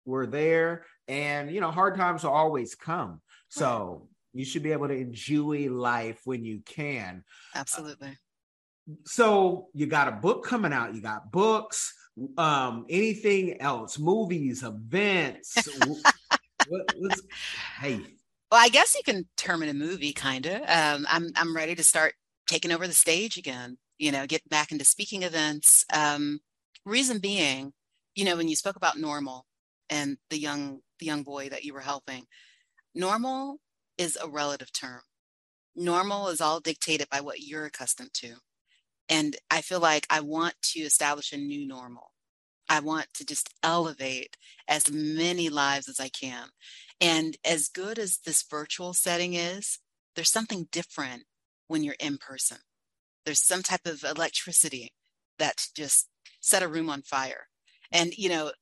were 0.06 0.26
there. 0.26 0.86
And 1.08 1.52
you 1.52 1.62
know 1.62 1.72
hard 1.72 1.96
times 1.96 2.24
will 2.24 2.32
always 2.32 2.76
come. 2.76 3.22
So 3.50 4.10
you 4.34 4.46
should 4.46 4.64
be 4.64 4.72
able 4.72 4.88
to 4.88 4.96
enjoy 4.98 5.70
life 5.70 6.22
when 6.26 6.44
you 6.44 6.62
can. 6.66 7.24
Absolutely. 7.56 8.18
So 9.06 9.68
you 9.74 9.86
got 9.86 10.08
a 10.08 10.14
book 10.14 10.46
coming 10.46 10.74
out. 10.74 10.96
You 10.96 11.02
got 11.02 11.32
books 11.32 11.94
um 12.38 12.86
anything 12.90 13.62
else 13.62 14.00
movies 14.00 14.64
events 14.64 15.68
what, 16.68 17.14
hey. 17.80 18.00
Well 18.52 18.62
i 18.64 18.70
guess 18.70 18.96
you 18.96 19.02
can 19.06 19.28
term 19.38 19.62
it 19.62 19.70
a 19.70 19.74
movie 19.74 20.14
kind 20.14 20.46
of 20.46 20.62
um 20.68 21.06
i'm 21.10 21.30
i'm 21.36 21.56
ready 21.56 21.76
to 21.76 21.84
start 21.84 22.14
taking 22.48 22.72
over 22.72 22.88
the 22.88 22.94
stage 22.94 23.38
again 23.38 23.78
you 23.98 24.12
know 24.12 24.26
get 24.26 24.48
back 24.50 24.72
into 24.72 24.86
speaking 24.86 25.24
events 25.24 25.86
um 25.94 26.40
reason 26.86 27.20
being 27.20 27.74
you 28.16 28.26
know 28.26 28.36
when 28.36 28.48
you 28.48 28.56
spoke 28.56 28.76
about 28.76 28.98
normal 28.98 29.46
and 29.90 30.18
the 30.30 30.40
young 30.40 30.80
the 31.00 31.06
young 31.06 31.24
boy 31.24 31.50
that 31.50 31.64
you 31.64 31.74
were 31.74 31.82
helping 31.82 32.26
normal 32.96 33.58
is 33.98 34.18
a 34.22 34.28
relative 34.28 34.72
term 34.72 35.02
normal 35.76 36.28
is 36.28 36.42
all 36.42 36.60
dictated 36.60 37.08
by 37.10 37.22
what 37.22 37.42
you're 37.42 37.66
accustomed 37.66 38.14
to 38.14 38.36
and 39.10 39.36
i 39.52 39.62
feel 39.62 39.80
like 39.80 40.08
i 40.10 40.20
want 40.20 40.56
to 40.62 40.80
establish 40.80 41.32
a 41.32 41.38
new 41.38 41.68
normal 41.68 42.12
I 42.70 42.80
want 42.80 43.14
to 43.14 43.26
just 43.26 43.54
elevate 43.64 44.36
as 44.68 44.92
many 44.92 45.50
lives 45.50 45.88
as 45.88 46.00
I 46.00 46.10
can. 46.10 46.50
And 47.00 47.38
as 47.46 47.70
good 47.70 48.00
as 48.00 48.20
this 48.20 48.44
virtual 48.44 48.94
setting 48.94 49.34
is, 49.36 49.80
there's 50.16 50.32
something 50.32 50.68
different 50.72 51.24
when 51.68 51.84
you're 51.84 51.96
in 52.00 52.18
person. 52.18 52.58
There's 53.28 53.44
some 53.44 53.62
type 53.62 53.86
of 53.86 54.06
electricity 54.06 54.94
that 55.38 55.68
just 55.76 56.08
set 56.40 56.64
a 56.64 56.68
room 56.70 56.90
on 56.90 57.02
fire. 57.02 57.50
And, 57.92 58.18
you 58.18 58.30
know, 58.30 58.54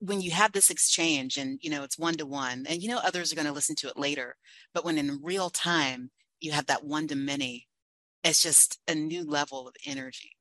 when 0.00 0.20
you 0.20 0.32
have 0.32 0.50
this 0.50 0.70
exchange 0.70 1.36
and, 1.36 1.60
you 1.62 1.70
know, 1.70 1.84
it's 1.84 1.96
one 2.00 2.14
to 2.14 2.26
one, 2.26 2.66
and, 2.68 2.82
you 2.82 2.88
know, 2.88 2.98
others 2.98 3.32
are 3.32 3.36
going 3.36 3.46
to 3.46 3.52
listen 3.52 3.76
to 3.76 3.88
it 3.88 3.96
later, 3.96 4.34
but 4.74 4.84
when 4.84 4.98
in 4.98 5.20
real 5.22 5.50
time 5.50 6.10
you 6.40 6.50
have 6.50 6.66
that 6.66 6.84
one 6.84 7.06
to 7.06 7.14
many, 7.14 7.68
it's 8.24 8.42
just 8.42 8.80
a 8.88 8.94
new 8.96 9.24
level 9.24 9.68
of 9.68 9.76
energy. 9.86 10.32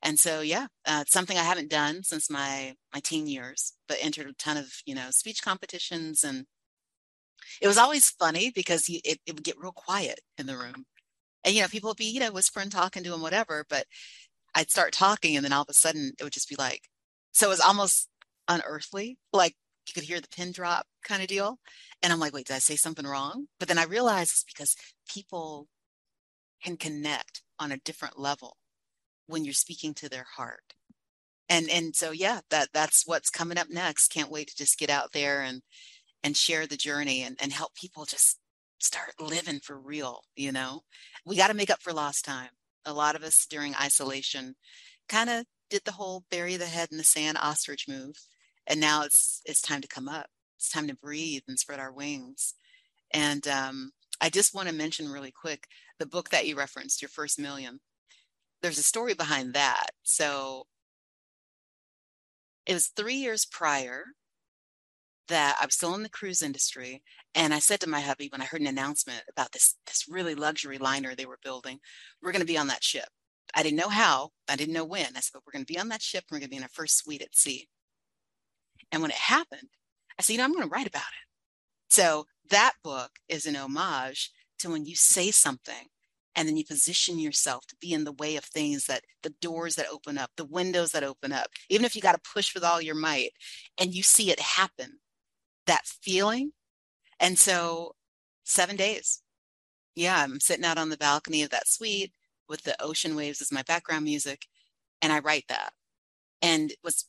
And 0.00 0.16
so, 0.16 0.40
yeah, 0.40 0.68
uh, 0.86 1.00
it's 1.02 1.12
something 1.12 1.36
I 1.36 1.42
haven't 1.42 1.70
done 1.70 2.04
since 2.04 2.30
my 2.30 2.76
my 2.92 3.00
teen 3.00 3.26
years, 3.26 3.72
but 3.88 3.98
entered 4.00 4.28
a 4.28 4.34
ton 4.34 4.56
of 4.56 4.66
you 4.86 4.94
know 4.94 5.10
speech 5.10 5.42
competitions, 5.42 6.22
and 6.22 6.46
it 7.60 7.66
was 7.66 7.78
always 7.78 8.10
funny 8.10 8.52
because 8.54 8.88
you, 8.88 9.00
it, 9.04 9.18
it 9.26 9.34
would 9.34 9.44
get 9.44 9.58
real 9.58 9.72
quiet 9.72 10.20
in 10.38 10.46
the 10.46 10.56
room, 10.56 10.86
and 11.44 11.54
you 11.54 11.62
know 11.62 11.68
people 11.68 11.90
would 11.90 11.96
be 11.96 12.06
you 12.06 12.20
know 12.20 12.32
whispering, 12.32 12.70
talking 12.70 13.04
to 13.04 13.14
him, 13.14 13.22
whatever. 13.22 13.64
But 13.68 13.86
I'd 14.54 14.70
start 14.70 14.92
talking, 14.92 15.36
and 15.36 15.44
then 15.44 15.52
all 15.52 15.62
of 15.62 15.68
a 15.68 15.74
sudden 15.74 16.12
it 16.18 16.24
would 16.24 16.32
just 16.32 16.48
be 16.48 16.56
like, 16.56 16.82
so 17.32 17.46
it 17.46 17.50
was 17.50 17.60
almost 17.60 18.08
unearthly, 18.48 19.18
like 19.32 19.54
you 19.88 19.94
could 19.94 20.04
hear 20.04 20.20
the 20.20 20.28
pin 20.28 20.52
drop 20.52 20.86
kind 21.04 21.22
of 21.22 21.28
deal. 21.28 21.58
And 22.02 22.12
I'm 22.12 22.20
like, 22.20 22.34
wait, 22.34 22.46
did 22.46 22.56
I 22.56 22.60
say 22.60 22.76
something 22.76 23.06
wrong? 23.06 23.46
But 23.58 23.68
then 23.68 23.78
I 23.78 23.84
realized 23.84 24.32
it's 24.32 24.44
because 24.44 24.76
people 25.08 25.68
can 26.62 26.76
connect 26.76 27.42
on 27.58 27.72
a 27.72 27.78
different 27.78 28.18
level 28.18 28.56
when 29.26 29.44
you're 29.44 29.54
speaking 29.54 29.94
to 29.94 30.08
their 30.08 30.26
heart 30.36 30.74
and 31.48 31.68
and 31.70 31.94
so 31.94 32.10
yeah 32.10 32.40
that 32.50 32.68
that's 32.72 33.06
what's 33.06 33.30
coming 33.30 33.58
up 33.58 33.68
next 33.70 34.08
can't 34.08 34.30
wait 34.30 34.48
to 34.48 34.56
just 34.56 34.78
get 34.78 34.90
out 34.90 35.12
there 35.12 35.42
and 35.42 35.62
and 36.22 36.36
share 36.36 36.66
the 36.66 36.76
journey 36.76 37.22
and, 37.22 37.36
and 37.40 37.52
help 37.52 37.74
people 37.74 38.04
just 38.06 38.38
start 38.84 39.12
living 39.20 39.60
for 39.60 39.78
real 39.78 40.22
you 40.36 40.52
know? 40.52 40.82
We 41.26 41.36
got 41.36 41.48
to 41.48 41.54
make 41.54 41.70
up 41.70 41.82
for 41.82 41.92
lost 41.92 42.24
time. 42.24 42.50
A 42.84 42.92
lot 42.92 43.16
of 43.16 43.22
us 43.22 43.46
during 43.48 43.74
isolation 43.74 44.54
kind 45.08 45.30
of 45.30 45.46
did 45.70 45.82
the 45.84 45.92
whole 45.92 46.24
bury 46.30 46.56
the 46.56 46.66
head 46.66 46.88
in 46.90 46.98
the 46.98 47.04
sand 47.04 47.38
ostrich 47.40 47.86
move 47.88 48.16
and 48.66 48.80
now 48.80 49.02
it's 49.02 49.42
it's 49.44 49.60
time 49.60 49.80
to 49.80 49.88
come 49.88 50.08
up. 50.08 50.26
It's 50.56 50.70
time 50.70 50.88
to 50.88 50.96
breathe 50.96 51.42
and 51.48 51.58
spread 51.58 51.80
our 51.80 51.92
wings. 51.92 52.54
And 53.12 53.46
um, 53.48 53.92
i 54.20 54.30
just 54.30 54.54
want 54.54 54.68
to 54.68 54.74
mention 54.74 55.08
really 55.08 55.32
quick 55.32 55.66
the 55.98 56.06
book 56.06 56.30
that 56.30 56.46
you 56.46 56.56
referenced 56.56 57.02
your 57.02 57.08
first 57.08 57.38
million. 57.38 57.80
There's 58.62 58.78
a 58.78 58.82
story 58.82 59.14
behind 59.14 59.54
that. 59.54 59.90
So 60.02 60.66
it 62.66 62.74
was 62.74 62.88
three 62.88 63.16
years 63.16 63.44
prior 63.44 64.04
that 65.28 65.56
I 65.60 65.64
was 65.64 65.74
still 65.74 65.94
in 65.94 66.02
the 66.02 66.08
cruise 66.08 66.42
industry. 66.42 67.02
And 67.34 67.54
I 67.54 67.58
said 67.58 67.80
to 67.80 67.88
my 67.88 68.00
hubby 68.00 68.28
when 68.30 68.40
I 68.40 68.44
heard 68.44 68.60
an 68.60 68.66
announcement 68.66 69.22
about 69.30 69.52
this, 69.52 69.76
this 69.86 70.06
really 70.08 70.34
luxury 70.34 70.78
liner 70.78 71.14
they 71.14 71.26
were 71.26 71.38
building, 71.42 71.80
we're 72.22 72.32
going 72.32 72.40
to 72.40 72.46
be 72.46 72.58
on 72.58 72.68
that 72.68 72.84
ship. 72.84 73.08
I 73.54 73.62
didn't 73.62 73.78
know 73.78 73.88
how, 73.88 74.30
I 74.48 74.56
didn't 74.56 74.74
know 74.74 74.84
when. 74.84 75.16
I 75.16 75.20
said, 75.20 75.30
but 75.32 75.42
we're 75.46 75.52
going 75.52 75.64
to 75.64 75.72
be 75.72 75.78
on 75.78 75.88
that 75.88 76.02
ship 76.02 76.24
we're 76.30 76.38
going 76.38 76.48
to 76.48 76.50
be 76.50 76.56
in 76.56 76.62
our 76.62 76.68
first 76.72 76.98
suite 76.98 77.22
at 77.22 77.36
sea. 77.36 77.68
And 78.92 79.02
when 79.02 79.10
it 79.10 79.16
happened, 79.16 79.68
I 80.18 80.22
said, 80.22 80.34
you 80.34 80.38
know, 80.38 80.44
I'm 80.44 80.52
going 80.52 80.64
to 80.64 80.70
write 80.70 80.86
about 80.86 81.02
it. 81.02 81.94
So 81.94 82.26
that 82.50 82.74
book 82.82 83.10
is 83.28 83.46
an 83.46 83.56
homage 83.56 84.30
to 84.60 84.70
when 84.70 84.84
you 84.84 84.94
say 84.94 85.30
something 85.30 85.88
and 86.36 86.48
then 86.48 86.56
you 86.56 86.64
position 86.64 87.18
yourself 87.18 87.66
to 87.66 87.76
be 87.80 87.92
in 87.92 88.04
the 88.04 88.12
way 88.12 88.36
of 88.36 88.44
things 88.44 88.86
that 88.86 89.04
the 89.22 89.34
doors 89.40 89.76
that 89.76 89.86
open 89.92 90.18
up, 90.18 90.30
the 90.36 90.44
windows 90.44 90.90
that 90.92 91.04
open 91.04 91.32
up, 91.32 91.46
even 91.68 91.84
if 91.84 91.94
you 91.94 92.02
got 92.02 92.12
to 92.12 92.30
push 92.32 92.54
with 92.54 92.64
all 92.64 92.80
your 92.80 92.94
might 92.94 93.30
and 93.78 93.94
you 93.94 94.02
see 94.02 94.30
it 94.30 94.40
happen, 94.40 94.98
that 95.66 95.86
feeling. 95.86 96.52
And 97.20 97.38
so, 97.38 97.94
seven 98.44 98.76
days. 98.76 99.22
Yeah, 99.94 100.22
I'm 100.22 100.40
sitting 100.40 100.64
out 100.64 100.78
on 100.78 100.90
the 100.90 100.96
balcony 100.96 101.42
of 101.42 101.50
that 101.50 101.68
suite 101.68 102.12
with 102.48 102.62
the 102.64 102.80
ocean 102.82 103.16
waves 103.16 103.40
as 103.40 103.52
my 103.52 103.62
background 103.62 104.04
music, 104.04 104.46
and 105.00 105.12
I 105.12 105.20
write 105.20 105.44
that. 105.48 105.72
And 106.42 106.72
what's 106.82 107.06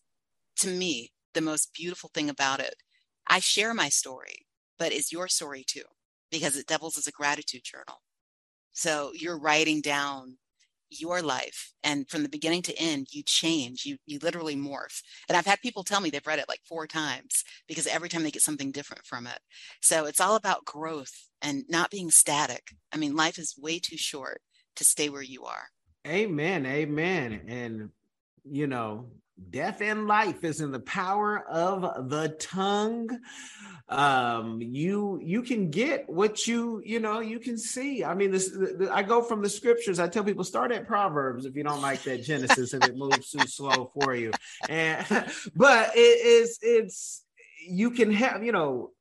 to 0.58 0.70
me 0.70 1.12
the 1.34 1.42
most 1.42 1.74
beautiful 1.74 2.10
thing 2.14 2.30
about 2.30 2.60
it, 2.60 2.76
I 3.28 3.40
share 3.40 3.74
my 3.74 3.90
story, 3.90 4.48
but 4.80 4.94
it's 4.94 5.12
your 5.12 5.28
story 5.28 5.64
too, 5.68 5.84
because 6.32 6.56
it 6.58 6.68
doubles 6.68 6.98
as 6.98 7.08
a 7.08 7.12
gratitude 7.12 7.64
journal. 7.64 8.02
So 8.72 9.12
you're 9.14 9.40
writing 9.40 9.82
down 9.82 10.38
your 11.00 11.22
life 11.22 11.72
and 11.84 12.10
from 12.10 12.24
the 12.24 12.30
beginning 12.30 12.62
to 12.64 12.78
end 12.78 13.08
you 13.12 13.24
change 13.24 13.86
you 13.86 13.98
you 14.06 14.20
literally 14.22 14.56
morph. 14.56 15.02
And 15.28 15.38
i've 15.38 15.46
had 15.46 15.62
people 15.62 15.84
tell 15.84 16.02
me 16.02 16.10
they've 16.10 16.26
read 16.26 16.40
it 16.40 16.50
like 16.50 16.62
four 16.68 16.88
times 16.88 17.44
because 17.68 17.88
every 17.88 18.10
time 18.10 18.24
they 18.24 18.32
get 18.32 18.42
something 18.42 18.72
different 18.72 19.06
from 19.06 19.28
it. 19.28 19.40
So 19.82 20.06
it's 20.06 20.22
all 20.22 20.36
about 20.36 20.66
growth 20.66 21.14
and 21.42 21.64
not 21.70 21.92
being 21.92 22.12
static. 22.12 22.70
I 22.92 22.98
mean 22.98 23.16
life 23.16 23.38
is 23.38 23.56
way 23.58 23.80
too 23.80 23.98
short 23.98 24.42
to 24.76 24.84
stay 24.84 25.10
where 25.10 25.22
you 25.22 25.46
are. 25.46 25.70
Amen 26.08 26.66
amen. 26.66 27.42
And 27.48 27.90
you 28.44 28.68
know 28.68 29.08
death 29.50 29.82
and 29.82 30.08
life 30.08 30.44
is 30.44 30.62
in 30.62 30.72
the 30.72 30.80
power 30.80 31.40
of 31.48 32.10
the 32.10 32.30
tongue. 32.40 33.10
Um 33.88 34.62
you 34.62 35.20
you 35.22 35.44
can 35.44 35.70
get 35.70 36.10
what 36.10 36.48
you 36.48 36.82
you 36.84 37.00
know 37.00 37.20
you 37.20 37.40
can 37.40 37.58
see. 37.58 38.04
I 38.04 38.16
mean 38.16 38.32
this 38.32 38.50
the, 38.50 38.90
i 38.92 39.04
go 39.04 39.22
from 39.22 39.44
the 39.44 39.50
scriptures. 39.50 40.00
I 40.00 40.08
tell 40.08 40.24
people 40.24 40.44
start 40.44 40.72
at 40.72 40.88
proverbs 40.88 41.46
if 41.46 41.56
you 41.56 41.64
don't 41.64 41.82
like 41.82 42.02
that 42.04 42.24
genesis 42.24 42.74
if 42.74 42.84
it 42.84 42.98
moves 42.98 43.30
too 43.30 43.46
slow 43.46 43.92
for 43.94 44.16
you. 44.16 44.32
And 44.68 45.06
but 45.56 45.92
it 45.96 46.00
is 46.00 46.58
it's 46.62 47.24
you 47.68 47.92
can 47.92 48.12
have 48.12 48.44
you 48.44 48.52
know 48.52 48.92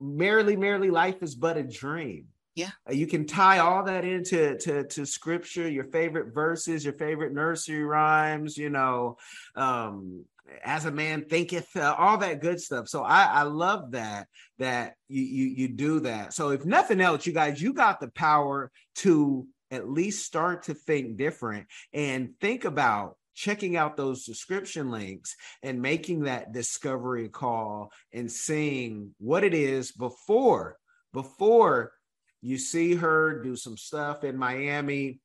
merrily 0.00 0.56
merrily 0.56 0.90
life 0.90 1.22
is 1.22 1.34
but 1.34 1.56
a 1.56 1.62
dream 1.62 2.26
yeah. 2.56 2.70
Uh, 2.88 2.94
you 2.94 3.06
can 3.06 3.26
tie 3.26 3.58
all 3.58 3.84
that 3.84 4.04
into 4.04 4.56
to, 4.56 4.84
to 4.84 5.04
scripture, 5.04 5.68
your 5.68 5.84
favorite 5.84 6.34
verses, 6.34 6.84
your 6.84 6.94
favorite 6.94 7.34
nursery 7.34 7.84
rhymes, 7.84 8.56
you 8.56 8.70
know, 8.70 9.18
um, 9.54 10.24
as 10.64 10.86
a 10.86 10.90
man 10.90 11.26
thinketh, 11.26 11.76
uh, 11.76 11.94
all 11.98 12.16
that 12.18 12.40
good 12.40 12.58
stuff. 12.58 12.88
So 12.88 13.02
I, 13.02 13.24
I 13.24 13.42
love 13.42 13.92
that 13.92 14.28
that 14.58 14.94
you, 15.06 15.22
you 15.22 15.46
you 15.48 15.68
do 15.68 16.00
that. 16.00 16.32
So 16.32 16.50
if 16.50 16.64
nothing 16.64 17.00
else, 17.00 17.26
you 17.26 17.34
guys, 17.34 17.60
you 17.60 17.74
got 17.74 18.00
the 18.00 18.08
power 18.08 18.70
to 18.96 19.46
at 19.70 19.90
least 19.90 20.24
start 20.24 20.62
to 20.64 20.74
think 20.74 21.18
different 21.18 21.66
and 21.92 22.30
think 22.40 22.64
about 22.64 23.16
checking 23.34 23.76
out 23.76 23.98
those 23.98 24.24
description 24.24 24.90
links 24.90 25.36
and 25.62 25.82
making 25.82 26.22
that 26.22 26.52
discovery 26.52 27.28
call 27.28 27.92
and 28.14 28.32
seeing 28.32 29.14
what 29.18 29.44
it 29.44 29.52
is 29.52 29.92
before 29.92 30.78
before 31.12 31.92
you 32.42 32.58
see 32.58 32.94
her 32.94 33.42
do 33.42 33.56
some 33.56 33.76
stuff 33.76 34.24
in 34.24 34.36
Miami 34.36 35.20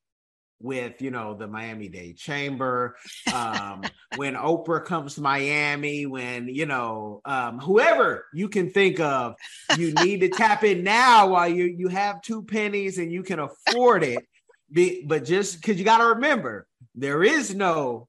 with 0.62 1.01
you 1.01 1.12
know 1.12 1.34
the 1.34 1.47
Miami 1.47 1.89
Dade 1.89 2.18
Chamber, 2.18 2.95
um, 3.34 3.84
when 4.16 4.36
Oprah 4.36 4.84
comes 4.84 5.16
to 5.16 5.22
Miami, 5.22 6.05
when 6.05 6.47
you 6.47 6.66
know 6.66 7.22
um, 7.26 7.59
whoever 7.59 8.26
you 8.34 8.49
can 8.49 8.70
think 8.70 8.99
of, 8.99 9.36
you 9.78 9.93
need 9.93 10.22
to 10.22 10.30
tap 10.30 10.64
in 10.64 10.84
now 10.84 11.30
while 11.30 11.47
you 11.47 11.66
you 11.66 11.88
have 11.88 12.22
two 12.22 12.43
pennies 12.43 12.97
and 12.97 13.12
you 13.12 13.24
can 13.24 13.39
afford 13.39 14.03
it. 14.03 14.26
Be, 14.72 15.03
but 15.05 15.26
just 15.26 15.57
because 15.57 15.78
you 15.78 15.84
got 15.84 15.97
to 15.97 16.16
remember, 16.16 16.66
there 16.95 17.24
is 17.24 17.53
no 17.53 18.07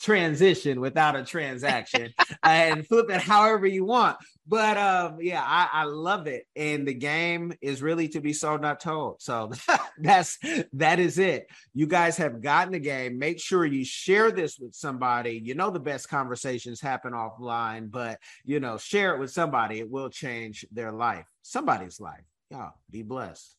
transition 0.00 0.80
without 0.80 1.16
a 1.16 1.24
transaction 1.24 2.12
and 2.42 2.86
flip 2.86 3.10
it 3.10 3.20
however 3.20 3.66
you 3.66 3.84
want. 3.84 4.16
But 4.48 4.78
um, 4.78 5.18
yeah, 5.20 5.42
I, 5.44 5.68
I 5.82 5.84
love 5.84 6.26
it. 6.26 6.46
And 6.56 6.88
the 6.88 6.94
game 6.94 7.52
is 7.60 7.82
really 7.82 8.08
to 8.08 8.20
be 8.20 8.32
sold, 8.32 8.62
not 8.62 8.80
told. 8.80 9.20
So 9.20 9.52
that's 9.98 10.38
that 10.72 10.98
is 10.98 11.18
it. 11.18 11.48
You 11.74 11.86
guys 11.86 12.16
have 12.16 12.40
gotten 12.40 12.72
the 12.72 12.78
game. 12.78 13.18
Make 13.18 13.40
sure 13.40 13.66
you 13.66 13.84
share 13.84 14.30
this 14.30 14.58
with 14.58 14.74
somebody. 14.74 15.40
You 15.44 15.54
know 15.54 15.70
the 15.70 15.80
best 15.80 16.08
conversations 16.08 16.80
happen 16.80 17.12
offline, 17.12 17.90
but 17.90 18.20
you 18.44 18.58
know, 18.58 18.78
share 18.78 19.14
it 19.14 19.20
with 19.20 19.30
somebody. 19.30 19.80
It 19.80 19.90
will 19.90 20.08
change 20.08 20.64
their 20.72 20.92
life, 20.92 21.26
somebody's 21.42 22.00
life. 22.00 22.24
Y'all 22.50 22.72
be 22.90 23.02
blessed. 23.02 23.54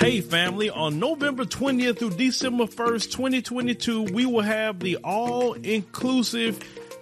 Hey, 0.00 0.22
family, 0.22 0.70
on 0.70 0.98
November 0.98 1.44
20th 1.44 1.98
through 2.00 2.10
December 2.10 2.64
1st, 2.64 3.12
2022, 3.12 4.02
we 4.04 4.26
will 4.26 4.40
have 4.40 4.80
the 4.80 4.96
all 5.04 5.52
inclusive 5.52 6.58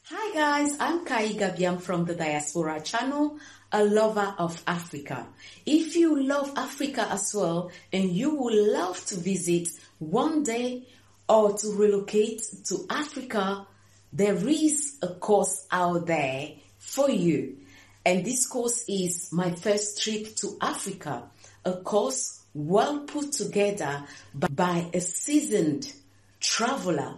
Hi 0.05 0.33
guys, 0.33 0.77
I'm 0.79 1.03
Kai 1.05 1.29
Gabiam 1.29 1.81
from 1.81 2.05
the 2.05 2.13
Diaspora 2.15 2.81
Channel 2.81 3.39
a 3.71 3.83
lover 3.83 4.33
of 4.37 4.61
Africa. 4.67 5.27
If 5.65 5.95
you 5.95 6.23
love 6.23 6.51
Africa 6.55 7.07
as 7.09 7.33
well 7.35 7.71
and 7.93 8.09
you 8.09 8.35
would 8.35 8.53
love 8.53 9.03
to 9.07 9.15
visit 9.15 9.69
one 9.99 10.43
day 10.43 10.87
or 11.27 11.53
to 11.53 11.71
relocate 11.73 12.41
to 12.65 12.85
Africa, 12.89 13.67
there 14.11 14.35
is 14.47 14.97
a 15.01 15.09
course 15.09 15.67
out 15.71 16.07
there 16.07 16.49
for 16.89 17.09
you. 17.09 17.57
And 18.05 18.25
this 18.25 18.47
course 18.47 18.85
is 18.87 19.29
my 19.31 19.51
first 19.51 20.01
trip 20.01 20.35
to 20.37 20.57
Africa, 20.61 21.23
a 21.65 21.73
course 21.73 22.41
well 22.53 22.99
put 23.01 23.31
together 23.33 24.05
by 24.33 24.89
a 24.93 25.01
seasoned 25.01 25.93
traveler, 26.39 27.15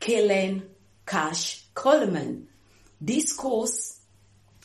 Kellen 0.00 0.62
Cash 1.06 1.64
Coleman. 1.74 2.48
This 3.00 3.32
course 3.32 4.00